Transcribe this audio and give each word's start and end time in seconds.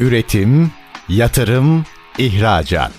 Üretim, 0.00 0.70
yatırım, 1.08 1.84
ihracat. 2.18 2.92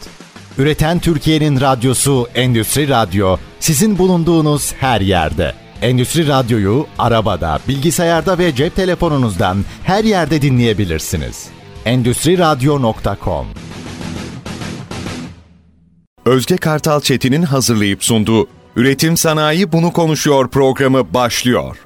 Üreten 0.57 0.99
Türkiye'nin 0.99 1.61
radyosu 1.61 2.27
Endüstri 2.35 2.89
Radyo 2.89 3.37
sizin 3.59 3.97
bulunduğunuz 3.97 4.73
her 4.73 5.01
yerde. 5.01 5.53
Endüstri 5.81 6.27
Radyo'yu 6.27 6.87
arabada, 6.97 7.59
bilgisayarda 7.67 8.37
ve 8.37 8.55
cep 8.55 8.75
telefonunuzdan 8.75 9.65
her 9.83 10.03
yerde 10.03 10.41
dinleyebilirsiniz. 10.41 11.47
Endüstri 11.85 12.37
Radyo.com 12.37 13.47
Özge 16.25 16.57
Kartal 16.57 17.01
Çetin'in 17.01 17.43
hazırlayıp 17.43 18.03
sunduğu 18.03 18.47
Üretim 18.75 19.17
Sanayi 19.17 19.71
Bunu 19.71 19.93
Konuşuyor 19.93 20.49
programı 20.49 21.13
başlıyor. 21.13 21.77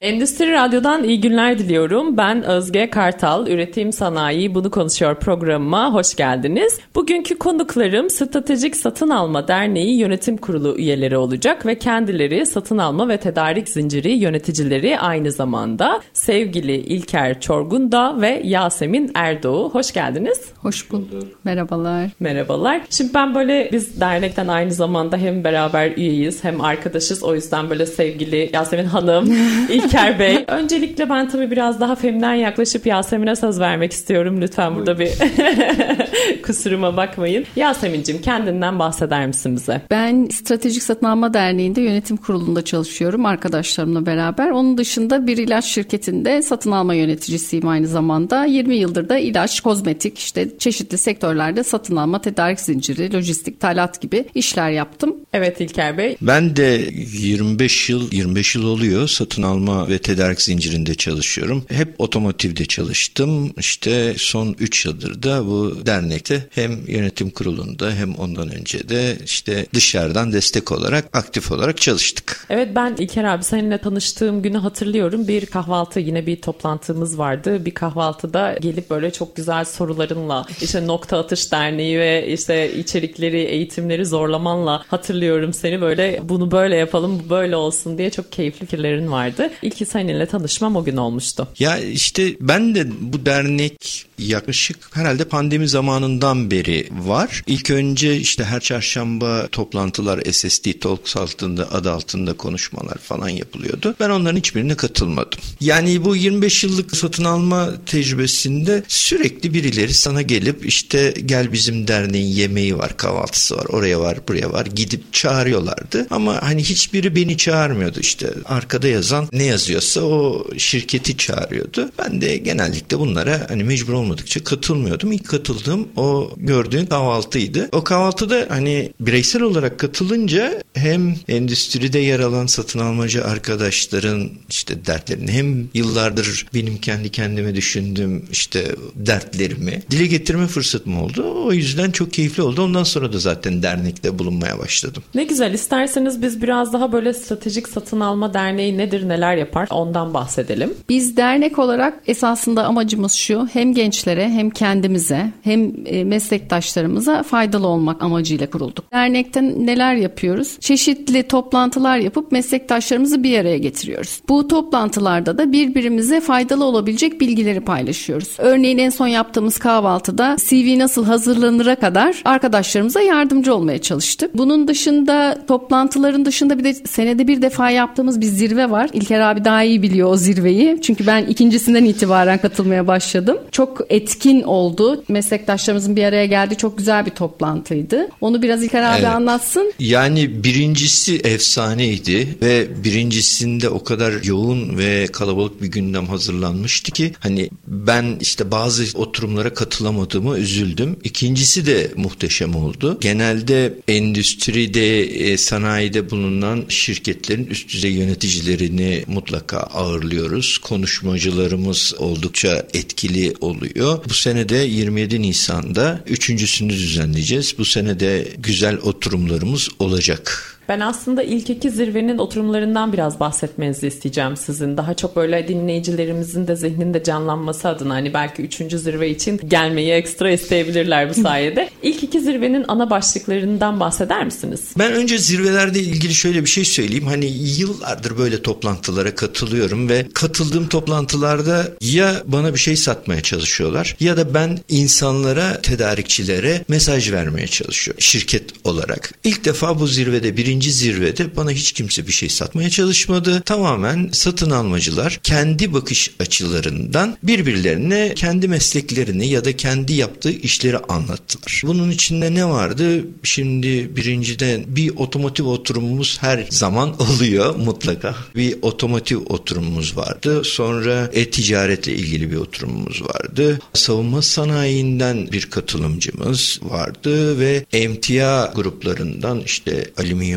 Endüstri 0.00 0.52
Radyo'dan 0.52 1.04
iyi 1.04 1.20
günler 1.20 1.58
diliyorum. 1.58 2.16
Ben 2.16 2.42
Özge 2.42 2.90
Kartal, 2.90 3.46
Üretim 3.46 3.92
Sanayi 3.92 4.54
Bunu 4.54 4.70
Konuşuyor 4.70 5.14
programıma 5.14 5.92
hoş 5.92 6.14
geldiniz. 6.14 6.78
Bugünkü 6.94 7.38
konuklarım 7.38 8.10
Stratejik 8.10 8.76
Satın 8.76 9.08
Alma 9.08 9.48
Derneği 9.48 9.98
Yönetim 9.98 10.36
Kurulu 10.36 10.78
üyeleri 10.78 11.16
olacak 11.16 11.66
ve 11.66 11.78
kendileri 11.78 12.46
satın 12.46 12.78
alma 12.78 13.08
ve 13.08 13.16
tedarik 13.16 13.68
zinciri 13.68 14.12
yöneticileri 14.12 14.98
aynı 14.98 15.32
zamanda 15.32 16.00
sevgili 16.12 16.76
İlker 16.76 17.40
Çorgunda 17.40 18.20
ve 18.20 18.42
Yasemin 18.44 19.10
Erdoğu. 19.14 19.70
Hoş 19.70 19.92
geldiniz. 19.92 20.40
Hoş 20.58 20.90
bulduk. 20.90 21.44
Merhabalar. 21.44 22.10
Merhabalar. 22.20 22.80
Şimdi 22.90 23.14
ben 23.14 23.34
böyle 23.34 23.68
biz 23.72 24.00
dernekten 24.00 24.48
aynı 24.48 24.72
zamanda 24.72 25.16
hem 25.16 25.44
beraber 25.44 25.96
üyeyiz 25.96 26.44
hem 26.44 26.60
arkadaşız. 26.60 27.22
O 27.22 27.34
yüzden 27.34 27.70
böyle 27.70 27.86
sevgili 27.86 28.50
Yasemin 28.52 28.84
Hanım, 28.84 29.34
İlker 29.86 30.18
Bey. 30.18 30.44
Öncelikle 30.48 31.10
ben 31.10 31.28
tabii 31.28 31.50
biraz 31.50 31.80
daha 31.80 31.94
feminen 31.94 32.34
yaklaşıp 32.34 32.86
Yasemin'e 32.86 33.36
söz 33.36 33.60
vermek 33.60 33.92
istiyorum. 33.92 34.40
Lütfen 34.40 34.76
burada 34.76 34.98
bir 34.98 35.10
kusuruma 36.42 36.96
bakmayın. 36.96 37.44
Yasemin'cim 37.56 38.20
kendinden 38.20 38.78
bahseder 38.78 39.26
misin 39.26 39.56
bize? 39.56 39.82
Ben 39.90 40.28
Stratejik 40.32 40.82
Satın 40.82 41.06
Alma 41.06 41.34
Derneği'nde 41.34 41.80
yönetim 41.80 42.16
kurulunda 42.16 42.64
çalışıyorum 42.64 43.26
arkadaşlarımla 43.26 44.06
beraber. 44.06 44.50
Onun 44.50 44.78
dışında 44.78 45.26
bir 45.26 45.36
ilaç 45.36 45.64
şirketinde 45.64 46.42
satın 46.42 46.70
alma 46.70 46.94
yöneticisiyim 46.94 47.68
aynı 47.68 47.86
zamanda. 47.86 48.44
20 48.44 48.76
yıldır 48.76 49.08
da 49.08 49.18
ilaç, 49.18 49.60
kozmetik 49.60 50.18
işte 50.18 50.58
çeşitli 50.58 50.98
sektörlerde 50.98 51.64
satın 51.64 51.96
alma, 51.96 52.20
tedarik 52.20 52.60
zinciri, 52.60 53.14
lojistik, 53.14 53.60
talat 53.60 54.00
gibi 54.00 54.24
işler 54.34 54.70
yaptım. 54.70 55.16
Evet 55.32 55.60
İlker 55.60 55.98
Bey. 55.98 56.16
Ben 56.22 56.56
de 56.56 56.80
25 57.18 57.90
yıl 57.90 58.12
25 58.12 58.54
yıl 58.54 58.64
oluyor 58.66 59.08
satın 59.08 59.42
alma 59.42 59.75
ve 59.88 59.98
tedarik 59.98 60.42
zincirinde 60.42 60.94
çalışıyorum. 60.94 61.64
Hep 61.68 61.94
otomotivde 61.98 62.66
çalıştım. 62.66 63.52
İşte 63.58 64.14
son 64.18 64.56
3 64.60 64.86
yıldır 64.86 65.22
da 65.22 65.46
bu 65.46 65.86
dernekte 65.86 66.46
hem 66.50 66.86
yönetim 66.86 67.30
kurulunda 67.30 67.92
hem 67.92 68.14
ondan 68.14 68.50
önce 68.50 68.88
de 68.88 69.16
işte 69.24 69.66
dışarıdan 69.74 70.32
destek 70.32 70.72
olarak 70.72 71.16
aktif 71.16 71.52
olarak 71.52 71.80
çalıştık. 71.80 72.46
Evet 72.50 72.68
ben 72.74 72.96
İlker 72.98 73.24
abi 73.24 73.44
seninle 73.44 73.78
tanıştığım 73.78 74.42
günü 74.42 74.58
hatırlıyorum. 74.58 75.28
Bir 75.28 75.46
kahvaltı 75.46 76.00
yine 76.00 76.26
bir 76.26 76.36
toplantımız 76.36 77.18
vardı. 77.18 77.64
Bir 77.64 77.74
kahvaltıda 77.74 78.58
gelip 78.60 78.90
böyle 78.90 79.12
çok 79.12 79.36
güzel 79.36 79.64
sorularınla 79.64 80.46
işte 80.62 80.86
nokta 80.86 81.18
atış 81.18 81.52
derneği 81.52 81.98
ve 81.98 82.28
işte 82.32 82.78
içerikleri, 82.78 83.40
eğitimleri 83.40 84.06
zorlamanla 84.06 84.82
hatırlıyorum 84.88 85.52
seni 85.52 85.80
böyle 85.80 86.20
bunu 86.22 86.50
böyle 86.50 86.76
yapalım, 86.76 87.22
bu 87.24 87.30
böyle 87.30 87.56
olsun 87.56 87.98
diye 87.98 88.10
çok 88.10 88.32
keyifli 88.32 88.66
fikirlerin 88.66 89.12
vardı. 89.12 89.50
İlk 89.66 89.88
seninle 89.88 90.26
tanışmam 90.26 90.76
o 90.76 90.84
gün 90.84 90.96
olmuştu. 90.96 91.48
Ya 91.58 91.78
işte 91.78 92.36
ben 92.40 92.74
de 92.74 92.86
bu 93.00 93.26
dernek 93.26 94.06
yaklaşık 94.18 94.96
herhalde 94.96 95.24
pandemi 95.24 95.68
zamanından 95.68 96.50
beri 96.50 96.88
var. 96.90 97.42
İlk 97.46 97.70
önce 97.70 98.16
işte 98.16 98.44
her 98.44 98.60
çarşamba 98.60 99.46
toplantılar 99.46 100.20
SSD 100.32 100.80
Talks 100.80 101.16
altında 101.16 101.72
adı 101.72 101.90
altında 101.90 102.32
konuşmalar 102.32 102.98
falan 102.98 103.28
yapılıyordu. 103.28 103.94
Ben 104.00 104.10
onların 104.10 104.36
hiçbirine 104.36 104.74
katılmadım. 104.74 105.38
Yani 105.60 106.04
bu 106.04 106.16
25 106.16 106.64
yıllık 106.64 106.96
satın 106.96 107.24
alma 107.24 107.70
tecrübesinde 107.86 108.82
sürekli 108.88 109.54
birileri 109.54 109.94
sana 109.94 110.22
gelip 110.22 110.66
işte 110.66 111.14
gel 111.26 111.52
bizim 111.52 111.88
derneğin 111.88 112.34
yemeği 112.34 112.78
var, 112.78 112.96
kahvaltısı 112.96 113.56
var, 113.56 113.64
oraya 113.64 114.00
var, 114.00 114.18
buraya 114.28 114.52
var 114.52 114.66
gidip 114.66 115.12
çağırıyorlardı. 115.12 116.06
Ama 116.10 116.42
hani 116.42 116.62
hiçbiri 116.64 117.16
beni 117.16 117.36
çağırmıyordu 117.36 118.00
işte. 118.00 118.30
Arkada 118.44 118.88
yazan 118.88 119.28
ne 119.32 119.55
yazıyorsa 119.56 120.00
o 120.00 120.46
şirketi 120.56 121.16
çağırıyordu. 121.16 121.90
Ben 121.98 122.20
de 122.20 122.36
genellikle 122.36 122.98
bunlara 122.98 123.46
hani 123.48 123.64
mecbur 123.64 123.92
olmadıkça 123.92 124.44
katılmıyordum. 124.44 125.12
İlk 125.12 125.28
katıldığım 125.28 125.88
o 125.96 126.30
gördüğün 126.36 126.86
kahvaltıydı. 126.86 127.68
O 127.72 127.84
kahvaltıda 127.84 128.46
hani 128.48 128.92
bireysel 129.00 129.42
olarak 129.42 129.78
katılınca 129.78 130.62
hem 130.74 131.16
endüstride 131.28 131.98
yer 131.98 132.20
alan 132.20 132.46
satın 132.46 132.78
almacı 132.78 133.24
arkadaşların 133.24 134.30
işte 134.48 134.86
dertlerini 134.86 135.32
hem 135.32 135.68
yıllardır 135.74 136.46
benim 136.54 136.78
kendi 136.78 137.08
kendime 137.08 137.54
düşündüğüm 137.54 138.24
işte 138.32 138.74
dertlerimi 138.94 139.82
dile 139.90 140.06
getirme 140.06 140.46
fırsatım 140.46 141.02
oldu. 141.02 141.44
O 141.44 141.52
yüzden 141.52 141.90
çok 141.90 142.12
keyifli 142.12 142.42
oldu. 142.42 142.62
Ondan 142.62 142.84
sonra 142.84 143.12
da 143.12 143.18
zaten 143.18 143.62
dernekte 143.62 144.18
bulunmaya 144.18 144.58
başladım. 144.58 145.02
Ne 145.14 145.24
güzel. 145.24 145.54
İsterseniz 145.54 146.22
biz 146.22 146.42
biraz 146.42 146.72
daha 146.72 146.92
böyle 146.92 147.14
stratejik 147.14 147.68
satın 147.68 148.00
alma 148.00 148.34
derneği 148.34 148.78
nedir, 148.78 149.08
neler 149.08 149.36
yapar 149.36 149.45
ondan 149.70 150.14
bahsedelim. 150.14 150.74
Biz 150.88 151.16
dernek 151.16 151.58
olarak 151.58 152.02
esasında 152.06 152.64
amacımız 152.64 153.12
şu 153.12 153.48
hem 153.52 153.74
gençlere 153.74 154.28
hem 154.28 154.50
kendimize 154.50 155.32
hem 155.42 155.72
e, 155.86 156.04
meslektaşlarımıza 156.04 157.22
faydalı 157.22 157.66
olmak 157.66 158.02
amacıyla 158.02 158.50
kurulduk. 158.50 158.92
Dernekten 158.92 159.66
neler 159.66 159.94
yapıyoruz? 159.94 160.56
Çeşitli 160.60 161.22
toplantılar 161.22 161.98
yapıp 161.98 162.32
meslektaşlarımızı 162.32 163.22
bir 163.22 163.38
araya 163.38 163.58
getiriyoruz. 163.58 164.20
Bu 164.28 164.48
toplantılarda 164.48 165.38
da 165.38 165.52
birbirimize 165.52 166.20
faydalı 166.20 166.64
olabilecek 166.64 167.20
bilgileri 167.20 167.60
paylaşıyoruz. 167.60 168.36
Örneğin 168.38 168.78
en 168.78 168.90
son 168.90 169.06
yaptığımız 169.06 169.58
kahvaltıda 169.58 170.36
CV 170.38 170.78
nasıl 170.78 171.04
hazırlanıra 171.04 171.74
kadar 171.74 172.22
arkadaşlarımıza 172.24 173.00
yardımcı 173.00 173.54
olmaya 173.54 173.78
çalıştık. 173.78 174.38
Bunun 174.38 174.68
dışında 174.68 175.38
toplantıların 175.48 176.24
dışında 176.24 176.58
bir 176.58 176.64
de 176.64 176.74
senede 176.74 177.28
bir 177.28 177.42
defa 177.42 177.70
yaptığımız 177.70 178.20
bir 178.20 178.26
zirve 178.26 178.70
var. 178.70 178.90
İlker 178.92 179.20
abi 179.20 179.35
daha 179.44 179.62
iyi 179.62 179.82
biliyor 179.82 180.12
o 180.12 180.16
zirveyi. 180.16 180.78
Çünkü 180.82 181.06
ben 181.06 181.26
ikincisinden 181.26 181.84
itibaren 181.84 182.38
katılmaya 182.38 182.86
başladım. 182.86 183.38
Çok 183.52 183.80
etkin 183.88 184.42
oldu. 184.42 185.04
Meslektaşlarımızın 185.08 185.96
bir 185.96 186.04
araya 186.04 186.26
geldiği 186.26 186.56
çok 186.56 186.78
güzel 186.78 187.06
bir 187.06 187.10
toplantıydı. 187.10 188.08
Onu 188.20 188.42
biraz 188.42 188.64
İlker 188.64 188.82
abi 188.82 189.00
evet. 189.00 189.08
anlatsın. 189.08 189.72
Yani 189.78 190.44
birincisi 190.44 191.16
efsaneydi 191.16 192.28
ve 192.42 192.84
birincisinde 192.84 193.68
o 193.68 193.84
kadar 193.84 194.24
yoğun 194.24 194.78
ve 194.78 195.06
kalabalık 195.06 195.62
bir 195.62 195.66
gündem 195.66 196.06
hazırlanmıştı 196.06 196.92
ki 196.92 197.12
hani 197.20 197.50
ben 197.66 198.16
işte 198.20 198.50
bazı 198.50 198.98
oturumlara 198.98 199.54
katılamadığımı 199.54 200.38
üzüldüm. 200.38 200.96
İkincisi 201.04 201.66
de 201.66 201.90
muhteşem 201.96 202.54
oldu. 202.54 202.98
Genelde 203.00 203.74
endüstride, 203.88 205.00
e, 205.02 205.36
sanayide 205.36 206.10
bulunan 206.10 206.64
şirketlerin 206.68 207.46
üst 207.46 207.72
düzey 207.72 207.92
yöneticilerini 207.92 209.04
mutlaka 209.26 209.58
ağırlıyoruz. 209.58 210.58
Konuşmacılarımız 210.58 211.94
oldukça 211.98 212.66
etkili 212.74 213.34
oluyor. 213.40 214.04
Bu 214.08 214.14
sene 214.14 214.48
de 214.48 214.56
27 214.56 215.22
Nisan'da 215.22 216.00
üçüncüsünü 216.06 216.72
düzenleyeceğiz. 216.72 217.54
Bu 217.58 217.64
sene 217.64 218.00
de 218.00 218.28
güzel 218.38 218.76
oturumlarımız 218.76 219.68
olacak. 219.78 220.55
Ben 220.68 220.80
aslında 220.80 221.22
ilk 221.22 221.50
iki 221.50 221.70
zirvenin 221.70 222.18
oturumlarından 222.18 222.92
biraz 222.92 223.20
bahsetmenizi 223.20 223.86
isteyeceğim 223.86 224.36
sizin. 224.36 224.76
Daha 224.76 224.94
çok 224.94 225.16
böyle 225.16 225.48
dinleyicilerimizin 225.48 226.46
de 226.46 226.56
zihninde 226.56 227.04
canlanması 227.04 227.68
adına 227.68 227.94
hani 227.94 228.14
belki 228.14 228.42
üçüncü 228.42 228.78
zirve 228.78 229.10
için 229.10 229.40
gelmeyi 229.48 229.92
ekstra 229.92 230.30
isteyebilirler 230.30 231.10
bu 231.10 231.14
sayede. 231.14 231.70
İlk 231.82 232.02
iki 232.02 232.20
zirvenin 232.20 232.64
ana 232.68 232.90
başlıklarından 232.90 233.80
bahseder 233.80 234.24
misiniz? 234.24 234.60
Ben 234.78 234.92
önce 234.92 235.18
zirvelerde 235.18 235.80
ilgili 235.80 236.14
şöyle 236.14 236.44
bir 236.44 236.50
şey 236.50 236.64
söyleyeyim. 236.64 237.06
Hani 237.06 237.26
yıllardır 237.58 238.18
böyle 238.18 238.42
toplantılara 238.42 239.14
katılıyorum 239.14 239.88
ve 239.88 240.06
katıldığım 240.14 240.68
toplantılarda 240.68 241.68
ya 241.80 242.22
bana 242.26 242.54
bir 242.54 242.58
şey 242.58 242.76
satmaya 242.76 243.20
çalışıyorlar 243.20 243.96
ya 244.00 244.16
da 244.16 244.34
ben 244.34 244.58
insanlara, 244.68 245.60
tedarikçilere 245.62 246.64
mesaj 246.68 247.12
vermeye 247.12 247.46
çalışıyorum 247.46 248.00
şirket 248.00 248.44
olarak. 248.64 249.14
İlk 249.24 249.44
defa 249.44 249.80
bu 249.80 249.86
zirvede 249.86 250.36
birinci 250.36 250.55
birinci 250.56 250.72
zirvede 250.72 251.36
bana 251.36 251.50
hiç 251.50 251.72
kimse 251.72 252.06
bir 252.06 252.12
şey 252.12 252.28
satmaya 252.28 252.70
çalışmadı. 252.70 253.40
Tamamen 253.40 254.08
satın 254.12 254.50
almacılar 254.50 255.20
kendi 255.22 255.72
bakış 255.72 256.10
açılarından 256.20 257.16
birbirlerine 257.22 258.12
kendi 258.14 258.48
mesleklerini 258.48 259.28
ya 259.28 259.44
da 259.44 259.56
kendi 259.56 259.92
yaptığı 259.92 260.30
işleri 260.30 260.78
anlattılar. 260.78 261.62
Bunun 261.64 261.90
içinde 261.90 262.34
ne 262.34 262.44
vardı? 262.44 263.04
Şimdi 263.22 263.96
birincide 263.96 264.64
bir 264.66 264.96
otomotiv 264.96 265.46
oturumumuz 265.46 266.18
her 266.20 266.46
zaman 266.50 267.02
oluyor 267.02 267.54
mutlaka. 267.54 268.14
Bir 268.36 268.56
otomotiv 268.62 269.18
oturumumuz 269.28 269.96
vardı. 269.96 270.44
Sonra 270.44 271.10
e-ticaretle 271.12 271.92
ilgili 271.92 272.30
bir 272.30 272.36
oturumumuz 272.36 273.02
vardı. 273.02 273.60
Savunma 273.74 274.22
sanayinden 274.22 275.32
bir 275.32 275.46
katılımcımız 275.46 276.60
vardı 276.62 277.40
ve 277.40 277.64
emtia 277.72 278.52
gruplarından 278.54 279.42
işte 279.46 279.90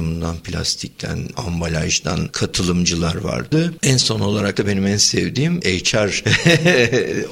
alüminyumdan, 0.10 0.38
plastikten, 0.38 1.20
ambalajdan 1.38 2.28
katılımcılar 2.28 3.16
vardı. 3.16 3.74
En 3.84 3.98
son 3.98 4.20
olarak 4.20 4.58
da 4.58 4.68
benim 4.68 4.88
en 4.88 4.98
sevdiğim 4.98 5.62
HR 5.62 6.24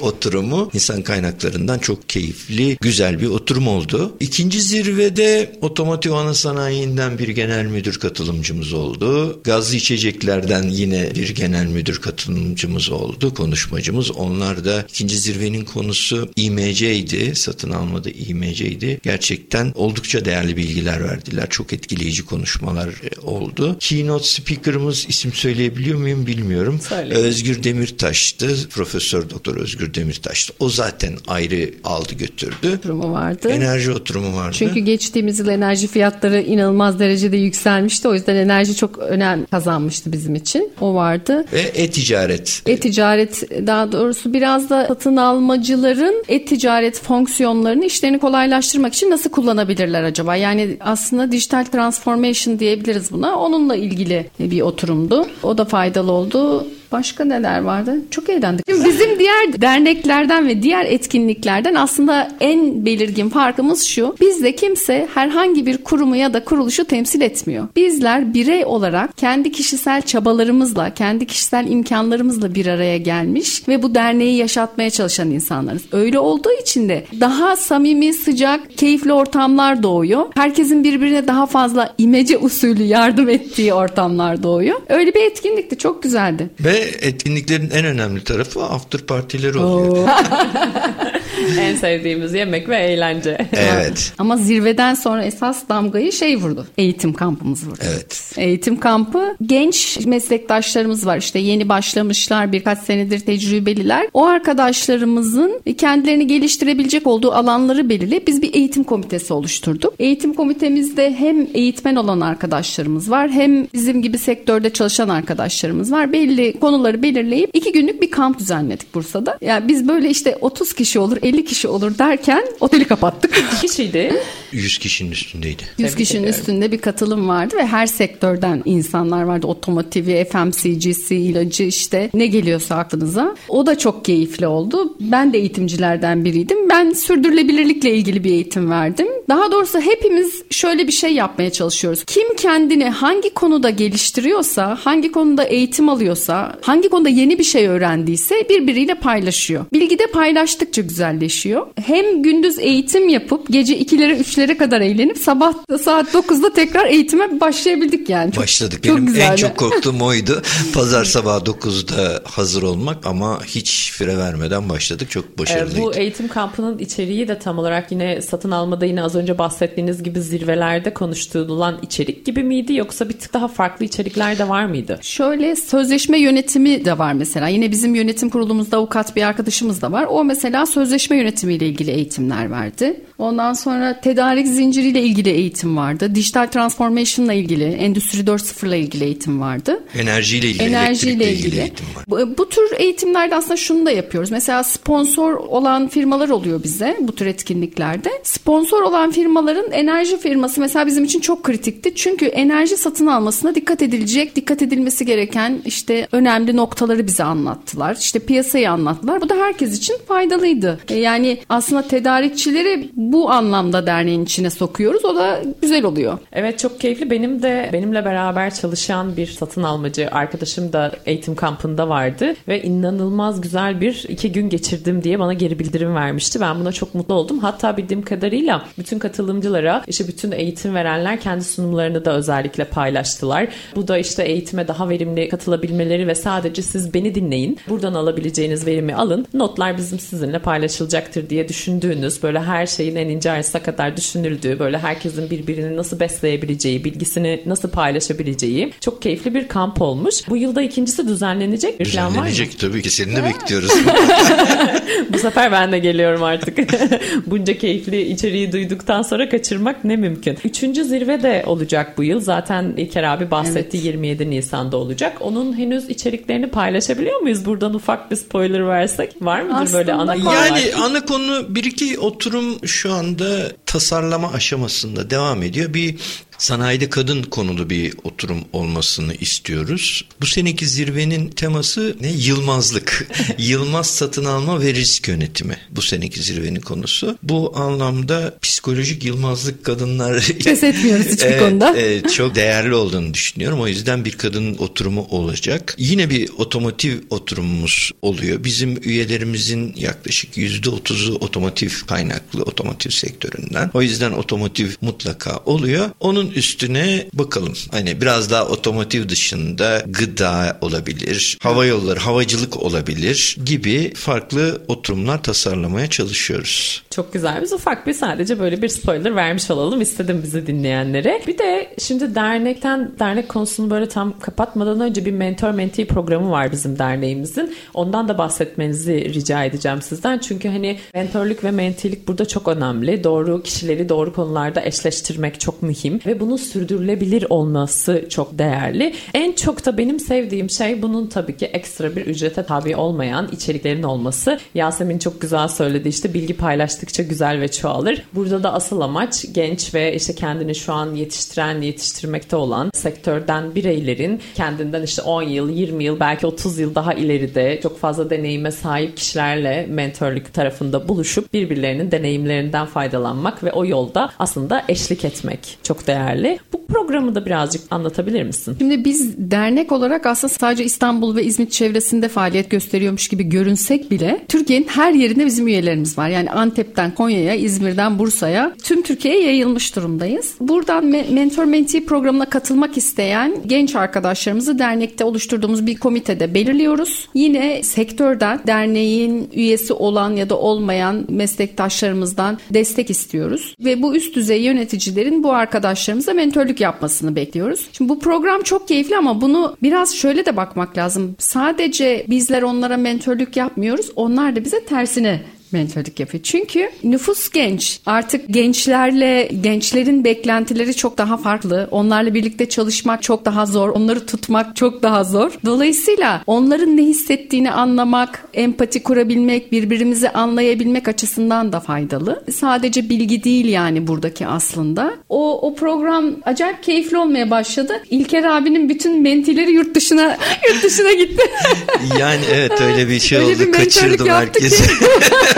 oturumu 0.00 0.70
insan 0.74 1.02
kaynaklarından 1.02 1.78
çok 1.78 2.08
keyifli, 2.08 2.76
güzel 2.80 3.20
bir 3.20 3.26
oturum 3.26 3.68
oldu. 3.68 4.16
İkinci 4.20 4.62
zirvede 4.62 5.58
otomotiv 5.60 6.12
ana 6.12 6.34
sanayinden 6.34 7.18
bir 7.18 7.28
genel 7.28 7.66
müdür 7.66 7.98
katılımcımız 7.98 8.72
oldu. 8.72 9.40
Gazlı 9.44 9.76
içeceklerden 9.76 10.62
yine 10.62 11.14
bir 11.14 11.28
genel 11.28 11.66
müdür 11.66 12.00
katılımcımız 12.00 12.90
oldu, 12.90 13.34
konuşmacımız. 13.34 14.10
Onlar 14.10 14.64
da 14.64 14.84
ikinci 14.88 15.18
zirvenin 15.18 15.64
konusu 15.64 16.30
IMC'ydi, 16.36 17.34
satın 17.36 17.70
almada 17.70 18.10
IMC'ydi. 18.10 19.00
Gerçekten 19.02 19.72
oldukça 19.74 20.24
değerli 20.24 20.56
bilgiler 20.56 21.04
verdiler. 21.04 21.46
Çok 21.50 21.72
etkileyici 21.72 22.24
konuşmalar 22.68 22.88
e, 22.88 23.26
oldu. 23.26 23.76
Keynote 23.80 24.24
speaker'ımız 24.24 25.06
isim 25.08 25.32
söyleyebiliyor 25.32 25.98
muyum 25.98 26.26
bilmiyorum. 26.26 26.80
Söyle. 26.88 27.14
Özgür 27.14 27.62
Demirtaş'tı. 27.62 28.68
Profesör 28.70 29.30
Doktor 29.30 29.56
Özgür 29.56 29.94
Demirtaş'tı. 29.94 30.52
O 30.60 30.68
zaten 30.68 31.12
ayrı 31.26 31.70
aldı 31.84 32.14
götürdü. 32.14 32.80
Durumu 32.84 33.12
vardı. 33.12 33.48
Enerji 33.48 33.90
oturumu 33.90 34.36
vardı. 34.36 34.56
Çünkü 34.58 34.80
geçtiğimiz 34.80 35.38
yıl 35.38 35.48
enerji 35.48 35.86
fiyatları 35.86 36.40
inanılmaz 36.40 37.00
derecede 37.00 37.36
yükselmişti. 37.36 38.08
O 38.08 38.14
yüzden 38.14 38.36
enerji 38.36 38.76
çok 38.76 38.98
önem 38.98 39.46
kazanmıştı 39.46 40.12
bizim 40.12 40.34
için. 40.34 40.72
O 40.80 40.94
vardı. 40.94 41.44
ve 41.52 41.60
e-ticaret. 41.60 42.62
E-ticaret 42.66 43.66
daha 43.66 43.92
doğrusu 43.92 44.32
biraz 44.32 44.70
da 44.70 44.86
satın 44.88 45.16
almacıların 45.16 46.24
e-ticaret 46.28 47.00
fonksiyonlarını 47.00 47.84
işlerini 47.84 48.18
kolaylaştırmak 48.18 48.94
için 48.94 49.10
nasıl 49.10 49.30
kullanabilirler 49.30 50.02
acaba? 50.02 50.36
Yani 50.36 50.76
aslında 50.80 51.32
dijital 51.32 51.64
transformation 51.64 52.57
diyebiliriz 52.58 53.12
buna. 53.12 53.38
Onunla 53.38 53.76
ilgili 53.76 54.30
bir 54.40 54.60
oturumdu. 54.60 55.26
O 55.42 55.58
da 55.58 55.64
faydalı 55.64 56.12
oldu. 56.12 56.66
Başka 56.92 57.24
neler 57.24 57.60
vardı? 57.60 57.96
Çok 58.10 58.28
eğlendik. 58.28 58.64
Şimdi 58.70 58.84
bizim 58.88 59.18
diğer 59.18 59.60
derneklerden 59.60 60.48
ve 60.48 60.62
diğer 60.62 60.84
etkinliklerden 60.84 61.74
aslında 61.74 62.30
en 62.40 62.86
belirgin 62.86 63.28
farkımız 63.28 63.84
şu. 63.84 64.16
Bizde 64.20 64.56
kimse 64.56 65.08
herhangi 65.14 65.66
bir 65.66 65.78
kurumu 65.78 66.16
ya 66.16 66.34
da 66.34 66.44
kuruluşu 66.44 66.84
temsil 66.84 67.20
etmiyor. 67.20 67.68
Bizler 67.76 68.34
birey 68.34 68.64
olarak 68.64 69.16
kendi 69.16 69.52
kişisel 69.52 70.02
çabalarımızla, 70.02 70.94
kendi 70.94 71.26
kişisel 71.26 71.70
imkanlarımızla 71.70 72.54
bir 72.54 72.66
araya 72.66 72.98
gelmiş 72.98 73.68
ve 73.68 73.82
bu 73.82 73.94
derneği 73.94 74.36
yaşatmaya 74.36 74.90
çalışan 74.90 75.30
insanlarız. 75.30 75.82
Öyle 75.92 76.18
olduğu 76.18 76.52
için 76.62 76.88
de 76.88 77.04
daha 77.20 77.56
samimi, 77.56 78.12
sıcak, 78.12 78.78
keyifli 78.78 79.12
ortamlar 79.12 79.82
doğuyor. 79.82 80.26
Herkesin 80.34 80.84
birbirine 80.84 81.26
daha 81.26 81.46
fazla 81.46 81.94
imece 81.98 82.38
usulü 82.38 82.82
yardım 82.82 83.28
ettiği 83.28 83.74
ortamlar 83.74 84.42
doğuyor. 84.42 84.80
Öyle 84.88 85.14
bir 85.14 85.22
etkinlikti. 85.22 85.78
Çok 85.78 86.02
güzeldi. 86.02 86.50
Ve 86.60 86.77
etkinliklerin 86.78 87.70
en 87.70 87.84
önemli 87.84 88.24
tarafı 88.24 88.64
after 88.64 89.00
partileri 89.00 89.58
oluyor. 89.58 90.08
en 91.60 91.76
sevdiğimiz 91.76 92.34
yemek 92.34 92.68
ve 92.68 92.76
eğlence. 92.76 93.48
Evet. 93.52 94.12
Ama 94.18 94.36
zirveden 94.36 94.94
sonra 94.94 95.24
esas 95.24 95.68
damgayı 95.68 96.12
şey 96.12 96.36
vurdu. 96.36 96.66
Eğitim 96.78 97.12
kampımız 97.12 97.66
vurdu. 97.66 97.78
Evet. 97.82 98.32
Eğitim 98.36 98.80
kampı 98.80 99.36
genç 99.46 100.06
meslektaşlarımız 100.06 101.06
var 101.06 101.18
işte 101.18 101.38
yeni 101.38 101.68
başlamışlar 101.68 102.52
birkaç 102.52 102.78
senedir 102.78 103.20
tecrübeliler. 103.20 104.08
O 104.14 104.24
arkadaşlarımızın 104.24 105.60
kendilerini 105.78 106.26
geliştirebilecek 106.26 107.06
olduğu 107.06 107.32
alanları 107.32 107.88
belirleyip 107.88 108.26
biz 108.26 108.42
bir 108.42 108.54
eğitim 108.54 108.84
komitesi 108.84 109.32
oluşturduk. 109.32 109.94
Eğitim 109.98 110.34
komitemizde 110.34 111.14
hem 111.14 111.46
eğitmen 111.54 111.96
olan 111.96 112.20
arkadaşlarımız 112.20 113.10
var 113.10 113.30
hem 113.30 113.66
bizim 113.74 114.02
gibi 114.02 114.18
sektörde 114.18 114.70
çalışan 114.70 115.08
arkadaşlarımız 115.08 115.92
var. 115.92 116.12
Belli 116.12 116.60
konuları 116.68 117.02
belirleyip 117.02 117.50
iki 117.52 117.72
günlük 117.72 118.02
bir 118.02 118.10
kamp 118.10 118.38
düzenledik 118.38 118.94
Bursa'da. 118.94 119.38
Yani 119.40 119.68
biz 119.68 119.88
böyle 119.88 120.10
işte 120.10 120.38
30 120.40 120.72
kişi 120.72 120.98
olur 120.98 121.16
50 121.22 121.44
kişi 121.44 121.68
olur 121.68 121.98
derken 121.98 122.44
oteli 122.60 122.84
kapattık. 122.84 123.38
İki 123.38 123.66
kişiydi. 123.66 124.12
100 124.52 124.78
kişinin 124.78 125.10
üstündeydi. 125.10 125.62
100 125.62 125.76
Tebrik 125.76 125.98
kişinin 125.98 126.26
üstünde 126.26 126.72
bir 126.72 126.78
katılım 126.78 127.28
vardı 127.28 127.56
ve 127.56 127.66
her 127.66 127.86
sektörden 127.86 128.62
insanlar 128.64 129.22
vardı. 129.22 129.46
Otomotivi, 129.46 130.24
FMCG'si, 130.24 131.16
ilacı 131.16 131.62
işte 131.62 132.10
ne 132.14 132.26
geliyorsa 132.26 132.76
aklınıza. 132.76 133.36
O 133.48 133.66
da 133.66 133.78
çok 133.78 134.04
keyifli 134.04 134.46
oldu. 134.46 134.96
Ben 135.00 135.32
de 135.32 135.38
eğitimcilerden 135.38 136.24
biriydim. 136.24 136.68
Ben 136.68 136.90
sürdürülebilirlikle 136.92 137.94
ilgili 137.94 138.24
bir 138.24 138.30
eğitim 138.30 138.70
verdim. 138.70 139.06
Daha 139.28 139.52
doğrusu 139.52 139.80
hepimiz 139.80 140.42
şöyle 140.50 140.86
bir 140.86 140.92
şey 140.92 141.14
yapmaya 141.14 141.52
çalışıyoruz. 141.52 142.04
Kim 142.04 142.36
kendini 142.36 142.90
hangi 142.90 143.34
konuda 143.34 143.70
geliştiriyorsa, 143.70 144.78
hangi 144.82 145.12
konuda 145.12 145.44
eğitim 145.44 145.88
alıyorsa, 145.88 146.57
hangi 146.62 146.88
konuda 146.88 147.08
yeni 147.08 147.38
bir 147.38 147.44
şey 147.44 147.66
öğrendiyse 147.68 148.34
birbiriyle 148.50 148.94
paylaşıyor. 148.94 149.64
Bilgi 149.72 149.98
de 149.98 150.06
paylaştıkça 150.06 150.82
güzelleşiyor. 150.82 151.66
Hem 151.86 152.22
gündüz 152.22 152.58
eğitim 152.58 153.08
yapıp 153.08 153.46
gece 153.52 153.78
2'lere 153.80 154.18
3'lere 154.20 154.56
kadar 154.56 154.80
eğlenip 154.80 155.18
sabah 155.18 155.52
saat 155.84 156.14
9'da 156.14 156.52
tekrar 156.52 156.86
eğitime 156.86 157.40
başlayabildik 157.40 158.08
yani. 158.10 158.32
Çok, 158.32 158.42
Başladık. 158.44 158.82
çok 158.82 158.96
Benim 158.96 159.06
en 159.08 159.12
güzeldi. 159.12 159.40
çok 159.40 159.56
korktuğum 159.56 160.04
oydu. 160.04 160.42
Pazar 160.74 161.04
sabahı 161.04 161.40
9'da 161.44 162.20
hazır 162.24 162.62
olmak 162.62 163.06
ama 163.06 163.44
hiç 163.44 163.92
fire 163.92 164.18
vermeden 164.18 164.68
başladık. 164.68 165.10
Çok 165.10 165.24
Ee, 165.24 165.38
başarılıydı. 165.38 165.80
Bu 165.82 165.94
eğitim 165.94 166.28
kampının 166.28 166.78
içeriği 166.78 167.28
de 167.28 167.38
tam 167.38 167.58
olarak 167.58 167.92
yine 167.92 168.22
satın 168.22 168.50
almada 168.50 168.86
yine 168.86 169.02
az 169.02 169.14
önce 169.14 169.38
bahsettiğiniz 169.38 170.02
gibi 170.02 170.20
zirvelerde 170.20 170.94
konuştuğulan 170.94 171.78
içerik 171.82 172.26
gibi 172.26 172.42
miydi 172.42 172.74
yoksa 172.74 173.08
bir 173.08 173.14
tık 173.18 173.32
daha 173.34 173.48
farklı 173.48 173.84
içerikler 173.84 174.38
de 174.38 174.48
var 174.48 174.64
mıydı? 174.66 174.98
Şöyle 175.02 175.56
sözleşme 175.56 176.18
yönetimi 176.20 176.47
de 176.54 176.98
var 176.98 177.12
mesela. 177.12 177.48
Yine 177.48 177.70
bizim 177.70 177.94
yönetim 177.94 178.30
kurulumuzda 178.30 178.76
avukat 178.76 179.16
bir 179.16 179.22
arkadaşımız 179.22 179.82
da 179.82 179.92
var. 179.92 180.06
O 180.10 180.24
mesela 180.24 180.66
sözleşme 180.66 181.16
yönetimiyle 181.16 181.66
ilgili 181.66 181.90
eğitimler 181.90 182.50
verdi. 182.50 183.00
Ondan 183.18 183.52
sonra 183.52 184.00
tedarik 184.00 184.46
zinciriyle 184.46 185.02
ilgili 185.02 185.28
eğitim 185.30 185.76
vardı. 185.76 186.14
Dijital 186.14 186.46
transformation'la 186.46 187.32
ilgili, 187.32 187.64
endüstri 187.64 188.20
4.0'la 188.20 188.76
ilgili 188.76 189.04
eğitim 189.04 189.40
vardı. 189.40 189.80
Enerjiyle 189.98 190.46
ilgili, 190.48 190.62
Enerjiyle 190.62 191.32
ilgili. 191.32 191.46
ilgili 191.46 191.60
eğitim 191.60 191.86
var. 191.96 192.04
Bu, 192.08 192.38
bu 192.38 192.48
tür 192.48 192.62
eğitimlerde 192.78 193.36
aslında 193.36 193.56
şunu 193.56 193.86
da 193.86 193.90
yapıyoruz. 193.90 194.30
Mesela 194.30 194.64
sponsor 194.64 195.32
olan 195.34 195.88
firmalar 195.88 196.28
oluyor 196.28 196.62
bize 196.62 196.96
bu 197.00 197.14
tür 197.14 197.26
etkinliklerde. 197.26 198.10
Sponsor 198.22 198.82
olan 198.82 199.10
firmaların 199.10 199.72
enerji 199.72 200.18
firması 200.18 200.60
mesela 200.60 200.86
bizim 200.86 201.04
için 201.04 201.20
çok 201.20 201.42
kritikti. 201.44 201.94
Çünkü 201.94 202.26
enerji 202.26 202.76
satın 202.76 203.06
almasına 203.06 203.54
dikkat 203.54 203.82
edilecek, 203.82 204.36
dikkat 204.36 204.62
edilmesi 204.62 205.06
gereken 205.06 205.58
işte 205.64 206.08
önemli 206.12 206.37
noktaları 206.46 207.06
bize 207.06 207.24
anlattılar. 207.24 207.96
İşte 208.00 208.18
piyasayı 208.18 208.70
anlattılar. 208.70 209.20
Bu 209.20 209.28
da 209.28 209.34
herkes 209.34 209.78
için 209.78 209.96
faydalıydı. 210.08 210.78
E, 210.88 210.94
Yani 210.94 211.38
aslında 211.48 211.82
tedarikçileri 211.88 212.90
bu 212.96 213.30
anlamda 213.30 213.86
derneğin 213.86 214.24
içine 214.24 214.50
sokuyoruz. 214.50 215.04
O 215.04 215.16
da 215.16 215.40
güzel 215.62 215.84
oluyor. 215.84 216.18
Evet 216.32 216.58
çok 216.58 216.80
keyifli. 216.80 217.10
Benim 217.10 217.42
de 217.42 217.70
benimle 217.72 218.04
beraber 218.04 218.54
çalışan 218.54 219.16
bir 219.16 219.26
satın 219.26 219.62
almacı 219.62 220.08
arkadaşım 220.12 220.72
da 220.72 220.92
eğitim 221.06 221.34
kampında 221.34 221.88
vardı 221.88 222.34
ve 222.48 222.62
inanılmaz 222.62 223.40
güzel 223.40 223.80
bir 223.80 224.04
iki 224.08 224.32
gün 224.32 224.48
geçirdim 224.48 225.04
diye 225.04 225.18
bana 225.18 225.32
geri 225.32 225.58
bildirim 225.58 225.94
vermişti. 225.94 226.40
Ben 226.40 226.60
buna 226.60 226.72
çok 226.72 226.94
mutlu 226.94 227.14
oldum. 227.14 227.38
Hatta 227.38 227.76
bildiğim 227.76 228.02
kadarıyla 228.02 228.64
bütün 228.78 228.98
katılımcılara 228.98 229.84
işte 229.86 230.08
bütün 230.08 230.32
eğitim 230.32 230.74
verenler 230.74 231.20
kendi 231.20 231.44
sunumlarını 231.44 232.04
da 232.04 232.12
özellikle 232.12 232.64
paylaştılar. 232.64 233.48
Bu 233.76 233.88
da 233.88 233.98
işte 233.98 234.22
eğitime 234.22 234.68
daha 234.68 234.88
verimli 234.88 235.28
katılabilmeleri 235.28 236.06
ve 236.06 236.14
sadece 236.28 236.62
siz 236.62 236.94
beni 236.94 237.14
dinleyin. 237.14 237.58
Buradan 237.68 237.94
alabileceğiniz 237.94 238.66
verimi 238.66 238.94
alın. 238.94 239.26
Notlar 239.34 239.76
bizim 239.76 239.98
sizinle 239.98 240.38
paylaşılacaktır 240.38 241.30
diye 241.30 241.48
düşündüğünüz 241.48 242.22
böyle 242.22 242.40
her 242.40 242.66
şeyin 242.66 242.96
en 242.96 243.08
ince 243.08 243.30
ayrıntısına 243.30 243.62
kadar 243.62 243.96
düşünüldüğü, 243.96 244.58
böyle 244.58 244.78
herkesin 244.78 245.30
birbirini 245.30 245.76
nasıl 245.76 246.00
besleyebileceği, 246.00 246.84
bilgisini 246.84 247.42
nasıl 247.46 247.70
paylaşabileceği 247.70 248.72
çok 248.80 249.02
keyifli 249.02 249.34
bir 249.34 249.48
kamp 249.48 249.82
olmuş. 249.82 250.14
Bu 250.28 250.36
yılda 250.36 250.62
ikincisi 250.62 251.08
düzenlenecek 251.08 251.80
bir 251.80 251.90
plan 251.90 252.16
var 252.16 252.22
mı? 252.22 252.28
Tabii 252.60 252.82
ki. 252.82 252.90
Seni 252.90 253.16
de 253.16 253.24
bekliyoruz. 253.24 253.72
Bu 255.12 255.18
sefer 255.18 255.52
ben 255.52 255.72
de 255.72 255.78
geliyorum 255.78 256.22
artık. 256.22 256.58
Bunca 257.26 257.58
keyifli 257.58 258.02
içeriği 258.02 258.52
duyduktan 258.52 259.02
sonra 259.02 259.28
kaçırmak 259.28 259.84
ne 259.84 259.96
mümkün. 259.96 260.38
Üçüncü 260.44 260.84
zirve 260.84 261.22
de 261.22 261.42
olacak 261.46 261.98
bu 261.98 262.04
yıl. 262.04 262.20
Zaten 262.20 262.74
İlker 262.76 263.02
abi 263.02 263.30
bahsetti 263.30 263.76
evet. 263.76 263.84
27 263.84 264.30
Nisan'da 264.30 264.76
olacak. 264.76 265.16
Onun 265.20 265.58
henüz 265.58 265.90
içeriklerini 266.18 266.50
paylaşabiliyor 266.50 267.20
muyuz? 267.20 267.44
Buradan 267.44 267.74
ufak 267.74 268.10
bir 268.10 268.16
spoiler 268.16 268.68
versek. 268.68 269.14
Var 269.20 269.42
mıdır 269.42 269.62
Aslında 269.62 269.78
böyle 269.78 269.92
ana 269.92 270.14
konu? 270.14 270.34
Yani 270.34 270.74
ana 270.82 271.06
konu 271.06 271.54
bir 271.54 271.64
iki 271.64 271.98
oturum 271.98 272.66
şu 272.66 272.92
anda 272.92 273.52
tasarlama 273.66 274.32
aşamasında 274.32 275.10
devam 275.10 275.42
ediyor. 275.42 275.74
Bir 275.74 275.96
sanayide 276.38 276.90
kadın 276.90 277.22
konulu 277.22 277.70
bir 277.70 277.94
oturum 278.04 278.44
olmasını 278.52 279.14
istiyoruz. 279.14 280.04
Bu 280.20 280.26
seneki 280.26 280.66
zirvenin 280.66 281.30
teması 281.30 281.96
ne? 282.00 282.12
Yılmazlık. 282.12 283.08
Yılmaz 283.38 283.86
satın 283.86 284.24
alma 284.24 284.60
ve 284.60 284.74
risk 284.74 285.08
yönetimi. 285.08 285.56
Bu 285.70 285.82
seneki 285.82 286.22
zirvenin 286.22 286.60
konusu. 286.60 287.18
Bu 287.22 287.52
anlamda 287.56 288.38
psikolojik 288.42 289.04
yılmazlık 289.04 289.64
kadınlar 289.64 290.28
Pes 290.44 290.62
etmiyoruz 290.62 291.06
hiçbir 291.06 291.38
konuda. 291.38 291.76
E, 291.76 292.02
çok 292.02 292.34
değerli 292.34 292.74
olduğunu 292.74 293.14
düşünüyorum. 293.14 293.60
O 293.60 293.68
yüzden 293.68 294.04
bir 294.04 294.12
kadın 294.12 294.56
oturumu 294.56 295.06
olacak. 295.10 295.74
Yine 295.78 296.10
bir 296.10 296.30
otomotiv 296.38 296.98
oturumumuz 297.10 297.90
oluyor. 298.02 298.44
Bizim 298.44 298.80
üyelerimizin 298.82 299.74
yaklaşık 299.76 300.36
%30'u 300.36 301.14
otomotiv 301.14 301.70
kaynaklı 301.86 302.42
otomotiv 302.42 302.90
sektöründen. 302.90 303.70
O 303.74 303.82
yüzden 303.82 304.12
otomotiv 304.12 304.68
mutlaka 304.80 305.36
oluyor. 305.36 305.90
Onun 306.00 306.27
üstüne 306.36 307.06
bakalım. 307.12 307.52
Hani 307.70 308.00
biraz 308.00 308.30
daha 308.30 308.46
otomotiv 308.46 309.08
dışında 309.08 309.82
gıda 309.86 310.58
olabilir, 310.60 311.38
hava 311.42 311.66
yolları, 311.66 312.00
havacılık 312.00 312.62
olabilir 312.62 313.36
gibi 313.44 313.94
farklı 313.94 314.62
oturumlar 314.68 315.22
tasarlamaya 315.22 315.90
çalışıyoruz. 315.90 316.82
Çok 316.90 317.12
güzel. 317.12 317.42
Biz 317.42 317.52
ufak 317.52 317.86
bir 317.86 317.94
sadece 317.94 318.38
böyle 318.38 318.62
bir 318.62 318.68
spoiler 318.68 319.16
vermiş 319.16 319.50
olalım 319.50 319.80
istedim 319.80 320.20
bizi 320.24 320.46
dinleyenlere. 320.46 321.22
Bir 321.26 321.38
de 321.38 321.74
şimdi 321.78 322.14
dernekten 322.14 322.92
dernek 322.98 323.28
konusunu 323.28 323.70
böyle 323.70 323.88
tam 323.88 324.18
kapatmadan 324.18 324.80
önce 324.80 325.04
bir 325.04 325.12
mentor 325.12 325.50
mentee 325.50 325.84
programı 325.84 326.30
var 326.30 326.52
bizim 326.52 326.78
derneğimizin. 326.78 327.56
Ondan 327.74 328.08
da 328.08 328.18
bahsetmenizi 328.18 329.14
rica 329.14 329.44
edeceğim 329.44 329.82
sizden. 329.82 330.18
Çünkü 330.18 330.48
hani 330.48 330.78
mentorluk 330.94 331.44
ve 331.44 331.50
mentilik 331.50 332.08
burada 332.08 332.28
çok 332.28 332.48
önemli. 332.48 333.04
Doğru 333.04 333.42
kişileri 333.42 333.88
doğru 333.88 334.12
konularda 334.12 334.64
eşleştirmek 334.64 335.40
çok 335.40 335.62
mühim 335.62 336.00
ve 336.06 336.17
bunun 336.20 336.36
sürdürülebilir 336.36 337.26
olması 337.30 338.04
çok 338.08 338.38
değerli. 338.38 338.94
En 339.14 339.32
çok 339.32 339.66
da 339.66 339.78
benim 339.78 340.00
sevdiğim 340.00 340.50
şey 340.50 340.82
bunun 340.82 341.06
tabii 341.06 341.36
ki 341.36 341.46
ekstra 341.46 341.96
bir 341.96 342.06
ücrete 342.06 342.42
tabi 342.42 342.76
olmayan 342.76 343.28
içeriklerin 343.32 343.82
olması. 343.82 344.38
Yasemin 344.54 344.98
çok 344.98 345.20
güzel 345.20 345.48
söyledi 345.48 345.88
işte 345.88 346.14
bilgi 346.14 346.36
paylaştıkça 346.36 347.02
güzel 347.02 347.40
ve 347.40 347.48
çoğalır. 347.48 348.02
Burada 348.14 348.42
da 348.42 348.52
asıl 348.52 348.80
amaç 348.80 349.24
genç 349.32 349.74
ve 349.74 349.94
işte 349.94 350.14
kendini 350.14 350.54
şu 350.54 350.72
an 350.72 350.94
yetiştiren, 350.94 351.60
yetiştirmekte 351.60 352.36
olan 352.36 352.70
sektörden 352.74 353.54
bireylerin 353.54 354.20
kendinden 354.34 354.82
işte 354.82 355.02
10 355.02 355.22
yıl, 355.22 355.50
20 355.50 355.84
yıl, 355.84 356.00
belki 356.00 356.26
30 356.26 356.58
yıl 356.58 356.74
daha 356.74 356.94
ileride 356.94 357.60
çok 357.62 357.78
fazla 357.78 358.10
deneyime 358.10 358.50
sahip 358.50 358.96
kişilerle 358.96 359.66
mentorluk 359.68 360.34
tarafında 360.34 360.88
buluşup 360.88 361.32
birbirlerinin 361.32 361.90
deneyimlerinden 361.90 362.66
faydalanmak 362.66 363.44
ve 363.44 363.52
o 363.52 363.66
yolda 363.66 364.10
aslında 364.18 364.64
eşlik 364.68 365.04
etmek 365.04 365.58
çok 365.62 365.86
değerli 365.86 366.07
değerli. 366.08 366.38
Bu 366.52 366.66
programı 366.66 367.14
da 367.14 367.26
birazcık 367.26 367.62
anlatabilir 367.70 368.22
misin? 368.22 368.56
Şimdi 368.58 368.84
biz 368.84 369.14
dernek 369.18 369.72
olarak 369.72 370.06
aslında 370.06 370.34
sadece 370.34 370.64
İstanbul 370.64 371.16
ve 371.16 371.24
İzmit 371.24 371.52
çevresinde 371.52 372.08
faaliyet 372.08 372.50
gösteriyormuş 372.50 373.08
gibi 373.08 373.22
görünsek 373.22 373.90
bile 373.90 374.20
Türkiye'nin 374.28 374.66
her 374.66 374.92
yerinde 374.92 375.26
bizim 375.26 375.46
üyelerimiz 375.46 375.98
var. 375.98 376.08
Yani 376.08 376.30
Antep'ten 376.30 376.94
Konya'ya, 376.94 377.34
İzmir'den 377.34 377.98
Bursa'ya 377.98 378.52
tüm 378.62 378.82
Türkiye'ye 378.82 379.22
yayılmış 379.22 379.76
durumdayız. 379.76 380.34
Buradan 380.40 380.84
mentor 381.10 381.44
mentee 381.44 381.84
programına 381.84 382.24
katılmak 382.24 382.76
isteyen 382.76 383.34
genç 383.46 383.76
arkadaşlarımızı 383.76 384.58
dernekte 384.58 385.04
oluşturduğumuz 385.04 385.66
bir 385.66 385.76
komitede 385.76 386.34
belirliyoruz. 386.34 387.08
Yine 387.14 387.62
sektörden 387.62 388.40
derneğin 388.46 389.28
üyesi 389.32 389.72
olan 389.72 390.16
ya 390.16 390.30
da 390.30 390.38
olmayan 390.38 391.04
meslektaşlarımızdan 391.08 392.38
destek 392.50 392.90
istiyoruz. 392.90 393.54
Ve 393.64 393.82
bu 393.82 393.96
üst 393.96 394.16
düzey 394.16 394.42
yöneticilerin 394.42 395.22
bu 395.22 395.32
arkadaşlarımız 395.32 395.97
arkadaşlarımıza 395.98 396.14
mentörlük 396.14 396.60
yapmasını 396.60 397.16
bekliyoruz. 397.16 397.68
Şimdi 397.72 397.88
bu 397.88 397.98
program 397.98 398.42
çok 398.42 398.68
keyifli 398.68 398.96
ama 398.96 399.20
bunu 399.20 399.56
biraz 399.62 399.96
şöyle 399.96 400.26
de 400.26 400.36
bakmak 400.36 400.76
lazım. 400.76 401.16
Sadece 401.18 402.06
bizler 402.08 402.42
onlara 402.42 402.76
mentörlük 402.76 403.36
yapmıyoruz. 403.36 403.90
Onlar 403.96 404.36
da 404.36 404.44
bize 404.44 404.64
tersine 404.64 405.20
mentörlük 405.52 406.00
yapıyor. 406.00 406.22
Çünkü 406.22 406.70
nüfus 406.84 407.30
genç. 407.30 407.80
Artık 407.86 408.28
gençlerle 408.28 409.30
gençlerin 409.40 410.04
beklentileri 410.04 410.74
çok 410.74 410.98
daha 410.98 411.16
farklı. 411.16 411.68
Onlarla 411.70 412.14
birlikte 412.14 412.48
çalışmak 412.48 413.02
çok 413.02 413.24
daha 413.24 413.46
zor. 413.46 413.68
Onları 413.68 414.06
tutmak 414.06 414.56
çok 414.56 414.82
daha 414.82 415.04
zor. 415.04 415.32
Dolayısıyla 415.44 416.22
onların 416.26 416.76
ne 416.76 416.82
hissettiğini 416.82 417.50
anlamak, 417.50 418.24
empati 418.34 418.82
kurabilmek, 418.82 419.52
birbirimizi 419.52 420.10
anlayabilmek 420.10 420.88
açısından 420.88 421.52
da 421.52 421.60
faydalı. 421.60 422.24
Sadece 422.32 422.88
bilgi 422.88 423.24
değil 423.24 423.46
yani 423.46 423.86
buradaki 423.86 424.26
aslında. 424.26 424.94
O 425.08 425.40
o 425.40 425.54
program 425.54 426.16
acayip 426.24 426.62
keyifli 426.62 426.96
olmaya 426.96 427.30
başladı. 427.30 427.82
İlker 427.90 428.24
abinin 428.24 428.68
bütün 428.68 429.02
mentileri 429.02 429.50
yurt 429.50 429.74
dışına 429.74 430.18
yurt 430.48 430.64
dışına 430.64 430.92
gitti. 430.92 431.22
yani 431.98 432.20
evet 432.32 432.60
öyle 432.60 432.88
bir 432.88 433.00
şey 433.00 433.18
öyle 433.18 433.28
oldu. 433.34 433.46
Bir 433.46 433.52
Kaçırdım 433.52 434.08
herkesi. 434.08 434.64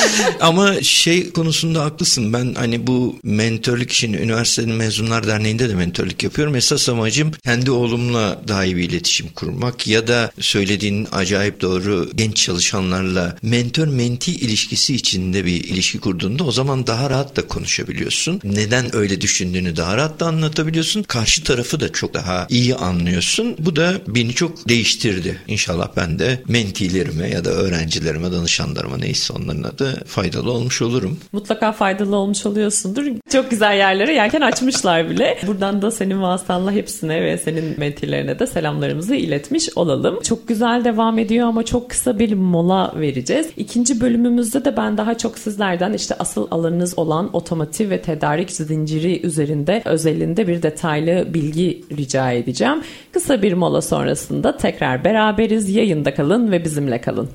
Ama 0.40 0.82
şey 0.82 1.30
konusunda 1.30 1.84
haklısın. 1.84 2.32
Ben 2.32 2.54
hani 2.54 2.86
bu 2.86 3.16
mentörlük 3.22 3.92
işini 3.92 4.16
üniversitenin 4.16 4.74
mezunlar 4.74 5.26
derneğinde 5.26 5.68
de 5.68 5.74
mentörlük 5.74 6.22
yapıyorum. 6.22 6.56
Esas 6.56 6.88
amacım 6.88 7.30
kendi 7.44 7.70
oğlumla 7.70 8.42
daha 8.48 8.64
iyi 8.64 8.76
bir 8.76 8.90
iletişim 8.90 9.28
kurmak 9.28 9.86
ya 9.86 10.08
da 10.08 10.30
söylediğin 10.40 11.08
acayip 11.12 11.60
doğru 11.60 12.10
genç 12.14 12.36
çalışanlarla 12.36 13.36
mentor 13.42 13.86
menti 13.86 14.32
ilişkisi 14.32 14.94
içinde 14.94 15.44
bir 15.44 15.64
ilişki 15.64 15.98
kurduğunda 15.98 16.44
o 16.44 16.52
zaman 16.52 16.86
daha 16.86 17.10
rahat 17.10 17.36
da 17.36 17.46
konuşabiliyorsun. 17.46 18.40
Neden 18.44 18.96
öyle 18.96 19.20
düşündüğünü 19.20 19.76
daha 19.76 19.96
rahat 19.96 20.20
da 20.20 20.26
anlatabiliyorsun. 20.26 21.02
Karşı 21.02 21.44
tarafı 21.44 21.80
da 21.80 21.92
çok 21.92 22.14
daha 22.14 22.46
iyi 22.50 22.74
anlıyorsun. 22.74 23.56
Bu 23.58 23.76
da 23.76 24.00
beni 24.08 24.34
çok 24.34 24.68
değiştirdi. 24.68 25.40
İnşallah 25.48 25.88
ben 25.96 26.18
de 26.18 26.42
mentilerime 26.48 27.28
ya 27.28 27.44
da 27.44 27.50
öğrencilerime, 27.50 28.32
danışanlarıma 28.32 28.96
neyse 28.96 29.32
onların 29.32 29.62
adı 29.62 29.85
faydalı 30.06 30.52
olmuş 30.52 30.82
olurum. 30.82 31.18
Mutlaka 31.32 31.72
faydalı 31.72 32.16
olmuş 32.16 32.46
oluyorsundur. 32.46 33.06
Çok 33.32 33.50
güzel 33.50 33.76
yerlere 33.76 34.14
yelken 34.14 34.40
açmışlar 34.40 35.10
bile. 35.10 35.38
Buradan 35.46 35.82
da 35.82 35.90
senin 35.90 36.22
vasıtanla 36.22 36.72
hepsine 36.72 37.22
ve 37.22 37.38
senin 37.38 37.80
mentirlerine 37.80 38.38
de 38.38 38.46
selamlarımızı 38.46 39.14
iletmiş 39.14 39.68
olalım. 39.76 40.20
Çok 40.22 40.48
güzel 40.48 40.84
devam 40.84 41.18
ediyor 41.18 41.48
ama 41.48 41.64
çok 41.64 41.90
kısa 41.90 42.18
bir 42.18 42.32
mola 42.32 42.92
vereceğiz. 42.96 43.48
İkinci 43.56 44.00
bölümümüzde 44.00 44.64
de 44.64 44.76
ben 44.76 44.96
daha 44.96 45.18
çok 45.18 45.38
sizlerden 45.38 45.92
işte 45.92 46.14
asıl 46.18 46.46
alanınız 46.50 46.98
olan 46.98 47.36
otomotiv 47.36 47.90
ve 47.90 48.02
tedarik 48.02 48.50
zinciri 48.50 49.26
üzerinde 49.26 49.82
özelinde 49.84 50.48
bir 50.48 50.62
detaylı 50.62 51.34
bilgi 51.34 51.84
rica 51.98 52.32
edeceğim. 52.32 52.82
Kısa 53.12 53.42
bir 53.42 53.52
mola 53.52 53.82
sonrasında 53.82 54.56
tekrar 54.56 55.04
beraberiz. 55.04 55.70
Yayında 55.70 56.14
kalın 56.14 56.52
ve 56.52 56.64
bizimle 56.64 57.00
kalın. 57.00 57.28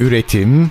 Üretim, 0.00 0.70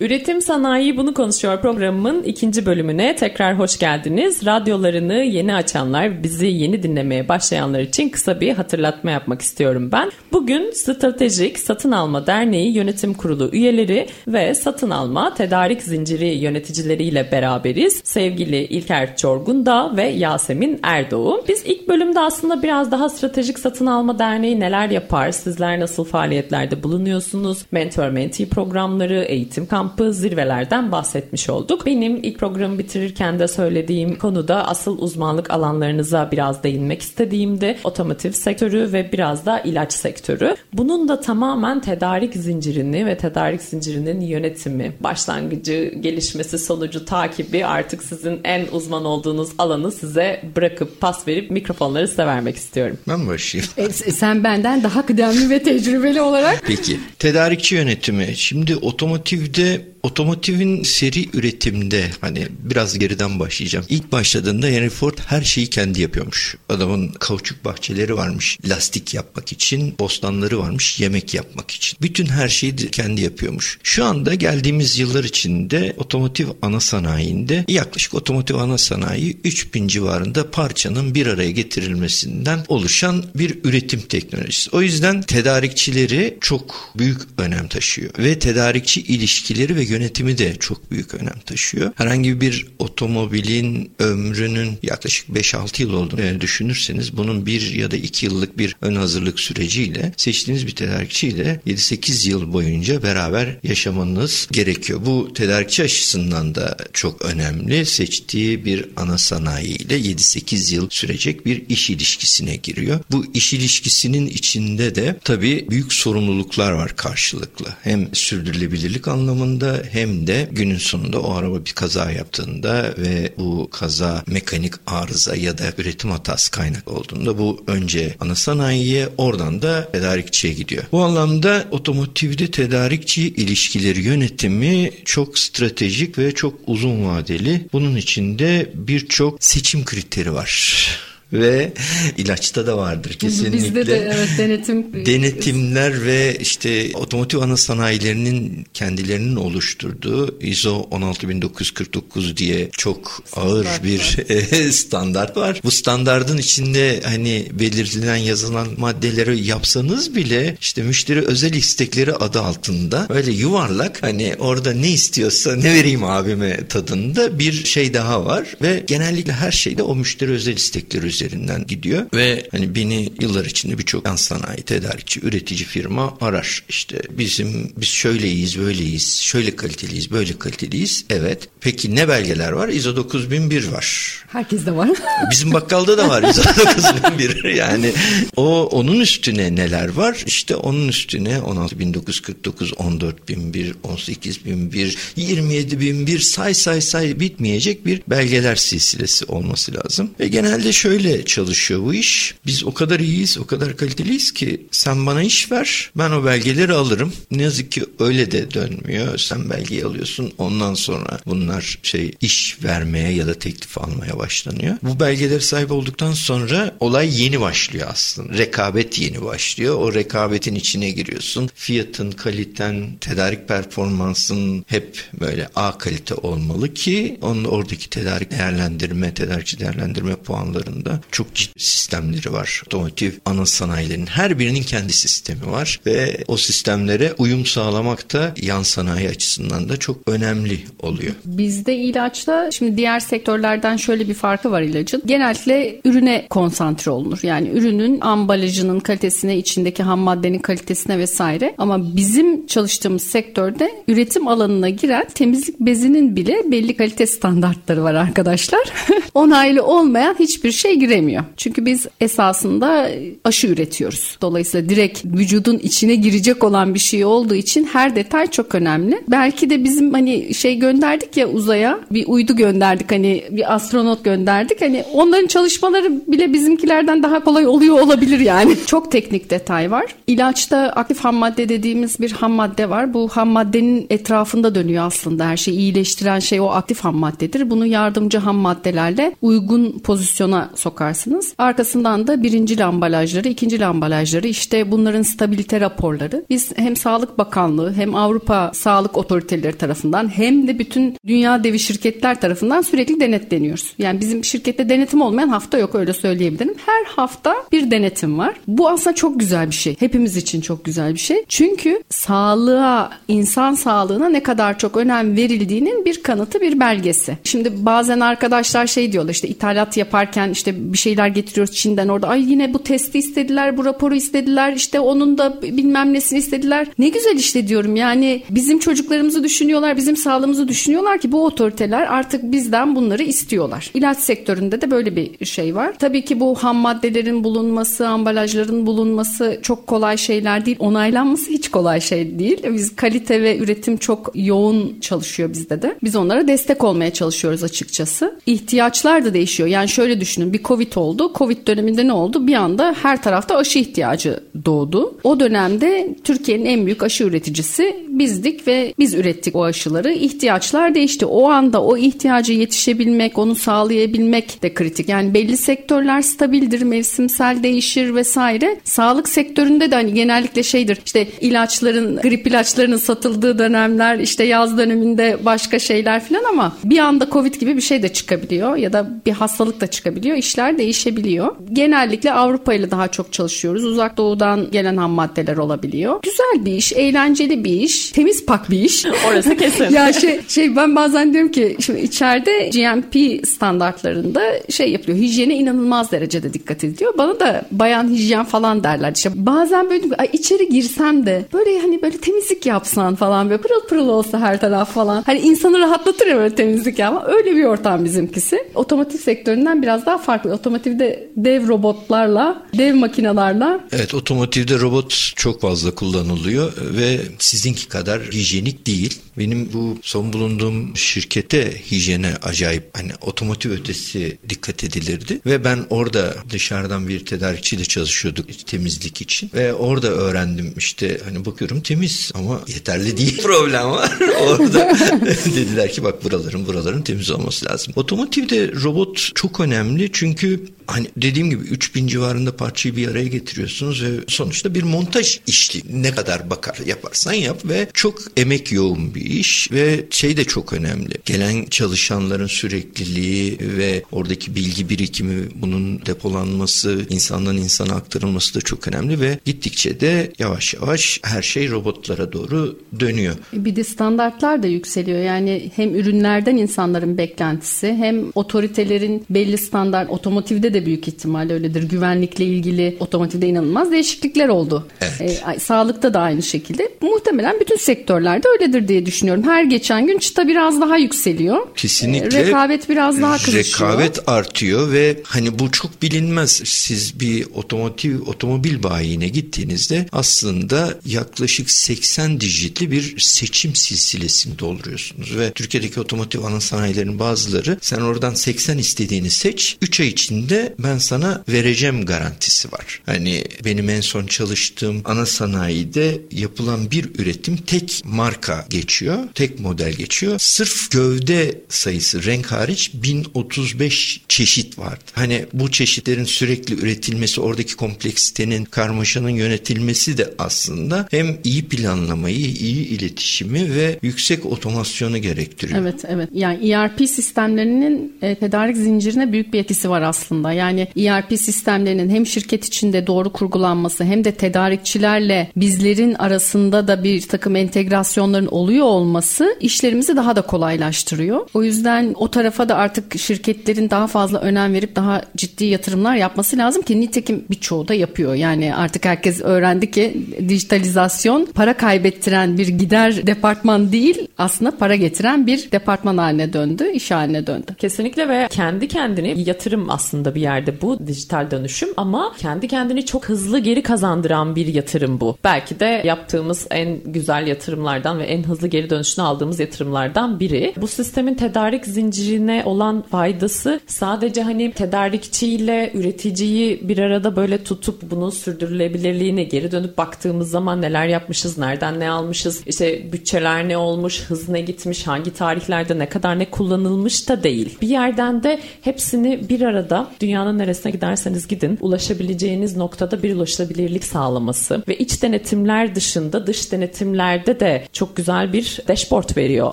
Üretim 0.00 0.40
Sanayi 0.40 0.96
Bunu 0.96 1.14
Konuşuyor 1.14 1.60
programımın 1.60 2.22
ikinci 2.22 2.66
bölümüne 2.66 3.16
tekrar 3.16 3.58
hoş 3.58 3.78
geldiniz. 3.78 4.46
Radyolarını 4.46 5.14
yeni 5.14 5.54
açanlar, 5.54 6.22
bizi 6.22 6.46
yeni 6.46 6.82
dinlemeye 6.82 7.28
başlayanlar 7.28 7.80
için 7.80 8.08
kısa 8.08 8.40
bir 8.40 8.54
hatırlatma 8.54 9.10
yapmak 9.10 9.42
istiyorum 9.42 9.92
ben. 9.92 10.10
Bugün 10.32 10.70
Stratejik 10.70 11.58
Satın 11.58 11.92
Alma 11.92 12.26
Derneği 12.26 12.72
Yönetim 12.72 13.14
Kurulu 13.14 13.50
üyeleri 13.52 14.06
ve 14.28 14.54
satın 14.54 14.90
alma 14.90 15.34
tedarik 15.34 15.82
zinciri 15.82 16.28
yöneticileriyle 16.28 17.28
beraberiz. 17.32 18.00
Sevgili 18.04 18.56
İlker 18.56 19.16
Çorgunda 19.16 19.96
ve 19.96 20.08
Yasemin 20.08 20.80
Erdoğu. 20.82 21.44
Biz 21.48 21.62
ilk 21.66 21.88
bölümde 21.88 22.20
aslında 22.20 22.62
biraz 22.62 22.90
daha 22.90 23.08
Stratejik 23.08 23.58
Satın 23.58 23.86
Alma 23.86 24.18
Derneği 24.18 24.60
neler 24.60 24.90
yapar, 24.90 25.30
sizler 25.30 25.80
nasıl 25.80 26.04
faaliyetlerde 26.04 26.82
bulunuyorsunuz, 26.82 27.64
mentor 27.72 28.08
mentee 28.08 28.48
programları, 28.48 29.22
eğitim 29.22 29.66
kampanyası 29.66 29.87
kampı, 29.88 30.14
zirvelerden 30.14 30.92
bahsetmiş 30.92 31.50
olduk. 31.50 31.86
Benim 31.86 32.16
ilk 32.16 32.38
programı 32.38 32.78
bitirirken 32.78 33.38
de 33.38 33.48
söylediğim 33.48 34.18
konuda 34.18 34.68
asıl 34.68 34.98
uzmanlık 34.98 35.50
alanlarınıza 35.50 36.28
biraz 36.32 36.62
değinmek 36.62 37.02
istediğimde 37.02 37.76
otomotiv 37.84 38.32
sektörü 38.32 38.92
ve 38.92 39.12
biraz 39.12 39.46
da 39.46 39.60
ilaç 39.60 39.92
sektörü. 39.92 40.56
Bunun 40.72 41.08
da 41.08 41.20
tamamen 41.20 41.80
tedarik 41.80 42.34
zincirini 42.34 43.06
ve 43.06 43.16
tedarik 43.16 43.62
zincirinin 43.62 44.20
yönetimi, 44.20 44.92
başlangıcı, 45.00 45.94
gelişmesi, 46.00 46.58
sonucu 46.58 47.04
takibi 47.04 47.66
artık 47.66 48.02
sizin 48.02 48.40
en 48.44 48.66
uzman 48.72 49.04
olduğunuz 49.04 49.48
alanı 49.58 49.92
size 49.92 50.42
bırakıp 50.56 51.00
pas 51.00 51.28
verip 51.28 51.50
mikrofonları 51.50 52.08
size 52.08 52.26
vermek 52.26 52.56
istiyorum. 52.56 52.98
Ben 53.08 53.28
başlayayım. 53.28 53.72
E, 53.76 53.90
sen 53.92 54.44
benden 54.44 54.82
daha 54.82 55.06
kıdemli 55.06 55.50
ve 55.50 55.62
tecrübeli 55.62 56.20
olarak. 56.20 56.62
Peki. 56.66 57.00
Tedarikçi 57.18 57.74
yönetimi. 57.74 58.26
Şimdi 58.36 58.76
otomotivde 58.76 59.77
Ты 59.78 59.97
Otomotivin 60.02 60.82
seri 60.82 61.28
üretimde 61.32 62.10
hani 62.20 62.48
biraz 62.58 62.98
geriden 62.98 63.40
başlayacağım. 63.40 63.86
İlk 63.88 64.12
başladığında 64.12 64.66
Henry 64.66 64.90
Ford 64.90 65.18
her 65.26 65.42
şeyi 65.42 65.70
kendi 65.70 66.00
yapıyormuş. 66.00 66.56
Adamın 66.68 67.08
kauçuk 67.08 67.64
bahçeleri 67.64 68.16
varmış 68.16 68.58
lastik 68.68 69.14
yapmak 69.14 69.52
için, 69.52 69.94
bostanları 69.98 70.58
varmış 70.58 71.00
yemek 71.00 71.34
yapmak 71.34 71.70
için. 71.70 71.98
Bütün 72.02 72.26
her 72.26 72.48
şeyi 72.48 72.76
kendi 72.76 73.20
yapıyormuş. 73.20 73.78
Şu 73.82 74.04
anda 74.04 74.34
geldiğimiz 74.34 74.98
yıllar 74.98 75.24
içinde 75.24 75.94
otomotiv 75.96 76.48
ana 76.62 76.80
sanayinde 76.80 77.64
yaklaşık 77.68 78.14
otomotiv 78.14 78.54
ana 78.54 78.78
sanayi 78.78 79.38
3000 79.44 79.88
civarında 79.88 80.50
parçanın 80.50 81.14
bir 81.14 81.26
araya 81.26 81.50
getirilmesinden 81.50 82.64
oluşan 82.68 83.24
bir 83.34 83.58
üretim 83.64 84.00
teknolojisi. 84.00 84.70
O 84.72 84.82
yüzden 84.82 85.22
tedarikçileri 85.22 86.38
çok 86.40 86.92
büyük 86.98 87.20
önem 87.38 87.68
taşıyor 87.68 88.10
ve 88.18 88.38
tedarikçi 88.38 89.00
ilişkileri 89.00 89.76
ve 89.76 89.84
yönetimi 89.90 90.38
de 90.38 90.56
çok 90.60 90.90
büyük 90.90 91.14
önem 91.14 91.40
taşıyor. 91.46 91.92
Herhangi 91.94 92.40
bir 92.40 92.66
otomobilin 92.78 93.90
ömrünün 93.98 94.78
yaklaşık 94.82 95.28
5-6 95.28 95.82
yıl 95.82 95.92
olduğunu 95.92 96.40
düşünürseniz 96.40 97.16
bunun 97.16 97.46
bir 97.46 97.70
ya 97.74 97.90
da 97.90 97.96
iki 97.96 98.26
yıllık 98.26 98.58
bir 98.58 98.76
ön 98.82 98.94
hazırlık 98.94 99.40
süreciyle 99.40 100.12
seçtiğiniz 100.16 100.66
bir 100.66 100.76
tedarikçiyle 100.76 101.60
7-8 101.66 102.28
yıl 102.28 102.52
boyunca 102.52 103.02
beraber 103.02 103.56
yaşamanız 103.62 104.48
gerekiyor. 104.52 105.00
Bu 105.06 105.32
tedarikçi 105.34 105.82
açısından 105.82 106.54
da 106.54 106.76
çok 106.92 107.24
önemli. 107.24 107.86
Seçtiği 107.86 108.64
bir 108.64 108.84
ana 108.96 109.18
sanayi 109.18 109.76
ile 109.76 110.00
7-8 110.00 110.74
yıl 110.74 110.90
sürecek 110.90 111.46
bir 111.46 111.68
iş 111.68 111.90
ilişkisine 111.90 112.56
giriyor. 112.56 113.00
Bu 113.10 113.24
iş 113.34 113.52
ilişkisinin 113.52 114.26
içinde 114.26 114.94
de 114.94 115.16
tabii 115.24 115.66
büyük 115.70 115.92
sorumluluklar 115.92 116.72
var 116.72 116.96
karşılıklı. 116.96 117.66
Hem 117.82 118.14
sürdürülebilirlik 118.14 119.08
anlamında 119.08 119.77
hem 119.90 120.26
de 120.26 120.48
günün 120.52 120.78
sonunda 120.78 121.20
o 121.20 121.34
araba 121.34 121.64
bir 121.64 121.72
kaza 121.72 122.10
yaptığında 122.10 122.94
ve 122.98 123.32
bu 123.38 123.68
kaza 123.70 124.24
mekanik 124.26 124.74
arıza 124.86 125.36
ya 125.36 125.58
da 125.58 125.64
üretim 125.78 126.10
hatası 126.10 126.50
kaynak 126.50 126.88
olduğunda 126.88 127.38
bu 127.38 127.64
önce 127.66 128.16
ana 128.20 128.34
sanayiye 128.34 129.08
oradan 129.18 129.62
da 129.62 129.92
tedarikçiye 129.92 130.52
gidiyor. 130.52 130.84
Bu 130.92 131.02
anlamda 131.02 131.64
otomotivde 131.70 132.50
tedarikçi 132.50 133.28
ilişkileri 133.28 134.02
yönetimi 134.02 134.90
çok 135.04 135.38
stratejik 135.38 136.18
ve 136.18 136.34
çok 136.34 136.54
uzun 136.66 137.04
vadeli. 137.04 137.66
Bunun 137.72 137.96
içinde 137.96 138.72
birçok 138.74 139.44
seçim 139.44 139.84
kriteri 139.84 140.34
var 140.34 141.07
ve 141.32 141.72
ilaçta 142.16 142.66
da 142.66 142.76
vardır 142.76 143.12
kesinlikle. 143.12 143.56
Bizde 143.56 143.86
de 143.86 144.12
evet 144.14 144.28
denetim 144.38 145.06
denetimler 145.06 146.04
ve 146.04 146.36
işte 146.40 146.90
otomotiv 146.94 147.38
ana 147.38 147.56
sanayilerinin 147.56 148.66
kendilerinin 148.74 149.36
oluşturduğu 149.36 150.38
ISO 150.40 150.88
16949 150.90 152.36
diye 152.36 152.70
çok 152.72 153.22
ağır 153.36 153.64
standart 153.64 153.84
bir 153.84 153.98
var. 153.98 154.70
standart 154.72 155.36
var. 155.36 155.60
Bu 155.64 155.70
standardın 155.70 156.38
içinde 156.38 157.00
hani 157.04 157.46
belirtilen 157.52 158.16
yazılan 158.16 158.68
maddeleri 158.76 159.46
yapsanız 159.46 160.14
bile 160.14 160.56
işte 160.60 160.82
müşteri 160.82 161.20
özel 161.20 161.52
istekleri 161.52 162.14
adı 162.14 162.40
altında 162.40 163.06
öyle 163.10 163.32
yuvarlak 163.32 164.02
hani 164.02 164.34
orada 164.38 164.72
ne 164.72 164.90
istiyorsa 164.90 165.56
ne 165.56 165.74
vereyim 165.74 166.04
abime 166.04 166.68
tadında 166.68 167.38
bir 167.38 167.64
şey 167.64 167.94
daha 167.94 168.24
var 168.24 168.56
ve 168.62 168.84
genellikle 168.86 169.32
her 169.32 169.52
şeyde 169.52 169.82
o 169.82 169.96
müşteri 169.96 170.30
özel 170.30 170.56
istekleri 170.56 171.06
üzerinden 171.18 171.66
gidiyor 171.66 172.06
ve 172.14 172.48
hani 172.50 172.74
beni 172.74 173.12
yıllar 173.20 173.44
içinde 173.44 173.78
birçok 173.78 174.06
yan 174.06 174.16
sanayi, 174.16 174.62
tedarikçi, 174.62 175.20
üretici 175.22 175.64
firma 175.64 176.18
arar. 176.20 176.64
İşte 176.68 177.02
bizim 177.10 177.72
biz 177.76 177.88
şöyleyiz, 177.88 178.58
böyleyiz, 178.58 179.20
şöyle 179.20 179.56
kaliteliyiz, 179.56 180.10
böyle 180.10 180.38
kaliteliyiz. 180.38 181.04
Evet. 181.10 181.48
Peki 181.60 181.96
ne 181.96 182.08
belgeler 182.08 182.52
var? 182.52 182.68
ISO 182.68 182.96
9001 182.96 183.68
var. 183.68 184.18
Herkes 184.28 184.66
de 184.66 184.76
var. 184.76 184.90
Bizim 185.30 185.52
bakkalda 185.52 185.98
da 185.98 186.08
var 186.08 186.22
ISO 186.22 186.42
9001. 186.42 187.44
Yani 187.58 187.92
o 188.36 188.66
onun 188.66 189.00
üstüne 189.00 189.56
neler 189.56 189.88
var? 189.88 190.24
İşte 190.26 190.56
onun 190.56 190.88
üstüne 190.88 191.38
16949, 191.38 192.72
14001, 192.76 193.74
18001, 193.82 194.96
27001 195.16 196.18
say 196.18 196.54
say 196.54 196.80
say 196.80 197.20
bitmeyecek 197.20 197.86
bir 197.86 198.02
belgeler 198.08 198.56
silsilesi 198.56 199.24
olması 199.24 199.74
lazım. 199.74 200.10
Ve 200.20 200.28
genelde 200.28 200.72
şöyle 200.72 201.07
çalışıyor 201.24 201.82
bu 201.84 201.94
iş. 201.94 202.34
Biz 202.46 202.64
o 202.64 202.74
kadar 202.74 203.00
iyiyiz, 203.00 203.38
o 203.38 203.46
kadar 203.46 203.76
kaliteliyiz 203.76 204.32
ki 204.32 204.66
sen 204.70 205.06
bana 205.06 205.22
iş 205.22 205.52
ver, 205.52 205.90
ben 205.96 206.10
o 206.10 206.24
belgeleri 206.24 206.72
alırım. 206.72 207.12
Ne 207.30 207.42
yazık 207.42 207.72
ki 207.72 207.84
öyle 207.98 208.30
de 208.30 208.50
dönmüyor. 208.50 209.18
Sen 209.18 209.50
belgeyi 209.50 209.84
alıyorsun, 209.84 210.32
ondan 210.38 210.74
sonra 210.74 211.20
bunlar 211.26 211.78
şey 211.82 212.14
iş 212.20 212.58
vermeye 212.64 213.12
ya 213.12 213.26
da 213.26 213.34
teklif 213.34 213.78
almaya 213.78 214.18
başlanıyor. 214.18 214.76
Bu 214.82 215.00
belgeleri 215.00 215.40
sahip 215.40 215.70
olduktan 215.70 216.12
sonra 216.12 216.76
olay 216.80 217.22
yeni 217.22 217.40
başlıyor 217.40 217.88
aslında. 217.90 218.38
Rekabet 218.38 218.98
yeni 218.98 219.24
başlıyor. 219.24 219.74
O 219.74 219.94
rekabetin 219.94 220.54
içine 220.54 220.90
giriyorsun. 220.90 221.50
Fiyatın, 221.54 222.10
kaliten, 222.10 222.96
tedarik 223.00 223.48
performansın 223.48 224.64
hep 224.68 225.04
böyle 225.20 225.48
A 225.54 225.78
kalite 225.78 226.14
olmalı 226.14 226.74
ki 226.74 227.18
onun 227.22 227.44
oradaki 227.44 227.90
tedarik 227.90 228.30
değerlendirme, 228.30 229.14
tedarikçi 229.14 229.58
değerlendirme 229.58 230.16
puanlarında 230.16 230.97
çok 231.12 231.34
ciddi 231.34 231.60
sistemleri 231.60 232.32
var. 232.32 232.62
Otomotiv 232.66 233.12
ana 233.24 233.46
sanayilerin 233.46 234.06
her 234.06 234.38
birinin 234.38 234.62
kendi 234.62 234.92
sistemi 234.92 235.50
var 235.50 235.80
ve 235.86 236.24
o 236.28 236.36
sistemlere 236.36 237.14
uyum 237.18 237.46
sağlamak 237.46 238.12
da 238.12 238.32
yan 238.42 238.62
sanayi 238.62 239.08
açısından 239.08 239.68
da 239.68 239.76
çok 239.76 239.96
önemli 240.06 240.60
oluyor. 240.82 241.12
Bizde 241.24 241.76
ilaçta 241.76 242.50
şimdi 242.50 242.76
diğer 242.76 243.00
sektörlerden 243.00 243.76
şöyle 243.76 244.08
bir 244.08 244.14
farkı 244.14 244.50
var 244.50 244.62
ilacın. 244.62 245.02
Genellikle 245.06 245.80
ürüne 245.84 246.26
konsantre 246.30 246.90
olunur. 246.90 247.18
Yani 247.22 247.48
ürünün 247.48 248.00
ambalajının 248.00 248.80
kalitesine, 248.80 249.38
içindeki 249.38 249.82
ham 249.82 249.98
maddenin 249.98 250.38
kalitesine 250.38 250.98
vesaire. 250.98 251.54
Ama 251.58 251.96
bizim 251.96 252.46
çalıştığımız 252.46 253.02
sektörde 253.02 253.70
üretim 253.88 254.28
alanına 254.28 254.68
giren 254.68 255.06
temizlik 255.14 255.60
bezinin 255.60 256.16
bile 256.16 256.42
belli 256.50 256.76
kalite 256.76 257.06
standartları 257.06 257.82
var 257.82 257.94
arkadaşlar. 257.94 258.60
Onaylı 259.14 259.62
olmayan 259.62 260.16
hiçbir 260.18 260.52
şey 260.52 260.78
giremiyor. 260.88 261.24
Çünkü 261.36 261.66
biz 261.66 261.86
esasında 262.00 262.88
aşı 263.24 263.46
üretiyoruz. 263.46 264.18
Dolayısıyla 264.22 264.68
direkt 264.68 265.04
vücudun 265.04 265.58
içine 265.58 265.94
girecek 265.94 266.44
olan 266.44 266.74
bir 266.74 266.78
şey 266.78 267.04
olduğu 267.04 267.34
için 267.34 267.64
her 267.64 267.96
detay 267.96 268.26
çok 268.26 268.54
önemli. 268.54 269.00
Belki 269.08 269.50
de 269.50 269.64
bizim 269.64 269.92
hani 269.92 270.34
şey 270.34 270.58
gönderdik 270.58 271.16
ya 271.16 271.28
uzaya 271.28 271.80
bir 271.90 272.04
uydu 272.06 272.36
gönderdik 272.36 272.92
hani 272.92 273.24
bir 273.30 273.54
astronot 273.54 274.04
gönderdik. 274.04 274.62
Hani 274.62 274.84
onların 274.92 275.26
çalışmaları 275.26 275.90
bile 276.06 276.32
bizimkilerden 276.32 277.02
daha 277.02 277.24
kolay 277.24 277.46
oluyor 277.46 277.80
olabilir 277.80 278.20
yani. 278.20 278.56
Çok 278.66 278.92
teknik 278.92 279.30
detay 279.30 279.70
var. 279.70 279.94
İlaçta 280.06 280.58
aktif 280.58 280.98
ham 280.98 281.14
madde 281.14 281.48
dediğimiz 281.48 282.00
bir 282.00 282.12
ham 282.12 282.32
madde 282.32 282.70
var. 282.70 282.94
Bu 282.94 283.08
ham 283.08 283.28
maddenin 283.28 283.86
etrafında 283.90 284.54
dönüyor 284.54 284.86
aslında 284.86 285.26
her 285.26 285.36
şey. 285.36 285.54
iyileştiren 285.54 286.18
şey 286.18 286.40
o 286.40 286.46
aktif 286.46 286.80
ham 286.80 286.96
maddedir. 286.96 287.50
Bunu 287.50 287.66
yardımcı 287.66 288.18
ham 288.18 288.36
maddelerle 288.36 289.14
uygun 289.22 289.78
pozisyona 289.78 290.50
sokarsınız. 290.78 291.34
Arkasından 291.38 292.06
da 292.06 292.22
birinci 292.22 292.64
ambalajları, 292.64 293.28
ikinci 293.28 293.66
ambalajları 293.66 294.28
işte 294.28 294.70
bunların 294.70 295.02
stabilite 295.02 295.60
raporları. 295.60 296.24
Biz 296.30 296.52
hem 296.56 296.76
Sağlık 296.76 297.18
Bakanlığı 297.18 297.74
hem 297.74 297.94
Avrupa 297.94 298.50
Sağlık 298.54 298.96
Otoriteleri 298.96 299.56
tarafından 299.56 300.16
hem 300.16 300.48
de 300.48 300.58
bütün 300.58 300.96
dünya 301.06 301.44
devi 301.44 301.58
şirketler 301.58 302.20
tarafından 302.20 302.62
sürekli 302.62 303.00
denetleniyoruz. 303.00 303.74
Yani 303.78 304.00
bizim 304.00 304.24
şirkette 304.24 304.68
denetim 304.68 305.00
olmayan 305.00 305.28
hafta 305.28 305.58
yok 305.58 305.74
öyle 305.74 305.92
söyleyebilirim. 305.92 306.54
Her 306.66 306.84
hafta 306.84 307.34
bir 307.52 307.70
denetim 307.70 308.18
var. 308.18 308.34
Bu 308.46 308.68
aslında 308.68 308.94
çok 308.94 309.20
güzel 309.20 309.46
bir 309.46 309.54
şey. 309.54 309.76
Hepimiz 309.80 310.16
için 310.16 310.40
çok 310.40 310.64
güzel 310.64 310.94
bir 310.94 310.98
şey. 310.98 311.24
Çünkü 311.28 311.82
sağlığa, 311.88 312.90
insan 313.08 313.54
sağlığına 313.54 314.08
ne 314.08 314.22
kadar 314.22 314.58
çok 314.58 314.76
önem 314.76 315.16
verildiğinin 315.16 315.84
bir 315.84 316.02
kanıtı, 316.02 316.40
bir 316.40 316.60
belgesi. 316.60 317.18
Şimdi 317.24 317.52
bazen 317.66 318.00
arkadaşlar 318.00 318.66
şey 318.66 318.92
diyorlar 318.92 319.12
işte 319.12 319.28
ithalat 319.28 319.76
yaparken 319.76 320.30
işte 320.30 320.67
bir 320.72 320.78
şeyler 320.78 321.08
getiriyoruz 321.08 321.54
Çin'den 321.54 321.88
orada. 321.88 322.08
Ay 322.08 322.30
yine 322.30 322.54
bu 322.54 322.62
testi 322.62 322.98
istediler, 322.98 323.56
bu 323.56 323.64
raporu 323.64 323.94
istediler. 323.94 324.52
işte 324.52 324.80
onun 324.80 325.18
da 325.18 325.42
bilmem 325.42 325.92
nesini 325.92 326.18
istediler. 326.18 326.66
Ne 326.78 326.88
güzel 326.88 327.16
işte 327.16 327.48
diyorum. 327.48 327.76
Yani 327.76 328.22
bizim 328.30 328.58
çocuklarımızı 328.58 329.24
düşünüyorlar, 329.24 329.76
bizim 329.76 329.96
sağlığımızı 329.96 330.48
düşünüyorlar 330.48 330.98
ki 330.98 331.12
bu 331.12 331.24
otoriteler 331.24 331.82
artık 331.82 332.22
bizden 332.22 332.76
bunları 332.76 333.02
istiyorlar. 333.02 333.70
İlaç 333.74 333.98
sektöründe 333.98 334.60
de 334.60 334.70
böyle 334.70 334.96
bir 334.96 335.26
şey 335.26 335.54
var. 335.54 335.74
Tabii 335.78 336.04
ki 336.04 336.20
bu 336.20 336.34
ham 336.34 336.56
maddelerin 336.56 337.24
bulunması, 337.24 337.88
ambalajların 337.88 338.66
bulunması 338.66 339.38
çok 339.42 339.66
kolay 339.66 339.96
şeyler 339.96 340.46
değil. 340.46 340.56
Onaylanması 340.60 341.30
hiç 341.30 341.48
kolay 341.48 341.80
şey 341.80 342.18
değil. 342.18 342.42
Biz 342.44 342.76
kalite 342.76 343.22
ve 343.22 343.38
üretim 343.38 343.76
çok 343.76 344.10
yoğun 344.14 344.80
çalışıyor 344.80 345.32
bizde 345.32 345.62
de. 345.62 345.76
Biz 345.82 345.96
onlara 345.96 346.28
destek 346.28 346.64
olmaya 346.64 346.92
çalışıyoruz 346.92 347.44
açıkçası. 347.44 348.20
İhtiyaçlar 348.26 349.04
da 349.04 349.14
değişiyor. 349.14 349.48
Yani 349.48 349.68
şöyle 349.68 350.00
düşünün 350.00 350.32
bir 350.32 350.42
Covid 350.42 350.57
oldu. 350.76 351.12
Covid 351.14 351.46
döneminde 351.46 351.86
ne 351.86 351.92
oldu? 351.92 352.26
Bir 352.26 352.34
anda 352.34 352.74
her 352.82 353.02
tarafta 353.02 353.36
aşı 353.36 353.58
ihtiyacı 353.58 354.20
doğdu. 354.44 354.98
O 355.04 355.20
dönemde 355.20 355.94
Türkiye'nin 356.04 356.44
en 356.44 356.66
büyük 356.66 356.82
aşı 356.82 357.04
üreticisi 357.04 357.76
bizdik 357.88 358.46
ve 358.46 358.74
biz 358.78 358.94
ürettik 358.94 359.36
o 359.36 359.44
aşıları. 359.44 359.92
İhtiyaçlar 359.92 360.74
değişti. 360.74 361.06
O 361.06 361.30
anda 361.30 361.62
o 361.62 361.76
ihtiyacı 361.76 362.32
yetişebilmek, 362.32 363.18
onu 363.18 363.34
sağlayabilmek 363.34 364.42
de 364.42 364.54
kritik. 364.54 364.88
Yani 364.88 365.14
belli 365.14 365.36
sektörler 365.36 366.02
stabildir, 366.02 366.62
mevsimsel 366.62 367.42
değişir 367.42 367.94
vesaire. 367.94 368.60
Sağlık 368.64 369.08
sektöründe 369.08 369.70
de 369.70 369.74
hani 369.74 369.94
genellikle 369.94 370.42
şeydir. 370.42 370.78
İşte 370.86 371.06
ilaçların, 371.20 371.96
grip 371.96 372.26
ilaçlarının 372.26 372.76
satıldığı 372.76 373.38
dönemler, 373.38 373.98
işte 373.98 374.24
yaz 374.24 374.58
döneminde 374.58 375.18
başka 375.24 375.58
şeyler 375.58 376.04
falan 376.04 376.24
ama 376.24 376.56
bir 376.64 376.78
anda 376.78 377.08
Covid 377.10 377.34
gibi 377.34 377.56
bir 377.56 377.60
şey 377.60 377.82
de 377.82 377.92
çıkabiliyor 377.92 378.56
ya 378.56 378.72
da 378.72 378.90
bir 379.06 379.12
hastalık 379.12 379.60
da 379.60 379.66
çıkabiliyor. 379.66 380.16
İşler 380.38 380.58
değişebiliyor. 380.58 381.36
Genellikle 381.52 382.12
Avrupa 382.12 382.54
ile 382.54 382.70
daha 382.70 382.88
çok 382.88 383.12
çalışıyoruz. 383.12 383.64
Uzak 383.64 383.96
doğudan 383.96 384.50
gelen 384.50 384.76
ham 384.76 384.90
maddeler 384.90 385.36
olabiliyor. 385.36 386.00
Güzel 386.02 386.46
bir 386.46 386.52
iş, 386.52 386.72
eğlenceli 386.72 387.44
bir 387.44 387.50
iş, 387.50 387.90
temiz 387.90 388.26
pak 388.26 388.50
bir 388.50 388.60
iş. 388.60 388.86
Orası 389.08 389.36
kesin. 389.36 389.70
ya 389.70 389.92
şey, 389.92 390.20
şey 390.28 390.56
ben 390.56 390.76
bazen 390.76 391.12
diyorum 391.12 391.30
ki 391.30 391.56
şimdi 391.60 391.80
içeride 391.80 392.48
GMP 392.48 393.26
standartlarında 393.26 394.22
şey 394.50 394.72
yapılıyor. 394.72 394.98
Hijyene 394.98 395.34
inanılmaz 395.34 395.92
derecede 395.92 396.32
dikkat 396.32 396.64
ediliyor. 396.64 396.94
Bana 396.98 397.20
da 397.20 397.42
bayan 397.50 397.88
hijyen 397.88 398.24
falan 398.24 398.64
derler. 398.64 398.92
İşte 398.96 399.10
bazen 399.14 399.70
böyle 399.70 399.94
Ay, 399.98 400.08
içeri 400.12 400.48
girsem 400.48 401.06
de 401.06 401.24
böyle 401.32 401.60
hani 401.60 401.82
böyle 401.82 401.98
temizlik 401.98 402.46
yapsan 402.46 402.94
falan 402.94 403.30
böyle 403.30 403.42
pırıl 403.42 403.66
pırıl 403.68 403.88
olsa 403.88 404.20
her 404.20 404.40
taraf 404.40 404.74
falan. 404.74 405.02
Hani 405.06 405.18
insanı 405.18 405.58
rahatlatır 405.58 406.06
ya 406.06 406.16
böyle 406.16 406.34
temizlik 406.34 406.80
ama 406.80 407.06
öyle 407.06 407.36
bir 407.36 407.44
ortam 407.44 407.84
bizimkisi. 407.84 408.44
Otomotiv 408.54 408.98
sektöründen 408.98 409.62
biraz 409.62 409.86
daha 409.86 409.98
farklı. 409.98 410.27
Otomotivde 410.32 411.08
dev 411.16 411.48
robotlarla, 411.48 412.46
dev 412.58 412.74
makinalarla. 412.74 413.60
Evet 413.72 413.94
otomotivde 413.94 414.58
robot 414.58 415.12
çok 415.16 415.40
fazla 415.40 415.74
kullanılıyor 415.74 416.52
ve 416.76 417.00
sizinki 417.18 417.68
kadar 417.68 418.02
hijyenik 418.02 418.66
değil. 418.66 418.98
Benim 419.18 419.52
bu 419.52 419.78
son 419.82 420.12
bulunduğum 420.12 420.76
şirkete 420.76 421.62
hijyene 421.70 422.14
acayip 422.22 422.70
hani 422.72 422.92
otomotiv 423.00 423.50
ötesi 423.50 424.18
dikkat 424.28 424.64
edilirdi 424.64 425.20
ve 425.26 425.44
ben 425.44 425.58
orada 425.70 426.14
dışarıdan 426.30 426.88
bir 426.88 427.06
tedarikçiyle 427.06 427.64
çalışıyorduk 427.64 428.46
temizlik 428.46 429.00
için 429.00 429.30
ve 429.34 429.54
orada 429.54 429.88
öğrendim 429.88 430.54
işte 430.56 431.00
hani 431.04 431.24
bakıyorum 431.24 431.60
temiz 431.60 432.12
ama 432.14 432.40
yeterli 432.48 432.96
değil 432.96 433.22
problem 433.22 433.70
var. 433.70 433.98
orada 434.20 434.74
dediler 435.24 435.72
ki 435.72 435.84
bak 435.84 436.04
buraların 436.04 436.46
buraların 436.46 436.82
temiz 436.82 437.10
olması 437.10 437.46
lazım. 437.46 437.72
Otomotivde 437.76 438.52
robot 438.64 439.10
çok 439.14 439.40
önemli 439.40 439.90
çünkü 439.92 440.17
Çünkü 440.18 440.57
hani 440.68 440.86
dediğim 440.96 441.30
gibi 441.30 441.42
3000 441.44 441.86
civarında 441.86 442.36
parçayı 442.36 442.76
bir 442.76 442.88
araya 442.88 443.06
getiriyorsunuz 443.06 443.82
ve 443.82 443.88
sonuçta 444.08 444.54
bir 444.54 444.62
montaj 444.62 445.20
işli. 445.26 445.82
Ne 445.82 445.94
kadar 445.94 446.30
bakar 446.30 446.58
yaparsan 446.66 447.12
yap 447.12 447.40
ve 447.44 447.68
çok 447.74 447.98
emek 448.16 448.52
yoğun 448.52 448.94
bir 448.94 449.04
iş 449.04 449.52
ve 449.52 449.84
şey 449.90 450.16
de 450.16 450.24
çok 450.24 450.52
önemli. 450.52 450.94
Gelen 451.04 451.44
çalışanların 451.44 452.26
sürekliliği 452.26 453.38
ve 453.40 453.82
oradaki 453.92 454.34
bilgi 454.34 454.68
birikimi 454.68 455.28
bunun 455.34 455.86
depolanması, 455.86 456.86
insandan 456.90 457.36
insana 457.36 457.74
aktarılması 457.74 458.34
da 458.34 458.40
çok 458.40 458.68
önemli 458.68 459.00
ve 459.00 459.18
gittikçe 459.24 459.80
de 459.80 460.12
yavaş 460.18 460.54
yavaş 460.54 461.00
her 461.02 461.22
şey 461.22 461.50
robotlara 461.50 462.12
doğru 462.12 462.58
dönüyor. 462.80 463.14
Bir 463.32 463.56
de 463.56 463.64
standartlar 463.64 464.42
da 464.42 464.46
yükseliyor. 464.46 464.98
Yani 464.98 465.50
hem 465.56 465.74
ürünlerden 465.74 466.36
insanların 466.36 466.98
beklentisi 466.98 467.66
hem 467.66 468.12
otoritelerin 468.14 469.04
belli 469.10 469.38
standart 469.38 469.90
otomotivde 469.90 470.54
de 470.54 470.57
büyük 470.66 470.88
ihtimalle 470.88 471.32
öyledir. 471.32 471.62
Güvenlikle 471.62 472.24
ilgili 472.24 472.76
otomotivde 472.80 473.26
inanılmaz 473.26 473.72
değişiklikler 473.72 474.28
oldu. 474.28 474.66
Evet. 474.80 475.22
E, 475.36 475.40
sağlıkta 475.40 475.94
da 475.94 476.00
aynı 476.00 476.22
şekilde. 476.22 476.68
Muhtemelen 476.80 477.40
bütün 477.40 477.56
sektörlerde 477.56 478.28
öyledir 478.28 478.68
diye 478.68 478.86
düşünüyorum. 478.86 479.22
Her 479.22 479.44
geçen 479.44 479.86
gün 479.86 479.98
çıta 479.98 480.28
biraz 480.28 480.60
daha 480.60 480.76
yükseliyor. 480.76 481.46
Kesinlikle. 481.56 482.18
E, 482.18 482.26
rekabet 482.26 482.68
biraz 482.68 483.02
daha 483.02 483.16
kızışıyor. 483.18 483.70
Rekabet 483.70 484.08
artıyor 484.08 484.72
ve 484.72 484.96
hani 485.04 485.38
bu 485.38 485.50
çok 485.50 485.82
bilinmez. 485.82 486.42
Siz 486.44 487.00
bir 487.00 487.26
otomotiv 487.34 488.00
otomobil 488.06 488.62
bayine 488.62 489.08
gittiğinizde 489.08 489.86
aslında 489.92 490.78
yaklaşık 490.86 491.50
80 491.50 492.20
dijitli 492.20 492.70
bir 492.70 492.98
seçim 492.98 493.54
silsilesini 493.54 494.38
dolduruyorsunuz 494.38 495.18
ve 495.18 495.32
Türkiye'deki 495.32 495.80
otomotiv 495.80 496.24
ana 496.24 496.40
sanayilerin 496.40 496.98
bazıları 496.98 497.58
sen 497.60 497.80
oradan 497.80 498.14
80 498.14 498.58
istediğini 498.58 499.10
seç 499.10 499.56
3 499.62 499.80
ay 499.80 499.88
içinde 499.88 500.47
ben 500.58 500.78
sana 500.78 501.24
vereceğim 501.28 501.84
garantisi 501.84 502.52
var. 502.52 502.82
Hani 502.86 503.24
benim 503.44 503.70
en 503.70 503.80
son 503.80 504.06
çalıştığım 504.06 504.82
ana 504.84 505.06
sanayide 505.06 506.00
yapılan 506.10 506.70
bir 506.70 506.84
üretim 506.98 507.36
tek 507.36 507.82
marka 507.84 508.46
geçiyor. 508.50 508.98
Tek 509.14 509.40
model 509.40 509.72
geçiyor. 509.72 510.18
Sırf 510.18 510.70
gövde 510.70 511.40
sayısı 511.48 512.04
renk 512.04 512.26
hariç 512.26 512.70
1035 512.74 514.00
çeşit 514.08 514.58
vardı. 514.58 514.84
Hani 514.92 515.26
bu 515.32 515.50
çeşitlerin 515.50 516.04
sürekli 516.04 516.54
üretilmesi 516.54 517.20
oradaki 517.20 517.56
kompleksitenin 517.56 518.44
karmaşanın 518.44 519.08
yönetilmesi 519.08 519.98
de 519.98 520.14
aslında 520.18 520.88
hem 520.90 521.18
iyi 521.24 521.48
planlamayı, 521.48 522.16
iyi 522.16 522.68
iletişimi 522.68 523.54
ve 523.54 523.78
yüksek 523.82 524.26
otomasyonu 524.26 524.98
gerektiriyor. 524.98 525.60
Evet, 525.60 525.84
evet. 525.88 526.08
Yani 526.12 526.50
ERP 526.50 526.88
sistemlerinin 526.88 527.98
e, 528.02 528.14
tedarik 528.14 528.56
zincirine 528.56 529.12
büyük 529.12 529.32
bir 529.32 529.38
etkisi 529.38 529.70
var 529.70 529.82
aslında. 529.82 530.32
Yani 530.38 530.68
ERP 530.76 531.18
sistemlerinin 531.18 531.90
hem 531.90 532.06
şirket 532.06 532.44
içinde 532.44 532.86
doğru 532.86 533.12
kurgulanması 533.12 533.84
hem 533.84 534.04
de 534.04 534.12
tedarikçilerle 534.12 535.30
bizlerin 535.36 535.94
arasında 535.94 536.68
da 536.68 536.84
bir 536.84 537.08
takım 537.08 537.36
entegrasyonların 537.36 538.26
oluyor 538.26 538.66
olması 538.66 539.36
işlerimizi 539.40 539.96
daha 539.96 540.16
da 540.16 540.22
kolaylaştırıyor. 540.22 541.28
O 541.34 541.42
yüzden 541.42 541.94
o 541.94 542.10
tarafa 542.10 542.48
da 542.48 542.56
artık 542.56 542.98
şirketlerin 542.98 543.70
daha 543.70 543.86
fazla 543.86 544.20
önem 544.20 544.54
verip 544.54 544.76
daha 544.76 545.02
ciddi 545.16 545.44
yatırımlar 545.44 545.96
yapması 545.96 546.38
lazım 546.38 546.62
ki 546.62 546.80
nitekim 546.80 547.24
birçoğu 547.30 547.68
da 547.68 547.74
yapıyor. 547.74 548.14
Yani 548.14 548.54
artık 548.54 548.84
herkes 548.84 549.20
öğrendi 549.20 549.70
ki 549.70 550.06
dijitalizasyon 550.28 551.28
para 551.34 551.56
kaybettiren 551.56 552.38
bir 552.38 552.48
gider 552.48 553.06
departman 553.06 553.72
değil 553.72 554.07
aslında 554.18 554.56
para 554.56 554.76
getiren 554.76 555.26
bir 555.26 555.52
departman 555.52 555.98
haline 555.98 556.32
döndü, 556.32 556.70
iş 556.72 556.90
haline 556.90 557.26
döndü. 557.26 557.54
Kesinlikle 557.58 558.08
ve 558.08 558.28
kendi 558.30 558.68
kendini 558.68 559.28
yatırım 559.28 559.70
aslında 559.70 560.14
bir 560.14 560.20
yerde 560.20 560.62
bu 560.62 560.86
dijital 560.86 561.30
dönüşüm 561.30 561.68
ama 561.76 562.12
kendi 562.18 562.48
kendini 562.48 562.86
çok 562.86 563.08
hızlı 563.08 563.38
geri 563.38 563.62
kazandıran 563.62 564.36
bir 564.36 564.46
yatırım 564.46 565.00
bu. 565.00 565.18
Belki 565.24 565.60
de 565.60 565.82
yaptığımız 565.84 566.46
en 566.50 566.78
güzel 566.84 567.26
yatırımlardan 567.26 567.98
ve 567.98 568.04
en 568.04 568.22
hızlı 568.22 568.48
geri 568.48 568.70
dönüşünü 568.70 569.04
aldığımız 569.04 569.40
yatırımlardan 569.40 570.20
biri. 570.20 570.54
Bu 570.56 570.66
sistemin 570.66 571.14
tedarik 571.14 571.66
zincirine 571.66 572.42
olan 572.44 572.82
faydası 572.82 573.60
sadece 573.66 574.22
hani 574.22 574.52
tedarikçiyle 574.52 575.70
üreticiyi 575.74 576.68
bir 576.68 576.78
arada 576.78 577.16
böyle 577.16 577.44
tutup 577.44 577.90
bunun 577.90 578.10
sürdürülebilirliğine 578.10 579.24
geri 579.24 579.52
dönüp 579.52 579.78
baktığımız 579.78 580.30
zaman 580.30 580.62
neler 580.62 580.86
yapmışız, 580.86 581.38
nereden 581.38 581.80
ne 581.80 581.90
almışız, 581.90 582.42
işte 582.46 582.92
bütçeler 582.92 583.48
ne 583.48 583.56
olmuş, 583.56 584.07
hız 584.08 584.28
ne 584.28 584.40
gitmiş, 584.40 584.86
hangi 584.86 585.14
tarihlerde 585.14 585.78
ne 585.78 585.88
kadar 585.88 586.18
ne 586.18 586.30
kullanılmış 586.30 587.08
da 587.08 587.22
değil. 587.22 587.58
Bir 587.62 587.68
yerden 587.68 588.22
de 588.22 588.40
hepsini 588.62 589.28
bir 589.28 589.40
arada 589.40 589.86
dünyanın 590.00 590.38
neresine 590.38 590.72
giderseniz 590.72 591.28
gidin 591.28 591.58
ulaşabileceğiniz 591.60 592.56
noktada 592.56 593.02
bir 593.02 593.16
ulaşılabilirlik 593.16 593.84
sağlaması 593.84 594.62
ve 594.68 594.76
iç 594.76 595.02
denetimler 595.02 595.74
dışında 595.74 596.26
dış 596.26 596.52
denetimlerde 596.52 597.40
de 597.40 597.64
çok 597.72 597.96
güzel 597.96 598.32
bir 598.32 598.60
dashboard 598.68 599.16
veriyor 599.16 599.52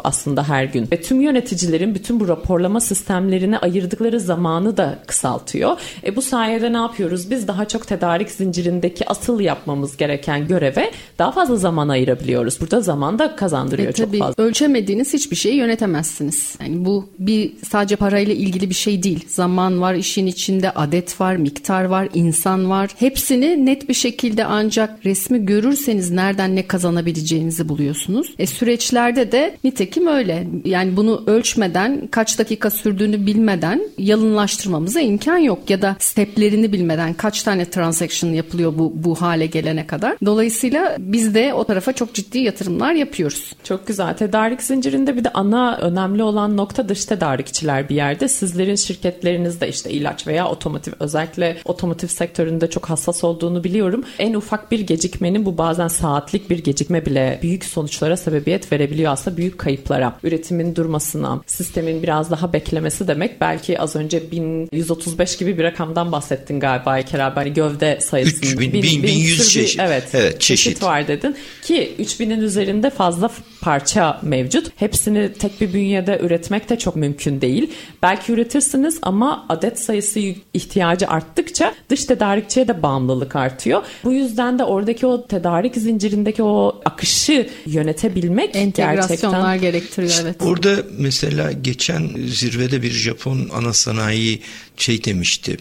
aslında 0.03 0.49
her 0.49 0.63
gün. 0.63 0.87
Ve 0.91 1.01
tüm 1.01 1.21
yöneticilerin 1.21 1.95
bütün 1.95 2.19
bu 2.19 2.27
raporlama 2.27 2.79
sistemlerine 2.79 3.57
ayırdıkları 3.57 4.19
zamanı 4.19 4.77
da 4.77 4.99
kısaltıyor. 5.07 5.77
E 6.05 6.15
bu 6.15 6.21
sayede 6.21 6.73
ne 6.73 6.77
yapıyoruz? 6.77 7.31
Biz 7.31 7.47
daha 7.47 7.67
çok 7.67 7.87
tedarik 7.87 8.31
zincirindeki 8.31 9.09
asıl 9.09 9.39
yapmamız 9.39 9.97
gereken 9.97 10.47
göreve 10.47 10.91
daha 11.19 11.31
fazla 11.31 11.55
zaman 11.55 11.89
ayırabiliyoruz. 11.89 12.61
Burada 12.61 12.81
zaman 12.81 13.19
da 13.19 13.35
kazandırıyor 13.35 13.89
e, 13.89 13.93
çok 13.93 14.07
tabii, 14.07 14.19
fazla. 14.19 14.43
Ölçemediğiniz 14.45 15.13
hiçbir 15.13 15.35
şeyi 15.35 15.55
yönetemezsiniz. 15.55 16.55
Yani 16.61 16.85
bu 16.85 17.09
bir 17.19 17.51
sadece 17.69 17.95
parayla 17.95 18.33
ilgili 18.33 18.69
bir 18.69 18.75
şey 18.75 19.03
değil. 19.03 19.25
Zaman 19.27 19.81
var 19.81 19.93
işin 19.93 20.27
içinde, 20.27 20.71
adet 20.71 21.21
var, 21.21 21.35
miktar 21.35 21.83
var, 21.83 22.09
insan 22.13 22.69
var. 22.69 22.89
Hepsini 22.99 23.65
net 23.65 23.89
bir 23.89 23.93
şekilde 23.93 24.45
ancak 24.45 25.05
resmi 25.05 25.45
görürseniz 25.45 26.11
nereden 26.11 26.55
ne 26.55 26.67
kazanabileceğinizi 26.67 27.69
buluyorsunuz. 27.69 28.35
E 28.39 28.47
süreçlerde 28.47 29.31
de 29.31 29.57
nitekim 29.63 30.07
öyle. 30.07 30.47
Yani 30.65 30.97
bunu 30.97 31.23
ölçmeden, 31.27 32.07
kaç 32.11 32.39
dakika 32.39 32.69
sürdüğünü 32.69 33.25
bilmeden 33.25 33.81
yalınlaştırmamıza 33.97 34.99
imkan 34.99 35.37
yok 35.37 35.69
ya 35.69 35.81
da 35.81 35.95
steplerini 35.99 36.73
bilmeden 36.73 37.13
kaç 37.13 37.43
tane 37.43 37.65
transaction 37.65 38.33
yapılıyor 38.33 38.73
bu 38.77 38.93
bu 38.95 39.15
hale 39.15 39.45
gelene 39.45 39.87
kadar. 39.87 40.15
Dolayısıyla 40.25 40.95
biz 40.99 41.35
de 41.35 41.53
o 41.53 41.63
tarafa 41.63 41.93
çok 41.93 42.13
ciddi 42.13 42.39
yatırımlar 42.39 42.93
yapıyoruz. 42.93 43.53
Çok 43.63 43.87
güzel. 43.87 44.17
Tedarik 44.35 44.63
zincirinde 44.63 45.17
bir 45.17 45.23
de 45.23 45.29
ana 45.33 45.77
önemli 45.77 46.23
olan 46.23 46.57
nokta 46.57 46.89
dış 46.89 47.05
tedarikçiler 47.05 47.89
bir 47.89 47.95
yerde. 47.95 48.27
Sizlerin 48.27 48.75
şirketlerinizde 48.75 49.69
işte 49.69 49.91
ilaç 49.91 50.27
veya 50.27 50.47
otomotiv 50.47 50.91
özellikle 50.99 51.57
otomotiv 51.65 52.07
sektöründe 52.07 52.69
çok 52.69 52.89
hassas 52.89 53.23
olduğunu 53.23 53.63
biliyorum. 53.63 54.03
En 54.19 54.33
ufak 54.33 54.71
bir 54.71 54.79
gecikmenin 54.79 55.45
bu 55.45 55.57
bazen 55.57 55.87
saatlik 55.87 56.49
bir 56.49 56.63
gecikme 56.63 57.05
bile 57.05 57.39
büyük 57.41 57.65
sonuçlara 57.65 58.17
sebebiyet 58.17 58.71
verebiliyor 58.71 59.11
aslında 59.11 59.37
büyük 59.37 59.57
kayıplara. 59.57 60.17
Üretimin 60.23 60.75
durmasına, 60.75 61.41
sistemin 61.45 62.03
biraz 62.03 62.31
daha 62.31 62.53
beklemesi 62.53 63.07
demek. 63.07 63.41
Belki 63.41 63.79
az 63.79 63.95
önce 63.95 64.31
1135 64.31 65.37
gibi 65.37 65.57
bir 65.57 65.63
rakamdan 65.63 66.11
bahsettin 66.11 66.59
galiba 66.59 66.91
abi. 66.91 67.35
Hani 67.35 67.53
gövde 67.53 68.01
sayısı. 68.01 68.37
3000, 68.37 68.73
1100 68.73 69.49
çeşit. 69.49 69.79
Evet, 69.79 70.07
evet 70.13 70.41
çeşit. 70.41 70.65
çeşit 70.65 70.83
var 70.83 71.07
dedin. 71.07 71.35
Ki 71.63 71.95
3000'in 71.99 72.41
üzerinde 72.41 72.89
fazla 72.89 73.29
parça 73.61 74.19
mevcut. 74.25 74.71
Hepsini 74.75 75.33
tek 75.33 75.61
bir 75.61 75.73
bünyede 75.73 76.19
üretmek 76.23 76.69
de 76.69 76.77
çok 76.77 76.95
mümkün 76.95 77.41
değil. 77.41 77.71
Belki 78.03 78.31
üretirsiniz 78.31 78.99
ama 79.01 79.45
adet 79.49 79.79
sayısı 79.79 80.19
ihtiyacı 80.53 81.07
arttıkça 81.07 81.73
dış 81.89 82.05
tedarikçiye 82.05 82.67
de 82.67 82.83
bağımlılık 82.83 83.35
artıyor. 83.35 83.83
Bu 84.03 84.13
yüzden 84.13 84.59
de 84.59 84.63
oradaki 84.63 85.05
o 85.05 85.27
tedarik 85.27 85.75
zincirindeki 85.75 86.43
o 86.43 86.81
akışı 86.85 87.49
yönetebilmek 87.65 88.55
Entegrasyonlar 88.55 89.55
gerçekten... 89.55 89.61
gerektiriyor 89.61 90.13
evet. 90.21 90.39
Burada 90.41 90.75
mesela 90.99 91.51
geçen 91.51 92.09
zirvede 92.27 92.81
bir 92.81 92.91
Japon 92.91 93.49
ana 93.53 93.73
sanayi 93.73 94.41
şey 94.81 95.03
demişti. 95.03 95.57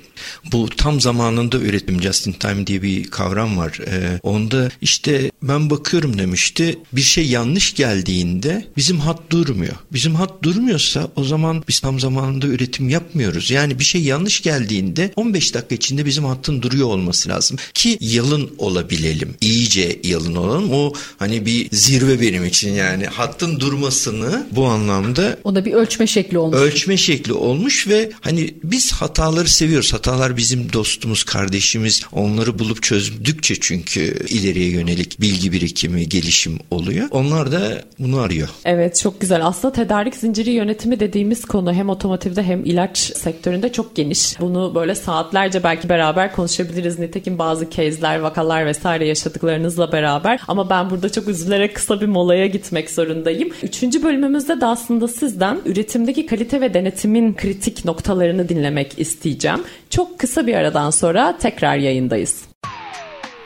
Bu 0.52 0.68
tam 0.68 1.00
zamanında 1.00 1.58
üretim 1.58 2.02
just 2.02 2.26
in 2.26 2.32
time 2.32 2.66
diye 2.66 2.82
bir 2.82 3.10
kavram 3.10 3.58
var. 3.58 3.78
Ee, 3.86 4.20
onda 4.22 4.70
işte 4.80 5.30
ben 5.42 5.70
bakıyorum 5.70 6.18
demişti. 6.18 6.78
Bir 6.92 7.02
şey 7.02 7.26
yanlış 7.26 7.74
geldiğinde 7.74 8.66
bizim 8.76 9.00
hat 9.00 9.20
durmuyor. 9.30 9.74
Bizim 9.92 10.14
hat 10.14 10.42
durmuyorsa 10.42 11.08
o 11.16 11.24
zaman 11.24 11.64
biz 11.68 11.80
tam 11.80 12.00
zamanında 12.00 12.46
üretim 12.46 12.88
yapmıyoruz. 12.88 13.50
Yani 13.50 13.78
bir 13.78 13.84
şey 13.84 14.02
yanlış 14.02 14.42
geldiğinde 14.42 15.12
15 15.16 15.54
dakika 15.54 15.74
içinde 15.74 16.06
bizim 16.06 16.24
hattın 16.24 16.62
duruyor 16.62 16.88
olması 16.88 17.28
lazım 17.28 17.56
ki 17.74 17.98
yalın 18.00 18.50
olabilelim. 18.58 19.34
İyice 19.40 20.00
yalın 20.04 20.34
olalım. 20.34 20.72
O 20.72 20.92
hani 21.18 21.46
bir 21.46 21.68
zirve 21.72 22.20
benim 22.20 22.44
için 22.44 22.72
yani 22.72 23.06
hattın 23.06 23.60
durmasını 23.60 24.46
bu 24.50 24.66
anlamda 24.66 25.38
o 25.44 25.54
da 25.54 25.64
bir 25.64 25.72
ölçme 25.72 26.06
şekli 26.06 26.38
olmuş. 26.38 26.58
Ölçme 26.58 26.96
şekli 26.96 27.32
olmuş 27.32 27.88
ve 27.88 28.12
hani 28.20 28.54
biz 28.64 28.92
hataları 29.04 29.48
seviyoruz. 29.48 29.92
Hatalar 29.92 30.36
bizim 30.36 30.72
dostumuz, 30.72 31.24
kardeşimiz. 31.24 32.02
Onları 32.12 32.58
bulup 32.58 32.82
çözdükçe 32.82 33.54
çünkü 33.60 34.00
ileriye 34.28 34.70
yönelik 34.70 35.20
bilgi 35.20 35.52
birikimi, 35.52 36.08
gelişim 36.08 36.58
oluyor. 36.70 37.08
Onlar 37.10 37.52
da 37.52 37.82
bunu 37.98 38.18
arıyor. 38.18 38.48
Evet 38.64 39.00
çok 39.02 39.20
güzel. 39.20 39.46
Aslında 39.46 39.72
tedarik 39.74 40.16
zinciri 40.16 40.50
yönetimi 40.50 41.00
dediğimiz 41.00 41.44
konu 41.44 41.72
hem 41.72 41.88
otomotivde 41.88 42.42
hem 42.42 42.64
ilaç 42.64 42.98
sektöründe 42.98 43.72
çok 43.72 43.96
geniş. 43.96 44.40
Bunu 44.40 44.74
böyle 44.74 44.94
saatlerce 44.94 45.62
belki 45.62 45.88
beraber 45.88 46.32
konuşabiliriz. 46.32 46.98
Nitekim 46.98 47.38
bazı 47.38 47.70
case'ler, 47.70 48.18
vakalar 48.18 48.66
vesaire 48.66 49.06
yaşadıklarınızla 49.06 49.92
beraber. 49.92 50.40
Ama 50.48 50.70
ben 50.70 50.90
burada 50.90 51.12
çok 51.12 51.28
üzülerek 51.28 51.74
kısa 51.74 52.00
bir 52.00 52.06
molaya 52.06 52.46
gitmek 52.46 52.90
zorundayım. 52.90 53.48
Üçüncü 53.62 54.02
bölümümüzde 54.02 54.60
de 54.60 54.66
aslında 54.66 55.08
sizden 55.08 55.60
üretimdeki 55.64 56.26
kalite 56.26 56.60
ve 56.60 56.74
denetimin 56.74 57.34
kritik 57.34 57.84
noktalarını 57.84 58.48
dinlemek 58.48 58.93
isteyeceğim. 58.98 59.60
Çok 59.90 60.18
kısa 60.18 60.46
bir 60.46 60.54
aradan 60.54 60.90
sonra 60.90 61.38
tekrar 61.38 61.76
yayındayız. 61.76 62.42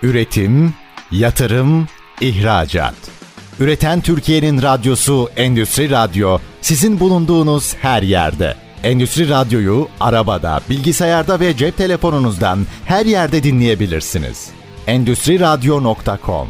Üretim, 0.03 0.75
yatırım, 1.11 1.89
ihracat. 2.21 2.95
Üreten 3.61 4.01
Türkiye'nin 4.01 4.63
radyosu 4.63 5.31
Endüstri 5.37 5.91
Radyo 5.91 6.39
sizin 6.61 7.01
bulunduğunuz 7.01 7.75
her 7.75 8.03
yerde. 8.03 8.55
Endüstri 8.83 9.29
Radyo'yu 9.29 9.89
arabada, 10.01 10.61
bilgisayarda 10.71 11.41
ve 11.41 11.57
cep 11.57 11.77
telefonunuzdan 11.77 12.67
her 12.85 13.07
yerde 13.07 13.43
dinleyebilirsiniz. 13.43 14.51
Endüstri 14.87 15.41
Radyo.com 15.41 16.49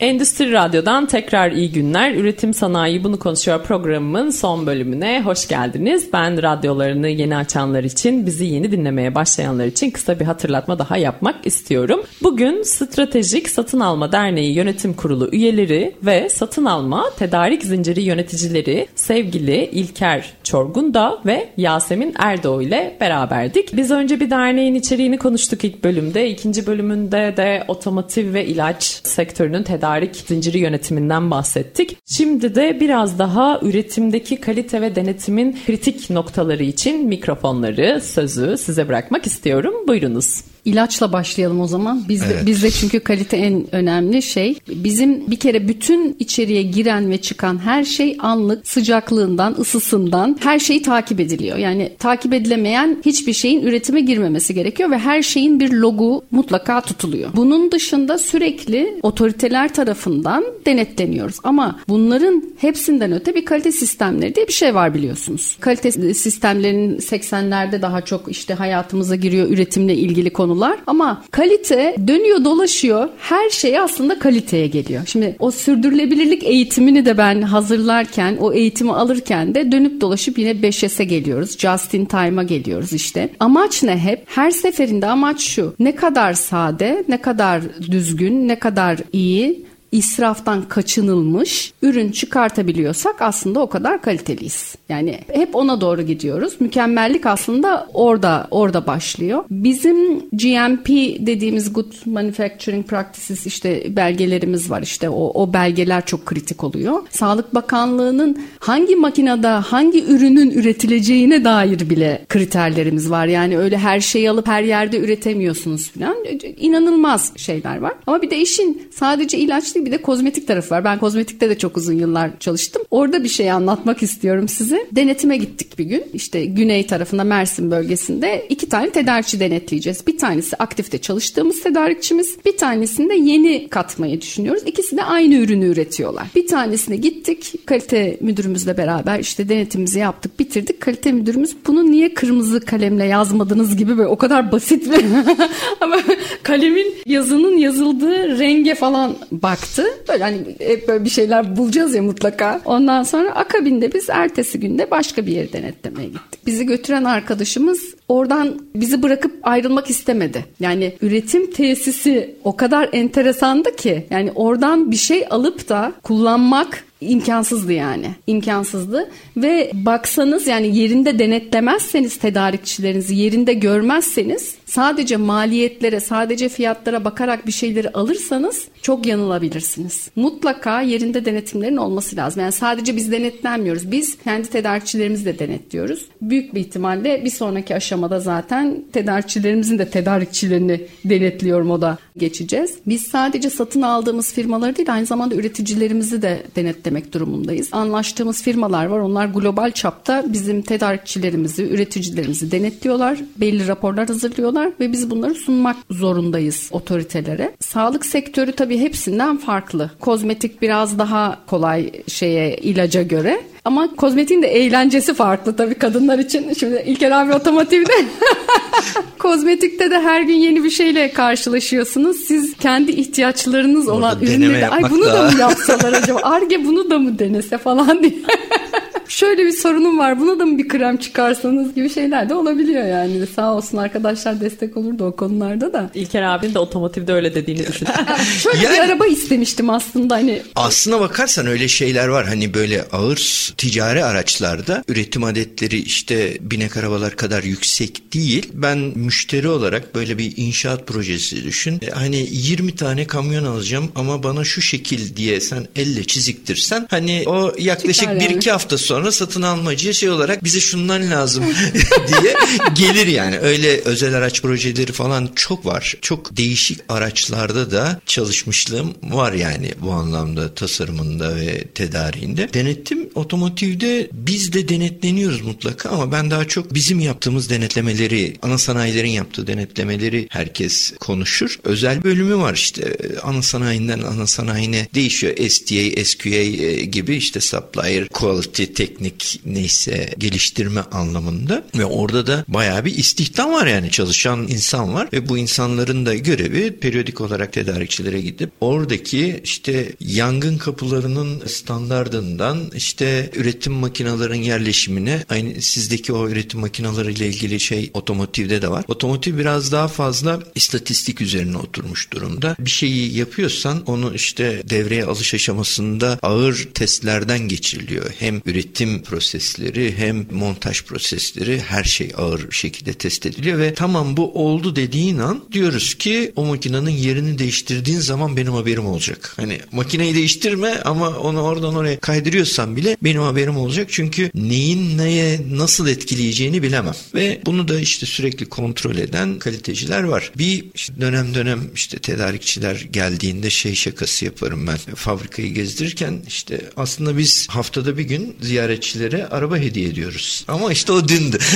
Endüstri 0.00 0.52
Radyo'dan 0.52 1.06
tekrar 1.06 1.52
iyi 1.52 1.72
günler. 1.72 2.14
Üretim 2.14 2.54
Sanayi 2.54 3.04
Bunu 3.04 3.18
Konuşuyor 3.18 3.62
programımın 3.62 4.30
son 4.30 4.66
bölümüne 4.66 5.22
hoş 5.22 5.48
geldiniz. 5.48 6.12
Ben 6.12 6.42
radyolarını 6.42 7.08
yeni 7.08 7.36
açanlar 7.36 7.84
için, 7.84 8.26
bizi 8.26 8.44
yeni 8.44 8.72
dinlemeye 8.72 9.14
başlayanlar 9.14 9.66
için 9.66 9.90
kısa 9.90 10.20
bir 10.20 10.24
hatırlatma 10.24 10.78
daha 10.78 10.96
yapmak 10.96 11.46
istiyorum. 11.46 12.02
Bugün 12.22 12.62
Stratejik 12.62 13.48
Satın 13.48 13.80
Alma 13.80 14.12
Derneği 14.12 14.54
Yönetim 14.54 14.94
Kurulu 14.94 15.28
üyeleri 15.32 15.94
ve 16.02 16.28
satın 16.28 16.64
alma 16.64 17.10
tedarik 17.18 17.64
zinciri 17.64 18.02
yöneticileri 18.02 18.86
sevgili 18.94 19.64
İlker 19.64 20.32
Çorgunda 20.42 21.18
ve 21.26 21.48
Yasemin 21.56 22.14
Erdoğu 22.18 22.62
ile 22.62 22.96
beraberdik. 23.00 23.76
Biz 23.76 23.90
önce 23.90 24.20
bir 24.20 24.30
derneğin 24.30 24.74
içeriğini 24.74 25.18
konuştuk 25.18 25.64
ilk 25.64 25.84
bölümde. 25.84 26.30
İkinci 26.30 26.66
bölümünde 26.66 27.34
de 27.36 27.64
otomotiv 27.68 28.34
ve 28.34 28.46
ilaç 28.46 28.84
sektörünün 29.04 29.62
tedarik 29.62 29.89
tedarik 29.90 30.16
zinciri 30.16 30.58
yönetiminden 30.58 31.30
bahsettik. 31.30 31.96
Şimdi 32.06 32.54
de 32.54 32.80
biraz 32.80 33.18
daha 33.18 33.60
üretimdeki 33.62 34.36
kalite 34.36 34.80
ve 34.80 34.94
denetimin 34.94 35.58
kritik 35.66 36.10
noktaları 36.10 36.62
için 36.62 37.06
mikrofonları, 37.06 38.00
sözü 38.00 38.56
size 38.58 38.88
bırakmak 38.88 39.26
istiyorum. 39.26 39.74
Buyurunuz. 39.88 40.44
İlaçla 40.64 41.12
başlayalım 41.12 41.60
o 41.60 41.66
zaman. 41.66 42.04
Bizde, 42.08 42.26
evet. 42.34 42.46
bizde 42.46 42.70
çünkü 42.70 43.00
kalite 43.00 43.36
en 43.36 43.74
önemli 43.74 44.22
şey. 44.22 44.58
Bizim 44.68 45.30
bir 45.30 45.36
kere 45.36 45.68
bütün 45.68 46.16
içeriye 46.18 46.62
giren 46.62 47.10
ve 47.10 47.20
çıkan 47.20 47.58
her 47.58 47.84
şey 47.84 48.16
anlık 48.18 48.68
sıcaklığından, 48.68 49.56
ısısından 49.58 50.36
her 50.40 50.58
şeyi 50.58 50.82
takip 50.82 51.20
ediliyor. 51.20 51.56
Yani 51.56 51.92
takip 51.98 52.34
edilemeyen 52.34 53.02
hiçbir 53.06 53.32
şeyin 53.32 53.62
üretime 53.62 54.00
girmemesi 54.00 54.54
gerekiyor 54.54 54.90
ve 54.90 54.98
her 54.98 55.22
şeyin 55.22 55.60
bir 55.60 55.72
logu 55.72 56.24
mutlaka 56.30 56.80
tutuluyor. 56.80 57.30
Bunun 57.36 57.72
dışında 57.72 58.18
sürekli 58.18 58.98
otoriteler 59.02 59.74
tarafından 59.74 60.44
denetleniyoruz. 60.66 61.36
Ama 61.44 61.80
bunların 61.88 62.44
hepsinden 62.58 63.12
öte 63.12 63.34
bir 63.34 63.44
kalite 63.44 63.72
sistemleri 63.72 64.34
diye 64.34 64.48
bir 64.48 64.52
şey 64.52 64.74
var 64.74 64.94
biliyorsunuz. 64.94 65.56
Kalite 65.60 66.14
sistemlerinin 66.14 66.98
80'lerde 66.98 67.82
daha 67.82 68.00
çok 68.00 68.30
işte 68.30 68.54
hayatımıza 68.54 69.16
giriyor 69.16 69.50
üretimle 69.50 69.94
ilgili 69.94 70.30
konu 70.30 70.49
konular 70.50 70.78
ama 70.86 71.22
kalite 71.30 71.96
dönüyor 72.06 72.44
dolaşıyor 72.44 73.08
her 73.18 73.50
şey 73.50 73.78
aslında 73.78 74.18
kaliteye 74.18 74.66
geliyor. 74.66 75.02
Şimdi 75.06 75.36
o 75.38 75.50
sürdürülebilirlik 75.50 76.44
eğitimini 76.44 77.04
de 77.04 77.18
ben 77.18 77.42
hazırlarken 77.42 78.36
o 78.40 78.52
eğitimi 78.52 78.92
alırken 78.92 79.54
de 79.54 79.72
dönüp 79.72 80.00
dolaşıp 80.00 80.38
yine 80.38 80.50
5S'e 80.50 81.04
geliyoruz. 81.04 81.58
Just 81.58 81.94
in 81.94 82.04
time'a 82.04 82.42
geliyoruz 82.42 82.92
işte. 82.92 83.28
Amaç 83.40 83.82
ne 83.82 83.98
hep? 83.98 84.22
Her 84.26 84.50
seferinde 84.50 85.06
amaç 85.06 85.40
şu. 85.40 85.74
Ne 85.78 85.96
kadar 85.96 86.34
sade, 86.34 87.04
ne 87.08 87.20
kadar 87.20 87.62
düzgün, 87.80 88.48
ne 88.48 88.58
kadar 88.58 88.98
iyi 89.12 89.69
israftan 89.92 90.68
kaçınılmış 90.68 91.72
ürün 91.82 92.10
çıkartabiliyorsak 92.12 93.22
aslında 93.22 93.60
o 93.60 93.68
kadar 93.68 94.02
kaliteliyiz. 94.02 94.74
Yani 94.88 95.20
hep 95.32 95.56
ona 95.56 95.80
doğru 95.80 96.02
gidiyoruz. 96.02 96.60
Mükemmellik 96.60 97.26
aslında 97.26 97.88
orada 97.94 98.48
orada 98.50 98.86
başlıyor. 98.86 99.44
Bizim 99.50 100.18
GMP 100.18 100.88
dediğimiz 101.26 101.72
Good 101.72 101.92
Manufacturing 102.06 102.86
Practices 102.86 103.46
işte 103.46 103.96
belgelerimiz 103.96 104.70
var. 104.70 104.82
İşte 104.82 105.08
o, 105.08 105.42
o 105.42 105.52
belgeler 105.52 106.06
çok 106.06 106.26
kritik 106.26 106.64
oluyor. 106.64 107.02
Sağlık 107.10 107.54
Bakanlığı'nın 107.54 108.38
hangi 108.58 108.96
makinede 108.96 109.48
hangi 109.48 110.04
ürünün 110.04 110.50
üretileceğine 110.50 111.44
dair 111.44 111.90
bile 111.90 112.24
kriterlerimiz 112.28 113.10
var. 113.10 113.26
Yani 113.26 113.58
öyle 113.58 113.78
her 113.78 114.00
şeyi 114.00 114.30
alıp 114.30 114.46
her 114.46 114.62
yerde 114.62 114.98
üretemiyorsunuz 114.98 115.90
falan. 115.90 116.16
İnanılmaz 116.56 117.32
şeyler 117.36 117.78
var. 117.78 117.92
Ama 118.06 118.22
bir 118.22 118.30
de 118.30 118.38
işin 118.38 118.82
sadece 118.94 119.38
ilaç 119.38 119.76
değil 119.80 119.92
bir 119.92 119.98
de 119.98 120.02
kozmetik 120.02 120.46
tarafı 120.46 120.74
var. 120.74 120.84
Ben 120.84 120.98
kozmetikte 120.98 121.50
de 121.50 121.58
çok 121.58 121.76
uzun 121.76 121.92
yıllar 121.92 122.30
çalıştım. 122.40 122.82
Orada 122.90 123.24
bir 123.24 123.28
şey 123.28 123.50
anlatmak 123.50 124.02
istiyorum 124.02 124.48
size. 124.48 124.86
Denetime 124.92 125.36
gittik 125.36 125.78
bir 125.78 125.84
gün. 125.84 126.04
İşte 126.12 126.44
güney 126.44 126.86
tarafında 126.86 127.24
Mersin 127.24 127.70
bölgesinde 127.70 128.46
iki 128.48 128.68
tane 128.68 128.90
tedarikçi 128.90 129.40
denetleyeceğiz. 129.40 130.06
Bir 130.06 130.18
tanesi 130.18 130.56
aktifte 130.56 130.98
çalıştığımız 130.98 131.62
tedarikçimiz. 131.62 132.36
Bir 132.46 132.56
tanesinde 132.56 133.14
yeni 133.14 133.68
katmayı 133.68 134.20
düşünüyoruz. 134.20 134.62
İkisi 134.66 134.96
de 134.96 135.04
aynı 135.04 135.34
ürünü 135.34 135.66
üretiyorlar. 135.66 136.26
Bir 136.36 136.46
tanesine 136.46 136.96
gittik 136.96 137.54
kalite 137.66 138.16
müdürümüzle 138.20 138.76
beraber 138.76 139.18
işte 139.18 139.48
denetimimizi 139.48 139.98
yaptık 139.98 140.38
bitirdik. 140.38 140.80
Kalite 140.80 141.12
müdürümüz 141.12 141.56
bunu 141.66 141.90
niye 141.90 142.14
kırmızı 142.14 142.60
kalemle 142.60 143.04
yazmadınız 143.04 143.76
gibi 143.76 143.98
böyle 143.98 144.08
o 144.08 144.16
kadar 144.16 144.52
basit 144.52 144.90
bir 144.90 145.04
ama 145.80 145.96
kalemin 146.42 146.94
yazının 147.06 147.56
yazıldığı 147.56 148.38
renge 148.38 148.74
falan 148.74 149.16
baktı. 149.32 149.69
Böyle 150.08 150.24
hani 150.24 150.38
hep 150.58 150.88
böyle 150.88 151.04
bir 151.04 151.10
şeyler 151.10 151.56
bulacağız 151.56 151.94
ya 151.94 152.02
mutlaka. 152.02 152.60
Ondan 152.64 153.02
sonra 153.02 153.30
akabinde 153.34 153.94
biz 153.94 154.10
ertesi 154.10 154.60
günde 154.60 154.90
başka 154.90 155.26
bir 155.26 155.32
yeri 155.32 155.52
denetlemeye 155.52 156.08
gittik. 156.08 156.46
Bizi 156.46 156.66
götüren 156.66 157.04
arkadaşımız 157.04 157.94
oradan 158.08 158.60
bizi 158.74 159.02
bırakıp 159.02 159.32
ayrılmak 159.42 159.90
istemedi. 159.90 160.44
Yani 160.60 160.96
üretim 161.02 161.50
tesisi 161.50 162.36
o 162.44 162.56
kadar 162.56 162.88
enteresandı 162.92 163.76
ki 163.76 164.06
yani 164.10 164.32
oradan 164.34 164.90
bir 164.90 164.96
şey 164.96 165.24
alıp 165.30 165.68
da 165.68 165.92
kullanmak 166.02 166.84
imkansızdı 167.00 167.72
yani. 167.72 168.06
İmkansızdı 168.26 169.10
ve 169.36 169.70
baksanız 169.74 170.46
yani 170.46 170.76
yerinde 170.76 171.18
denetlemezseniz 171.18 172.16
tedarikçilerinizi 172.16 173.14
yerinde 173.14 173.52
görmezseniz 173.52 174.54
sadece 174.70 175.16
maliyetlere, 175.16 176.00
sadece 176.00 176.48
fiyatlara 176.48 177.04
bakarak 177.04 177.46
bir 177.46 177.52
şeyleri 177.52 177.90
alırsanız 177.90 178.68
çok 178.82 179.06
yanılabilirsiniz. 179.06 180.10
Mutlaka 180.16 180.80
yerinde 180.80 181.24
denetimlerin 181.24 181.76
olması 181.76 182.16
lazım. 182.16 182.42
Yani 182.42 182.52
sadece 182.52 182.96
biz 182.96 183.12
denetlenmiyoruz. 183.12 183.92
Biz 183.92 184.18
kendi 184.24 184.48
tedarikçilerimizi 184.48 185.24
de 185.24 185.38
denetliyoruz. 185.38 186.06
Büyük 186.22 186.54
bir 186.54 186.60
ihtimalle 186.60 187.24
bir 187.24 187.30
sonraki 187.30 187.74
aşamada 187.74 188.20
zaten 188.20 188.84
tedarikçilerimizin 188.92 189.78
de 189.78 189.90
tedarikçilerini 189.90 190.80
denetliyorum 191.04 191.70
o 191.70 191.80
da 191.80 191.98
geçeceğiz. 192.16 192.74
Biz 192.86 193.02
sadece 193.02 193.50
satın 193.50 193.82
aldığımız 193.82 194.32
firmaları 194.32 194.76
değil 194.76 194.92
aynı 194.92 195.06
zamanda 195.06 195.34
üreticilerimizi 195.34 196.22
de 196.22 196.42
denetlemek 196.56 197.14
durumundayız. 197.14 197.68
Anlaştığımız 197.72 198.42
firmalar 198.42 198.86
var. 198.86 198.98
Onlar 198.98 199.26
global 199.26 199.70
çapta 199.70 200.24
bizim 200.28 200.62
tedarikçilerimizi, 200.62 201.62
üreticilerimizi 201.62 202.50
denetliyorlar. 202.50 203.18
Belli 203.36 203.68
raporlar 203.68 204.08
hazırlıyorlar 204.08 204.59
ve 204.80 204.92
biz 204.92 205.10
bunları 205.10 205.34
sunmak 205.34 205.76
zorundayız 205.90 206.68
otoritelere. 206.72 207.52
Sağlık 207.60 208.06
sektörü 208.06 208.52
tabii 208.52 208.78
hepsinden 208.78 209.36
farklı. 209.36 209.90
Kozmetik 210.00 210.62
biraz 210.62 210.98
daha 210.98 211.38
kolay 211.46 211.90
şeye 212.08 212.56
ilaca 212.56 213.02
göre. 213.02 213.40
Ama 213.64 213.96
kozmetiğin 213.96 214.42
de 214.42 214.46
eğlencesi 214.46 215.14
farklı 215.14 215.56
tabii 215.56 215.74
kadınlar 215.74 216.18
için. 216.18 216.52
Şimdi 216.52 216.84
İlker 216.86 217.10
abi 217.10 217.32
otomotivde 217.34 217.92
kozmetikte 219.18 219.90
de 219.90 220.00
her 220.00 220.20
gün 220.22 220.34
yeni 220.34 220.64
bir 220.64 220.70
şeyle 220.70 221.12
karşılaşıyorsunuz. 221.12 222.16
Siz 222.16 222.56
kendi 222.56 222.90
ihtiyaçlarınız 222.92 223.88
Orada 223.88 223.98
olan 223.98 224.22
ürünleri 224.22 224.68
ay 224.68 224.82
bunu 224.90 225.04
da 225.04 225.14
daha- 225.14 225.30
mı 225.30 225.38
yapsalar 225.40 225.92
acaba? 225.92 226.20
Arge 226.22 226.64
bunu 226.64 226.90
da 226.90 226.98
mı 226.98 227.18
denese 227.18 227.58
falan 227.58 228.02
diye. 228.02 228.12
Şöyle 229.10 229.46
bir 229.46 229.52
sorunum 229.52 229.98
var 229.98 230.20
buna 230.20 230.38
da 230.38 230.46
mı 230.46 230.58
bir 230.58 230.68
krem 230.68 230.96
çıkarsanız 230.96 231.74
gibi 231.74 231.90
şeyler 231.90 232.28
de 232.28 232.34
olabiliyor 232.34 232.86
yani. 232.86 233.26
Sağ 233.36 233.54
olsun 233.54 233.76
arkadaşlar 233.78 234.40
destek 234.40 234.76
olurdu 234.76 235.04
o 235.04 235.16
konularda 235.16 235.72
da. 235.72 235.90
İlker 235.94 236.22
abinin 236.22 236.54
de 236.54 236.58
otomotivde 236.58 237.12
öyle 237.12 237.34
dediğini 237.34 237.66
düşün. 237.66 237.88
Şöyle 238.42 238.58
Yani- 238.64 238.74
bir 238.76 238.80
araba 238.80 239.06
istemiştim 239.06 239.70
aslında 239.70 240.14
hani 240.14 240.42
Aslına 240.56 241.00
bakarsan 241.00 241.46
öyle 241.46 241.68
şeyler 241.68 242.08
var. 242.08 242.26
Hani 242.26 242.54
böyle 242.54 242.82
ağır 242.92 243.52
ticari 243.56 244.04
araçlarda 244.04 244.84
üretim 244.88 245.24
adetleri 245.24 245.78
işte 245.78 246.36
binek 246.40 246.76
arabalar 246.76 247.16
kadar 247.16 247.42
yüksek 247.42 248.14
değil. 248.14 248.48
Ben 248.54 248.78
müşteri 248.78 249.48
olarak 249.48 249.94
böyle 249.94 250.18
bir 250.18 250.32
inşaat 250.36 250.86
projesi 250.86 251.44
düşün. 251.44 251.78
E, 251.82 251.90
Hani 251.90 252.26
20 252.30 252.74
tane 252.74 253.06
kamyon 253.06 253.44
alacağım 253.44 253.92
ama 253.94 254.22
bana 254.22 254.44
şu 254.44 254.62
şekil 254.62 255.16
diye 255.16 255.40
sen 255.40 255.66
elle 255.76 256.04
çiziktirsen 256.04 256.86
hani 256.90 257.24
o 257.26 257.52
yaklaşık 257.58 257.94
Çıkar 257.94 258.12
yani. 258.14 258.22
1-2 258.38 258.50
hafta 258.50 258.78
sonra 258.78 258.99
satın 259.08 259.42
almacıya 259.42 259.92
şey 259.92 260.10
olarak 260.10 260.44
bize 260.44 260.60
şundan 260.60 261.10
lazım 261.10 261.44
diye 262.08 262.34
gelir 262.74 263.06
yani. 263.06 263.38
Öyle 263.38 263.80
özel 263.80 264.14
araç 264.14 264.42
projeleri 264.42 264.92
falan 264.92 265.30
çok 265.36 265.66
var. 265.66 265.94
Çok 266.00 266.36
değişik 266.36 266.80
araçlarda 266.88 267.70
da 267.70 268.00
çalışmışlığım 268.06 268.94
var 269.02 269.32
yani 269.32 269.72
bu 269.80 269.92
anlamda 269.92 270.54
tasarımında 270.54 271.36
ve 271.36 271.64
tedariğinde. 271.64 272.52
Denetim 272.54 273.08
otomotivde 273.14 274.10
biz 274.12 274.52
de 274.52 274.68
denetleniyoruz 274.68 275.40
mutlaka 275.40 275.88
ama 275.88 276.12
ben 276.12 276.30
daha 276.30 276.48
çok 276.48 276.74
bizim 276.74 277.00
yaptığımız 277.00 277.50
denetlemeleri, 277.50 278.36
ana 278.42 278.58
sanayilerin 278.58 279.10
yaptığı 279.10 279.46
denetlemeleri 279.46 280.26
herkes 280.30 280.92
konuşur. 281.00 281.58
Özel 281.64 282.04
bölümü 282.04 282.36
var 282.36 282.54
işte 282.54 282.96
ana 283.22 283.42
sanayinden 283.42 284.00
ana 284.00 284.26
sanayine 284.26 284.88
değişiyor. 284.94 285.36
STA, 285.48 286.04
SQA 286.04 286.28
e, 286.28 286.84
gibi 286.84 287.16
işte 287.16 287.40
supplier, 287.40 288.08
quality, 288.08 288.64
teknik 288.90 289.40
neyse 289.44 290.10
geliştirme 290.18 290.80
anlamında 290.80 291.64
ve 291.78 291.84
orada 291.84 292.26
da 292.26 292.44
bayağı 292.48 292.84
bir 292.84 292.98
istihdam 292.98 293.52
var 293.52 293.66
yani 293.66 293.90
çalışan 293.90 294.48
insan 294.48 294.94
var 294.94 295.08
ve 295.12 295.28
bu 295.28 295.38
insanların 295.38 296.06
da 296.06 296.14
görevi 296.14 296.76
periyodik 296.76 297.20
olarak 297.20 297.52
tedarikçilere 297.52 298.20
gidip 298.20 298.50
oradaki 298.60 299.40
işte 299.44 299.92
yangın 300.00 300.58
kapılarının 300.58 301.42
standardından 301.46 302.70
işte 302.74 303.30
üretim 303.34 303.72
makinaların 303.72 304.34
yerleşimine 304.34 305.24
aynı 305.28 305.62
sizdeki 305.62 306.12
o 306.12 306.28
üretim 306.28 306.60
makinaları 306.60 307.12
ile 307.12 307.26
ilgili 307.26 307.60
şey 307.60 307.90
otomotivde 307.94 308.62
de 308.62 308.70
var. 308.70 308.84
Otomotiv 308.88 309.38
biraz 309.38 309.72
daha 309.72 309.88
fazla 309.88 310.40
istatistik 310.54 311.20
üzerine 311.20 311.56
oturmuş 311.56 312.12
durumda. 312.12 312.56
Bir 312.58 312.70
şeyi 312.70 313.16
yapıyorsan 313.18 313.82
onu 313.86 314.14
işte 314.14 314.62
devreye 314.70 315.04
alış 315.04 315.34
aşamasında 315.34 316.18
ağır 316.22 316.68
testlerden 316.74 317.48
geçiriliyor. 317.48 318.10
Hem 318.18 318.40
üretim 318.46 318.79
prosesleri 318.88 319.94
hem 319.96 320.26
montaj 320.30 320.82
prosesleri 320.82 321.60
her 321.60 321.84
şey 321.84 322.12
ağır 322.16 322.50
şekilde 322.50 322.92
test 322.92 323.26
ediliyor 323.26 323.58
ve 323.58 323.74
tamam 323.74 324.16
bu 324.16 324.32
oldu 324.46 324.76
dediğin 324.76 325.18
an 325.18 325.44
diyoruz 325.52 325.94
ki 325.94 326.32
o 326.36 326.44
makinenin 326.44 326.90
yerini 326.90 327.38
değiştirdiğin 327.38 328.00
zaman 328.00 328.36
benim 328.36 328.52
haberim 328.52 328.86
olacak. 328.86 329.32
Hani 329.36 329.60
makineyi 329.72 330.14
değiştirme 330.14 330.80
ama 330.84 331.08
onu 331.08 331.40
oradan 331.40 331.74
oraya 331.74 332.00
kaydırıyorsan 332.00 332.76
bile 332.76 332.96
benim 333.02 333.22
haberim 333.22 333.56
olacak. 333.56 333.88
Çünkü 333.90 334.30
neyin 334.34 334.98
neye 334.98 335.40
nasıl 335.50 335.88
etkileyeceğini 335.88 336.62
bilemem. 336.62 336.94
Ve 337.14 337.40
bunu 337.46 337.68
da 337.68 337.80
işte 337.80 338.06
sürekli 338.06 338.46
kontrol 338.46 338.96
eden 338.96 339.38
kaliteciler 339.38 340.02
var. 340.02 340.32
Bir 340.38 340.64
işte 340.74 340.92
dönem 341.00 341.34
dönem 341.34 341.70
işte 341.74 341.98
tedarikçiler 341.98 342.86
geldiğinde 342.92 343.50
şey 343.50 343.74
şakası 343.74 344.24
yaparım 344.24 344.66
ben. 344.66 344.94
Fabrikayı 344.94 345.54
gezdirirken 345.54 346.22
işte 346.28 346.60
aslında 346.76 347.18
biz 347.18 347.48
haftada 347.48 347.98
bir 347.98 348.02
gün 348.02 348.36
ziyaretçilere 348.70 349.28
araba 349.28 349.56
hediye 349.56 349.88
ediyoruz. 349.88 350.44
Ama 350.48 350.72
işte 350.72 350.92
o 350.92 351.08
dündü. 351.08 351.38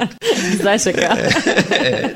Güzel 0.52 0.78
şaka. 0.78 1.18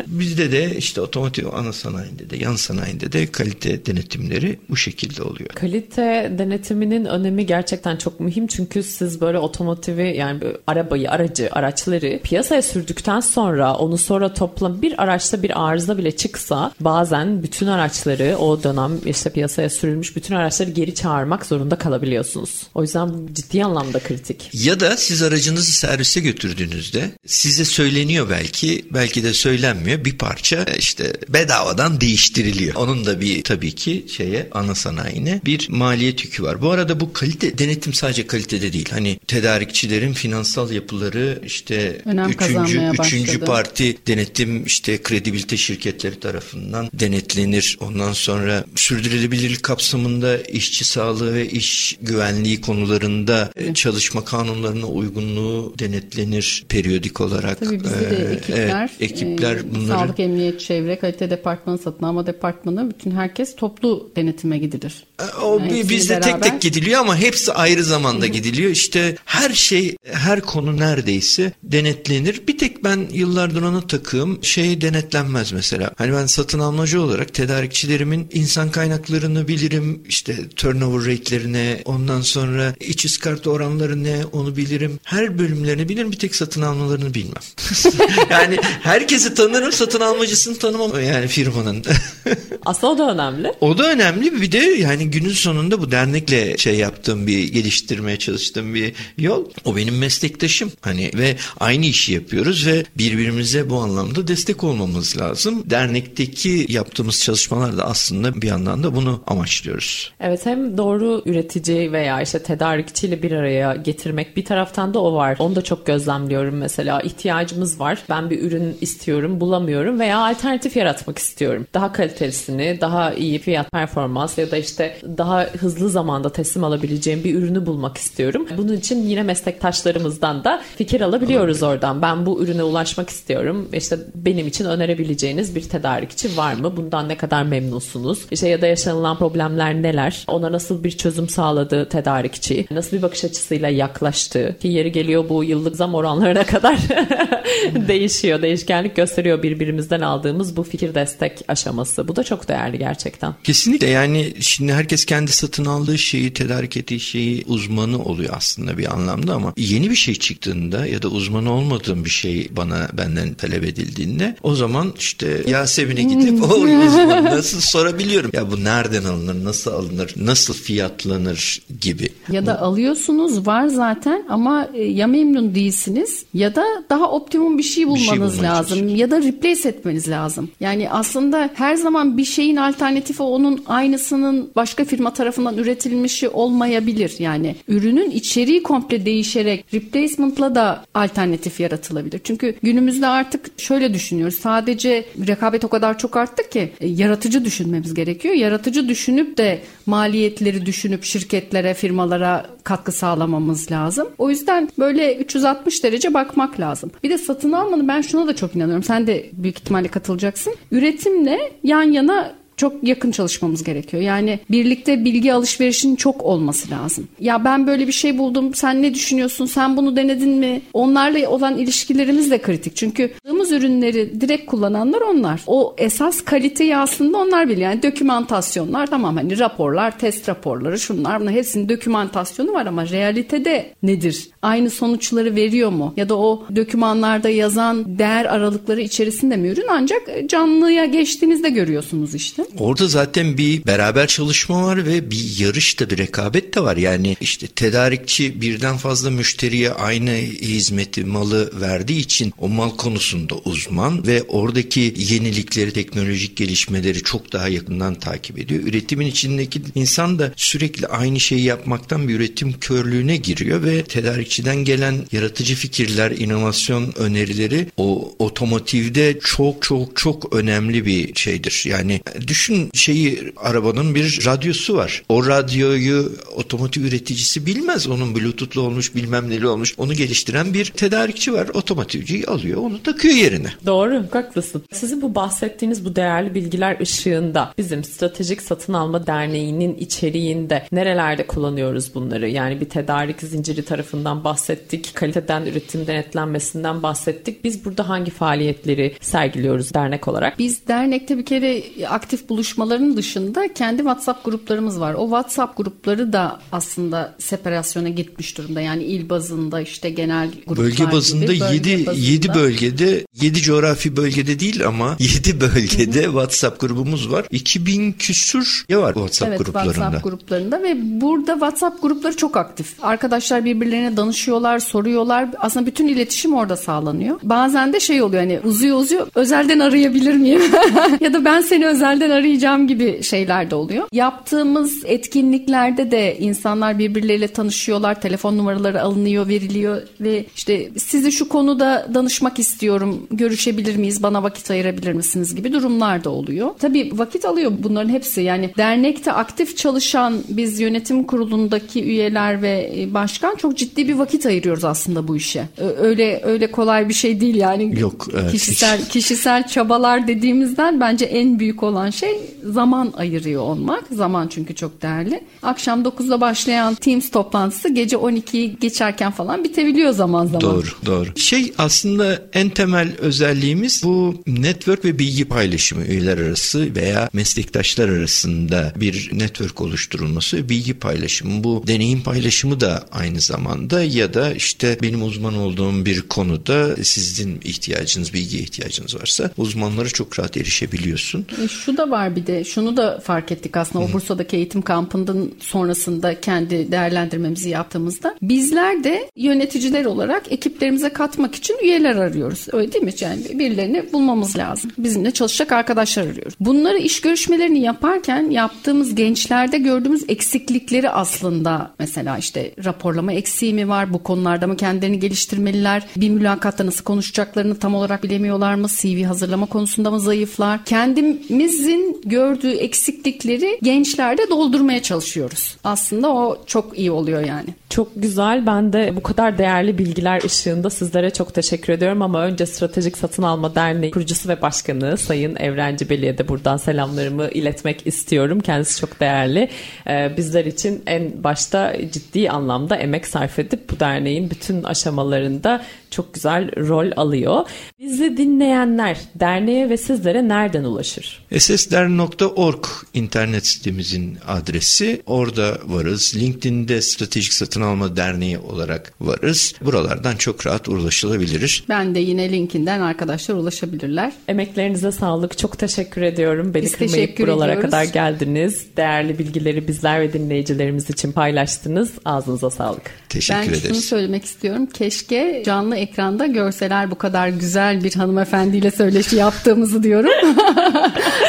Bizde 0.07 0.53
de 0.53 0.77
işte 0.77 1.01
otomotiv 1.01 1.47
ana 1.53 1.73
sanayinde 1.73 2.31
de 2.31 2.37
yan 2.37 2.57
sanayinde 2.57 3.13
de 3.13 3.27
kalite 3.27 3.87
denetimleri 3.87 4.59
bu 4.69 4.77
şekilde 4.77 5.23
oluyor. 5.23 5.49
Kalite 5.49 6.33
denetiminin 6.39 7.05
önemi 7.05 7.47
gerçekten 7.47 7.97
çok 7.97 8.21
mühim 8.21 8.47
çünkü 8.47 8.83
siz 8.83 9.21
böyle 9.21 9.39
otomotivi 9.39 10.17
yani 10.17 10.41
arabayı, 10.67 11.11
aracı, 11.11 11.49
araçları 11.53 12.21
piyasaya 12.23 12.63
sürdükten 12.63 13.21
sonra 13.21 13.75
onu 13.75 13.99
sonra 13.99 14.35
toplam 14.35 14.83
bir 14.83 15.03
araçta 15.03 15.43
bir 15.43 15.69
arıza 15.69 15.99
bile 15.99 16.17
çıksa 16.17 16.73
bazen 16.81 17.43
bütün 17.43 17.67
araçları 17.67 18.37
o 18.39 18.63
dönem 18.63 18.93
işte 19.07 19.31
piyasaya 19.31 19.71
sürülmüş 19.71 20.17
bütün 20.17 20.35
araçları 20.35 20.71
geri 20.71 20.95
çağırmak 20.95 21.47
zorunda 21.47 21.79
kalabiliyorsunuz. 21.79 22.63
O 22.75 22.83
yüzden 22.83 23.09
bu 23.09 23.35
ciddi 23.35 23.65
anlamda 23.65 23.99
kritik. 23.99 24.51
Ya 24.53 24.81
da 24.81 24.97
siz 24.97 25.23
aracınızı 25.23 25.73
servise 25.73 26.21
götürdüğünüzde 26.21 27.11
size 27.27 27.65
söyleniyor 27.71 28.31
belki, 28.31 28.85
belki 28.91 29.25
de 29.25 29.33
söylenmiyor 29.33 30.05
bir 30.05 30.19
parça 30.19 30.65
işte 30.79 31.13
bedavadan 31.29 32.01
değiştiriliyor. 32.01 32.75
Onun 32.75 33.07
da 33.07 33.21
bir 33.21 33.43
tabii 33.43 33.73
ki 33.75 34.07
şeye 34.17 34.49
ana 34.53 34.75
sanayine 34.75 35.41
bir 35.45 35.69
maliyet 35.69 36.25
yükü 36.25 36.43
var. 36.43 36.63
Bu 36.63 36.71
arada 36.71 37.01
bu 37.01 37.13
kalite 37.13 37.59
denetim 37.59 37.95
sadece 37.95 38.27
kalitede 38.27 38.73
değil. 38.73 38.89
Hani 38.91 39.19
tedarikçilerin 39.27 40.13
finansal 40.13 40.71
yapıları 40.71 41.43
işte 41.47 42.03
Önem 42.05 42.31
üçüncü, 42.31 42.91
üçüncü 43.01 43.41
parti 43.41 43.97
denetim 44.07 44.65
işte 44.65 45.03
kredibilite 45.03 45.57
şirketleri 45.57 46.21
tarafından 46.21 46.91
denetlenir. 46.93 47.79
Ondan 47.81 48.13
sonra 48.13 48.65
sürdürülebilirlik 48.77 49.63
kapsamında 49.63 50.39
işçi 50.39 50.85
sağlığı 50.85 51.35
ve 51.35 51.49
iş 51.49 51.99
güvenliği 52.03 52.61
konularında 52.61 53.53
e, 53.57 53.75
çalışma 53.75 54.25
kanunlarına 54.25 54.87
uygunluğu 54.87 55.75
denetlenir 55.79 56.65
periyodik 56.69 57.21
olarak. 57.21 57.59
Tabii 57.61 57.85
bizde 57.85 58.07
Ee, 58.07 58.11
de 58.11 58.33
ekipler, 58.33 58.91
evet, 59.01 59.11
ekipler 59.13 59.57
e, 59.57 59.75
bunları... 59.75 59.99
sağlık, 59.99 60.21
emniyet, 60.21 60.61
çevre, 60.61 60.99
kalite 60.99 61.31
departmanı, 61.31 61.79
satın 61.79 62.05
alma 62.05 62.27
departmanı 62.27 62.91
bütün 62.91 63.11
herkes 63.11 63.57
toplu 63.57 64.11
denetime 64.17 64.59
gidilir. 64.59 65.05
E, 65.21 65.37
o 65.43 65.59
yani 65.59 65.89
bizde 65.89 66.21
beraber... 66.21 66.33
tek 66.33 66.43
tek 66.43 66.61
gidiliyor 66.61 67.01
ama 67.01 67.17
hepsi 67.17 67.53
ayrı 67.53 67.85
zamanda 67.85 68.25
Hı-hı. 68.25 68.33
gidiliyor. 68.33 68.71
İşte 68.71 69.17
her 69.25 69.51
şey, 69.51 69.97
her 70.13 70.41
konu 70.41 70.77
neredeyse 70.77 71.53
denetlenir. 71.63 72.41
Bir 72.49 72.59
tek 72.59 72.85
ben 72.85 73.09
yıllardır 73.13 73.63
ona 73.63 73.87
takığım 73.87 74.45
şey 74.45 74.81
denetlenmez 74.81 75.53
mesela. 75.53 75.91
Hani 75.97 76.13
ben 76.13 76.27
satın 76.27 76.59
almacı 76.59 77.03
olarak 77.03 77.35
tedarikçilerimin 77.35 78.29
insan 78.33 78.71
kaynaklarını 78.71 79.49
bilirim. 79.49 80.03
İşte 80.09 80.49
turnover 80.57 81.13
rate'lerine, 81.13 81.83
ondan 81.85 82.21
sonra 82.21 82.75
iç 82.81 83.05
iskarta 83.05 83.51
oranları 83.51 84.05
ne 84.05 84.25
onu 84.33 84.57
bilirim. 84.57 85.01
Her 85.05 85.39
bölümlerini 85.39 85.89
bilirim. 85.89 86.13
Bir 86.13 86.19
tek 86.19 86.35
satın 86.35 86.63
almalarını 86.63 87.15
bilmem. 87.15 87.43
yani 88.31 88.59
herkesi 88.83 89.35
tanırım 89.35 89.73
satın 89.73 90.01
almacısını 90.01 90.59
tanımam 90.59 91.05
yani 91.05 91.27
firmanın. 91.27 91.85
Aslında 92.67 92.93
o 92.93 92.99
da 92.99 93.13
önemli. 93.13 93.53
O 93.61 93.79
da 93.79 93.91
önemli. 93.91 94.41
Bir 94.41 94.53
de 94.53 94.59
yani 94.59 95.11
günün 95.11 95.33
sonunda 95.33 95.81
bu 95.81 95.91
dernekle 95.91 96.59
şey 96.59 96.75
yaptığım 96.75 97.27
bir 97.27 97.53
geliştirmeye 97.53 98.19
çalıştığım 98.19 98.75
bir 98.75 98.95
yol. 99.19 99.45
O 99.65 99.77
benim 99.77 99.99
meslektaşım. 99.99 100.73
Hani 100.81 101.11
ve 101.15 101.37
aynı 101.61 101.87
işi 101.87 102.13
yapıyoruz 102.13 102.67
ve 102.67 102.85
birbirimize 102.99 103.71
bu 103.71 103.79
anlamda 103.79 104.29
destek 104.29 104.65
olmamız 104.65 105.19
lazım. 105.19 105.63
Dernekteki 105.71 106.67
yaptığımız 106.69 107.23
çalışmalar 107.23 107.77
da 107.77 107.85
aslında 107.85 108.43
bir 108.43 108.47
yandan 108.47 108.83
da 108.83 108.95
bunu 108.95 109.23
amaçlıyoruz. 109.27 110.13
Evet 110.21 110.47
hem 110.47 110.79
doğru 110.79 111.23
üretici 111.27 111.93
veya 111.93 112.23
işte 112.23 112.43
tedarikçiyle 112.43 113.23
bir 113.23 113.33
araya 113.33 113.77
getirmek 113.77 114.37
bir 114.37 114.45
taraftan 114.45 114.95
da 114.95 114.99
o 114.99 115.15
var. 115.15 115.37
Onu 115.39 115.57
da 115.57 115.63
çok 115.63 115.87
gözlemliyorum 115.87 116.55
mesela. 116.55 117.01
İhtiyacımız 117.41 117.81
var. 117.81 118.03
Ben 118.09 118.31
bir 118.31 118.43
ürün 118.43 118.77
istiyorum, 118.81 119.41
bulamıyorum 119.41 120.01
veya 120.01 120.19
alternatif 120.19 120.77
yaratmak 120.77 121.19
istiyorum. 121.19 121.67
Daha 121.75 121.93
kalitelisini, 121.93 122.79
daha 122.81 123.15
iyi 123.15 123.39
fiyat 123.39 123.73
performans 123.73 124.39
ya 124.39 124.51
da 124.51 124.57
işte 124.57 124.97
daha 125.19 125.45
hızlı 125.45 125.89
zamanda 125.91 126.33
teslim 126.33 126.65
alabileceğim 126.65 127.25
bir 127.25 127.35
ürünü 127.35 127.67
bulmak 127.67 127.97
istiyorum. 127.97 128.47
Bunun 128.57 128.77
için 128.77 129.03
yine 129.03 129.23
meslektaşlarımızdan 129.23 130.45
da 130.45 130.63
fikir 130.77 131.01
alabiliyoruz 131.01 131.63
oradan. 131.63 132.03
Ben 132.03 132.27
bu 132.27 132.43
ürüne 132.43 132.63
ulaşmak 132.63 133.11
istiyorum. 133.11 133.69
İşte 133.73 133.99
benim 134.15 134.47
için 134.47 134.65
önerebileceğiniz 134.65 135.55
bir 135.55 135.63
tedarikçi 135.63 136.37
var 136.37 136.55
mı? 136.55 136.77
Bundan 136.77 137.09
ne 137.09 137.17
kadar 137.17 137.43
memnunsunuz? 137.43 138.19
İşte 138.31 138.49
ya 138.49 138.61
da 138.61 138.67
yaşanılan 138.67 139.19
problemler 139.19 139.75
neler? 139.75 140.25
Ona 140.29 140.53
nasıl 140.53 140.85
bir 140.85 140.91
çözüm 140.91 141.29
sağladı 141.29 141.89
tedarikçi? 141.89 142.67
Nasıl 142.71 142.97
bir 142.97 143.03
bakış 143.03 143.25
açısıyla 143.25 143.69
yaklaştı? 143.69 144.57
Ki 144.61 144.69
yeri 144.69 144.93
geliyor 144.93 145.29
bu 145.29 145.45
yıllık 145.45 145.77
zam 145.77 145.95
oranlarına 145.95 146.45
kadar 146.45 146.79
değişiyor. 147.89 148.43
Değişkenlik 148.43 148.97
gösteriyor 148.97 149.43
birbirimizden 149.43 150.01
aldığımız 150.01 150.57
bu 150.57 150.63
fikir 150.63 150.95
destek 150.95 151.33
aşaması. 151.49 152.09
Bu 152.09 152.17
da 152.17 152.25
çok 152.25 152.49
değerli 152.49 152.79
gerçekten. 152.79 153.35
Kesinlikle 153.45 153.87
yani 153.87 154.35
şimdi 154.41 154.73
herkes 154.73 155.05
kendi 155.05 155.33
satın 155.33 155.65
aldığı 155.65 155.99
şeyi, 155.99 156.33
tedarik 156.35 156.77
ettiği 156.77 157.01
şeyi 157.01 157.45
uzmanı 157.47 158.05
oluyor 158.05 158.35
aslında 158.37 158.79
bir 158.79 158.93
anlamda 158.95 159.35
ama 159.35 159.53
yeni 159.57 159.91
bir 159.91 159.97
şey 159.97 160.15
çıktığında 160.15 160.87
ya 160.87 161.03
da 161.03 161.09
uzmanı 161.09 161.53
olmadığım 161.53 162.05
bir 162.05 162.11
şey 162.11 162.49
bana 162.51 162.89
benden 162.93 163.35
talep 163.35 163.65
edildiğinde 163.65 164.37
o 164.43 164.55
zaman 164.55 164.95
işte 164.99 165.43
Yasemin'e 165.47 166.03
gidip 166.03 166.43
o 166.51 166.55
uzmanı 166.55 167.25
nasıl 167.25 167.61
sorabiliyorum. 167.61 168.31
Ya 168.35 168.51
bu 168.51 168.65
nereden 168.65 169.05
alınır, 169.05 169.45
nasıl 169.45 169.71
alınır, 169.71 170.15
nasıl 170.17 170.55
fiyatlanır 170.55 171.63
gibi. 171.81 172.09
Ya 172.33 172.47
da 172.47 172.61
alıyorsunuz 172.61 173.47
var 173.47 173.67
zaten 173.67 174.25
ama 174.29 174.69
e, 174.75 174.83
ya 174.83 175.07
memnun 175.07 175.55
değilsiniz 175.55 176.25
ya 176.35 176.55
da 176.55 176.65
daha 176.91 177.11
optimum 177.21 177.59
bir 177.59 177.63
şey 177.63 177.87
bulmanız 177.87 178.33
bir 178.33 178.39
şey 178.39 178.49
lazım 178.49 178.79
çalışır. 178.79 178.97
ya 178.97 179.11
da 179.11 179.23
replace 179.23 179.69
etmeniz 179.69 180.09
lazım. 180.09 180.51
Yani 180.61 180.91
aslında 180.91 181.51
her 181.55 181.75
zaman 181.75 182.19
bir 182.19 182.25
şeyin 182.25 182.57
alternatifi 182.57 183.23
onun 183.23 183.63
aynısının 183.67 184.51
başka 184.57 184.85
firma 184.85 185.13
tarafından 185.13 185.57
üretilmişi 185.59 186.29
olmayabilir. 186.29 187.15
Yani 187.19 187.57
ürünün 187.69 188.11
içeriği 188.11 188.63
komple 188.63 189.07
değişerek 189.07 189.65
replacement'la 189.75 190.55
da 190.55 190.85
alternatif 190.95 191.61
yaratılabilir. 191.61 192.21
Çünkü 192.25 192.55
günümüzde 192.63 193.07
artık 193.07 193.61
şöyle 193.61 193.95
düşünüyoruz. 193.95 194.35
Sadece 194.35 195.05
rekabet 195.27 195.65
o 195.65 195.69
kadar 195.69 195.99
çok 195.99 196.17
arttı 196.17 196.51
ki 196.51 196.73
e, 196.81 196.89
yaratıcı 196.89 197.45
düşünmemiz 197.45 197.95
gerekiyor. 197.95 198.35
Yaratıcı 198.35 198.89
düşünüp 198.89 199.39
de 199.39 199.63
maliyetleri 199.87 200.67
düşünüp 200.67 201.05
şirketlere, 201.05 201.75
firmalara 201.75 202.47
katkı 202.65 202.93
sağlamamız 202.93 203.73
lazım. 203.73 204.09
O 204.19 204.31
yüzden 204.31 204.69
böyle 204.79 205.17
360 205.17 205.85
derece 205.85 206.15
bakmak 206.15 206.61
lazım. 206.61 206.91
Bir 207.03 207.10
de 207.11 207.19
satın 207.19 207.53
almanın 207.53 207.89
ben 207.89 208.01
şuna 208.01 208.27
da 208.27 208.37
çok 208.37 208.57
inanıyorum. 208.57 208.83
Sen 208.83 209.07
de 209.07 209.31
büyük 209.33 209.59
ihtimalle 209.59 209.89
katılacaksın. 209.89 210.55
Üretimle 210.71 211.53
yan 211.63 211.83
yana 211.83 212.40
çok 212.61 212.73
yakın 212.83 213.11
çalışmamız 213.11 213.65
gerekiyor. 213.65 214.03
Yani 214.03 214.41
birlikte 214.51 215.05
bilgi 215.05 215.33
alışverişinin 215.33 215.97
çok 215.97 216.25
olması 216.25 216.71
lazım. 216.71 217.09
Ya 217.21 217.45
ben 217.45 217.67
böyle 217.67 217.87
bir 217.87 217.93
şey 217.93 218.19
buldum. 218.19 218.55
Sen 218.55 218.83
ne 218.83 218.95
düşünüyorsun? 218.95 219.47
Sen 219.47 219.77
bunu 219.77 219.97
denedin 219.97 220.31
mi? 220.31 220.63
Onlarla 220.73 221.31
olan 221.31 221.59
ilişkilerimiz 221.59 222.31
de 222.31 222.39
kritik. 222.39 222.77
Çünkü 222.77 223.11
aldığımız 223.27 223.53
ürünleri 223.53 224.21
direkt 224.21 224.47
kullananlar 224.47 225.01
onlar. 225.01 225.41
O 225.47 225.75
esas 225.79 226.21
kaliteyi 226.21 226.77
aslında 226.77 227.19
onlar 227.19 227.49
biliyor. 227.49 227.71
Yani 227.71 227.83
dokümantasyonlar 227.83 228.87
tamam 228.87 229.17
hani 229.17 229.39
raporlar, 229.39 229.99
test 229.99 230.29
raporları 230.29 230.79
şunlar 230.79 231.21
bunlar 231.21 231.33
hepsinin 231.33 231.69
dokümantasyonu 231.69 232.53
var 232.53 232.67
ama 232.67 232.89
realitede 232.89 233.75
nedir? 233.83 234.29
Aynı 234.43 234.71
sonuçları 234.71 235.35
veriyor 235.35 235.71
mu? 235.71 235.95
Ya 235.97 236.09
da 236.09 236.19
o 236.19 236.47
dokümanlarda 236.57 237.29
yazan 237.29 237.99
değer 237.99 238.25
aralıkları 238.25 238.81
içerisinde 238.81 239.37
mi 239.37 239.49
ürün? 239.49 239.67
Ancak 239.71 240.03
canlıya 240.27 240.85
geçtiğinizde 240.85 241.49
görüyorsunuz 241.49 242.15
işte. 242.15 242.45
Orada 242.59 242.89
zaten 242.89 243.39
bir 243.39 243.67
beraber 243.67 244.07
çalışma 244.07 244.65
var 244.65 244.87
ve 244.87 245.11
bir 245.11 245.39
yarış 245.39 245.81
da 245.81 245.91
bir 245.91 245.99
rekabet 245.99 246.55
de 246.55 246.61
var. 246.61 246.77
Yani 246.77 247.17
işte 247.21 247.47
tedarikçi 247.47 248.41
birden 248.41 248.77
fazla 248.77 249.11
müşteriye 249.11 249.73
aynı 249.73 250.11
hizmeti, 250.11 251.05
malı 251.05 251.61
verdiği 251.61 251.99
için 251.99 252.33
o 252.39 252.49
mal 252.49 252.71
konusunda 252.71 253.35
uzman 253.35 254.07
ve 254.07 254.23
oradaki 254.23 254.95
yenilikleri, 254.97 255.73
teknolojik 255.73 256.37
gelişmeleri 256.37 257.03
çok 257.03 257.33
daha 257.33 257.49
yakından 257.49 257.95
takip 257.95 258.39
ediyor. 258.39 258.63
Üretimin 258.63 259.07
içindeki 259.07 259.63
insan 259.75 260.19
da 260.19 260.33
sürekli 260.37 260.87
aynı 260.87 261.21
şeyi 261.21 261.43
yapmaktan 261.43 262.09
bir 262.09 262.15
üretim 262.15 262.53
körlüğüne 262.61 263.17
giriyor 263.17 263.63
ve 263.63 263.83
tedarikçiden 263.83 264.57
gelen 264.57 264.95
yaratıcı 265.13 265.55
fikirler, 265.55 266.11
inovasyon 266.11 266.93
önerileri 266.97 267.67
o 267.77 268.15
otomotivde 268.19 269.19
çok 269.25 269.63
çok 269.63 269.97
çok 269.97 270.35
önemli 270.35 270.87
bir 270.87 271.15
şeydir. 271.15 271.65
Yani 271.67 272.01
düşün 272.31 272.71
şeyi 272.75 273.33
arabanın 273.37 273.95
bir 273.95 274.27
radyosu 274.27 274.77
var. 274.77 275.03
O 275.09 275.27
radyoyu 275.27 276.13
otomotiv 276.37 276.85
üreticisi 276.85 277.47
bilmez. 277.47 277.89
Onun 277.89 278.15
bluetoothlu 278.15 278.61
olmuş 278.61 278.95
bilmem 278.95 279.31
neli 279.31 279.47
olmuş. 279.47 279.75
Onu 279.79 279.95
geliştiren 279.95 280.55
bir 280.55 280.65
tedarikçi 280.65 281.33
var. 281.33 281.49
Otomotivciyi 281.55 282.27
alıyor 282.27 282.61
onu 282.61 282.83
takıyor 282.83 283.15
yerine. 283.15 283.49
Doğru 283.67 284.05
haklısın. 284.13 284.63
Sizin 284.73 285.03
bu 285.03 285.15
bahsettiğiniz 285.15 285.85
bu 285.85 285.97
değerli 285.97 286.35
bilgiler 286.35 286.81
ışığında 286.81 287.55
bizim 287.59 287.85
Stratejik 287.85 288.43
Satın 288.43 288.73
Alma 288.73 289.07
Derneği'nin 289.07 289.77
içeriğinde 289.77 290.67
nerelerde 290.73 291.27
kullanıyoruz 291.27 291.95
bunları? 291.95 292.29
Yani 292.29 292.61
bir 292.61 292.69
tedarik 292.69 293.21
zinciri 293.21 293.65
tarafından 293.65 294.25
bahsettik. 294.25 294.95
Kaliteden 294.95 295.47
üretim 295.47 295.87
denetlenmesinden 295.87 296.83
bahsettik. 296.83 297.45
Biz 297.45 297.65
burada 297.65 297.89
hangi 297.89 298.11
faaliyetleri 298.11 298.95
sergiliyoruz 299.01 299.75
dernek 299.75 300.09
olarak? 300.09 300.39
Biz 300.39 300.69
dernekte 300.69 301.19
bir 301.19 301.25
kere 301.25 301.63
aktif 301.89 302.20
buluşmaların 302.29 302.97
dışında 302.97 303.53
kendi 303.55 303.77
WhatsApp 303.77 304.25
gruplarımız 304.25 304.81
var. 304.81 304.95
O 304.95 305.05
WhatsApp 305.05 305.57
grupları 305.57 306.13
da 306.13 306.41
aslında 306.53 307.15
separasyona 307.19 307.89
gitmiş 307.89 308.39
durumda. 308.39 308.61
Yani 308.61 308.85
il 308.85 309.09
bazında 309.09 309.61
işte 309.61 309.91
genel 309.91 310.31
gruplar 310.47 310.67
Bölge 310.67 310.93
bazında 310.93 311.33
gibi. 311.33 311.45
7 311.55 311.87
bazında. 311.87 312.01
7 312.07 312.35
bölgede 312.35 313.07
7 313.21 313.41
coğrafi 313.41 313.97
bölgede 313.97 314.41
değil 314.41 314.67
ama 314.67 314.97
7 314.99 315.41
bölgede 315.41 316.03
WhatsApp 316.03 316.61
grubumuz 316.61 317.13
var. 317.13 317.27
2000 317.31 317.93
küsür 317.93 318.65
ya 318.69 318.83
var 318.83 318.95
WhatsApp 318.95 319.29
evet, 319.29 319.39
gruplarında. 319.39 319.73
WhatsApp 319.73 320.05
gruplarında 320.05 320.63
ve 320.63 321.01
burada 321.01 321.33
WhatsApp 321.33 321.83
grupları 321.83 322.17
çok 322.17 322.37
aktif. 322.37 322.85
Arkadaşlar 322.85 323.45
birbirlerine 323.45 323.97
danışıyorlar, 323.97 324.59
soruyorlar. 324.59 325.29
Aslında 325.39 325.67
bütün 325.67 325.89
iletişim 325.89 326.35
orada 326.35 326.57
sağlanıyor. 326.57 327.21
Bazen 327.23 327.73
de 327.73 327.81
şey 327.81 328.03
oluyor 328.03 328.23
hani 328.23 328.41
uzuyor 328.45 328.79
uzuyor. 328.79 329.07
Özelden 329.15 329.61
arayabilir 329.61 330.15
miyim? 330.15 330.43
ya 331.01 331.13
da 331.13 331.25
ben 331.25 331.41
seni 331.41 331.67
özelden 331.67 332.10
arayacağım 332.13 332.67
gibi 332.69 333.03
şeyler 333.03 333.51
de 333.51 333.55
oluyor. 333.55 333.89
Yaptığımız 333.93 334.83
etkinliklerde 334.85 335.91
de 335.91 336.19
insanlar 336.19 336.79
birbirleriyle 336.79 337.29
tanışıyorlar. 337.29 338.01
Telefon 338.01 338.39
numaraları 338.39 338.83
alınıyor, 338.83 339.29
veriliyor 339.29 339.83
ve 340.01 340.25
işte 340.37 340.71
sizi 340.77 341.13
şu 341.13 341.29
konuda 341.29 341.89
danışmak 341.95 342.39
istiyorum. 342.39 343.07
Görüşebilir 343.11 343.77
miyiz? 343.77 344.03
Bana 344.03 344.23
vakit 344.23 344.51
ayırabilir 344.51 344.93
misiniz 344.93 345.35
gibi 345.35 345.53
durumlar 345.53 346.05
da 346.05 346.11
oluyor. 346.11 346.51
Tabii 346.59 346.93
vakit 346.95 347.25
alıyor 347.25 347.53
bunların 347.59 347.89
hepsi. 347.89 348.21
Yani 348.21 348.51
dernekte 348.57 349.13
aktif 349.13 349.57
çalışan 349.57 350.15
biz 350.29 350.61
yönetim 350.61 351.05
kurulundaki 351.05 351.85
üyeler 351.85 352.43
ve 352.43 352.73
e, 352.77 352.95
başkan 352.95 353.37
çok 353.37 353.57
ciddi 353.57 353.89
bir 353.89 353.95
vakit 353.95 354.27
ayırıyoruz 354.27 354.65
aslında 354.65 355.09
bu 355.09 355.17
işe. 355.17 355.49
Öyle 355.81 356.21
öyle 356.25 356.51
kolay 356.51 356.89
bir 356.89 356.95
şey 356.95 357.21
değil 357.21 357.35
yani. 357.35 357.81
Yok. 357.81 358.07
Evet, 358.15 358.33
kişisel 358.33 358.79
hiç. 358.81 358.89
kişisel 358.89 359.47
çabalar 359.47 360.07
dediğimizden 360.07 360.81
bence 360.81 361.05
en 361.05 361.39
büyük 361.39 361.63
olan 361.63 361.91
şey 362.01 362.21
zaman 362.45 362.93
ayırıyor 362.97 363.43
olmak. 363.43 363.85
Zaman 363.91 364.29
çünkü 364.29 364.55
çok 364.55 364.83
değerli. 364.83 365.25
Akşam 365.43 365.83
9'da 365.83 366.21
başlayan 366.21 366.75
Teams 366.75 367.11
toplantısı 367.11 367.69
gece 367.69 367.97
12'yi 367.97 368.59
geçerken 368.61 369.11
falan 369.11 369.45
bitebiliyor 369.45 369.93
zaman 369.93 370.27
zaman. 370.27 370.41
Doğru, 370.41 370.67
doğru. 370.87 371.17
Şey 371.17 371.53
aslında 371.59 372.23
en 372.33 372.49
temel 372.51 372.97
özelliğimiz 372.99 373.83
bu 373.85 374.15
network 374.27 374.85
ve 374.85 374.99
bilgi 374.99 375.25
paylaşımı 375.25 375.85
üyeler 375.85 376.19
arası 376.19 376.75
veya 376.75 377.11
meslektaşlar 377.13 377.89
arasında 377.89 378.73
bir 378.77 379.11
network 379.13 379.61
oluşturulması, 379.61 380.49
bilgi 380.49 380.75
paylaşımı. 380.75 381.45
Bu 381.45 381.65
deneyim 381.67 382.03
paylaşımı 382.03 382.61
da 382.61 382.85
aynı 382.93 383.21
zamanda 383.21 383.83
ya 383.83 384.15
da 384.15 384.35
işte 384.35 384.79
benim 384.83 385.03
uzman 385.03 385.35
olduğum 385.35 385.85
bir 385.85 386.03
konuda 386.03 386.77
sizin 386.83 387.41
ihtiyacınız, 387.45 388.15
bilgi 388.15 388.39
ihtiyacınız 388.39 388.97
varsa 389.01 389.31
uzmanlara 389.37 389.89
çok 389.89 390.19
rahat 390.19 390.37
erişebiliyorsun. 390.37 391.27
E 391.45 391.49
şu 391.49 391.77
da 391.77 391.90
var 391.91 392.17
bir 392.17 392.27
de 392.27 392.45
şunu 392.45 392.77
da 392.77 393.01
fark 393.01 393.33
ettik 393.33 393.57
aslında 393.57 393.85
o 393.85 393.93
Bursa'daki 393.93 394.37
eğitim 394.37 394.63
kampının 394.63 395.35
sonrasında 395.41 396.21
kendi 396.21 396.73
değerlendirmemizi 396.73 397.49
yaptığımızda 397.49 398.15
bizler 398.23 398.85
de 398.85 399.11
yöneticiler 399.17 399.85
olarak 399.85 400.33
ekiplerimize 400.33 400.89
katmak 400.89 401.35
için 401.35 401.57
üyeler 401.63 401.97
arıyoruz. 401.97 402.47
Öyle 402.53 402.73
değil 402.73 402.85
mi? 402.85 402.93
Yani 403.01 403.39
birilerini 403.39 403.93
bulmamız 403.93 404.37
lazım. 404.37 404.71
Bizimle 404.79 405.11
çalışacak 405.11 405.53
arkadaşlar 405.53 406.07
arıyoruz. 406.07 406.35
Bunları 406.41 406.79
iş 406.79 407.01
görüşmelerini 407.01 407.61
yaparken 407.61 408.31
yaptığımız 408.31 408.95
gençlerde 408.95 409.59
gördüğümüz 409.59 410.05
eksiklikleri 410.09 410.91
aslında 410.91 411.71
mesela 411.79 412.19
işte 412.19 412.55
raporlama 412.65 413.13
eksiği 413.13 413.55
mi 413.55 413.69
var? 413.69 413.93
Bu 413.93 414.03
konularda 414.03 414.47
mı 414.47 414.57
kendilerini 414.57 414.99
geliştirmeliler? 414.99 415.87
Bir 415.97 416.09
mülakatta 416.09 416.67
nasıl 416.67 416.85
konuşacaklarını 416.85 417.59
tam 417.59 417.75
olarak 417.75 418.03
bilemiyorlar 418.03 418.55
mı? 418.55 418.67
CV 418.69 419.05
hazırlama 419.05 419.47
konusunda 419.47 419.91
mı 419.91 420.01
zayıflar? 420.01 420.65
Kendimizin 420.65 421.80
gördüğü 422.05 422.53
eksiklikleri 422.53 423.59
gençlerde 423.63 424.31
doldurmaya 424.31 424.83
çalışıyoruz. 424.83 425.57
Aslında 425.65 426.11
o 426.11 426.39
çok 426.47 426.79
iyi 426.79 426.91
oluyor 426.91 427.25
yani. 427.25 427.49
Çok 427.71 427.89
güzel. 427.97 428.47
Ben 428.47 428.73
de 428.73 428.97
bu 428.97 429.03
kadar 429.03 429.39
değerli 429.39 429.79
bilgiler 429.79 430.23
ışığında 430.25 430.71
sizlere 430.71 431.11
çok 431.11 431.35
teşekkür 431.35 431.73
ediyorum 431.73 432.03
ama 432.03 432.23
önce 432.23 432.47
Stratejik 432.47 432.99
Satın 432.99 433.23
Alma 433.23 433.55
Derneği 433.55 433.91
kurucusu 433.91 434.29
ve 434.29 434.43
başkanı 434.43 434.97
Sayın 434.97 435.37
Evrenci 435.37 435.91
Beli'ye 435.91 436.19
de 436.19 436.29
buradan 436.29 436.57
selamlarımı 436.57 437.29
iletmek 437.29 437.87
istiyorum. 437.87 438.41
Kendisi 438.41 438.81
çok 438.81 439.01
değerli. 439.01 439.49
Ee, 439.89 440.13
bizler 440.17 440.45
için 440.45 440.83
en 440.87 441.25
başta 441.25 441.77
ciddi 441.93 442.31
anlamda 442.31 442.77
emek 442.77 443.07
sarf 443.07 443.39
edip 443.39 443.71
bu 443.71 443.81
derneğin 443.81 444.31
bütün 444.31 444.63
aşamalarında 444.63 445.63
çok 445.91 446.15
güzel 446.15 446.69
rol 446.69 446.91
alıyor. 446.97 447.45
Bizi 447.79 448.17
dinleyenler 448.17 448.97
derneğe 449.15 449.71
ve 449.71 449.77
sizlere 449.77 450.29
nereden 450.29 450.65
ulaşır? 450.65 451.25
ssder.org 451.39 452.65
internet 452.95 453.47
sitemizin 453.47 454.19
adresi. 454.29 455.03
Orada 455.07 455.59
varız. 455.67 456.17
LinkedIn'de 456.17 456.83
Stratejik 456.83 457.33
Satın 457.33 457.61
Alma 457.61 457.97
Derneği 457.97 458.39
olarak 458.39 458.93
varız. 459.01 459.55
Buralardan 459.65 460.17
çok 460.17 460.47
rahat 460.47 460.69
ulaşılabilir. 460.69 461.65
Ben 461.69 461.95
de 461.95 462.01
yine 462.01 462.33
linkinden 462.33 462.81
arkadaşlar 462.81 463.35
ulaşabilirler. 463.35 464.13
Emeklerinize 464.29 464.93
sağlık. 464.93 465.39
Çok 465.39 465.59
teşekkür 465.59 466.03
ediyorum. 466.03 466.55
Beni 466.55 466.63
Biz 466.63 466.77
kırmayıp 466.77 467.19
buralara 467.19 467.53
ediyoruz. 467.53 467.71
kadar 467.71 467.85
geldiniz. 467.85 468.67
Değerli 468.77 469.19
bilgileri 469.19 469.69
bizler 469.69 470.01
ve 470.01 470.13
dinleyicilerimiz 470.13 470.91
için 470.91 471.13
paylaştınız. 471.13 471.91
Ağzınıza 472.05 472.51
sağlık. 472.51 472.83
Teşekkür 473.09 473.41
ben 473.41 473.49
ederiz. 473.49 473.65
Ben 473.65 473.69
şunu 473.69 473.81
söylemek 473.81 474.25
istiyorum. 474.25 474.67
Keşke 474.67 475.43
canlı 475.47 475.77
ekranda 475.81 476.27
görseler 476.27 476.91
bu 476.91 476.95
kadar 476.95 477.29
güzel 477.29 477.85
bir 477.85 477.95
hanımefendiyle 477.95 478.71
söyleşi 478.71 479.17
yaptığımızı 479.17 479.83
diyorum. 479.83 480.11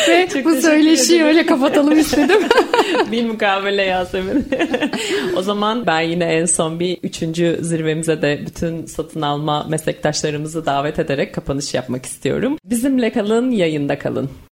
Ve 0.09 0.27
Çok 0.33 0.45
bu 0.45 0.55
söyleşiyi 0.55 1.23
öyle 1.23 1.45
kapatalım 1.45 1.99
istedim. 1.99 2.41
bir 3.11 3.25
mukabele 3.25 3.81
Yasemin. 3.81 4.47
o 5.35 5.41
zaman 5.41 5.87
ben 5.87 6.01
yine 6.01 6.25
en 6.25 6.45
son 6.45 6.79
bir 6.79 6.97
üçüncü 7.03 7.57
zirvemize 7.61 8.21
de 8.21 8.39
bütün 8.45 8.85
satın 8.85 9.21
alma 9.21 9.63
meslektaşlarımızı 9.63 10.65
davet 10.65 10.99
ederek 10.99 11.35
kapanış 11.35 11.73
yapmak 11.73 12.05
istiyorum. 12.05 12.57
Bizimle 12.65 13.11
kalın, 13.11 13.51
yayında 13.51 13.99
kalın. 13.99 14.29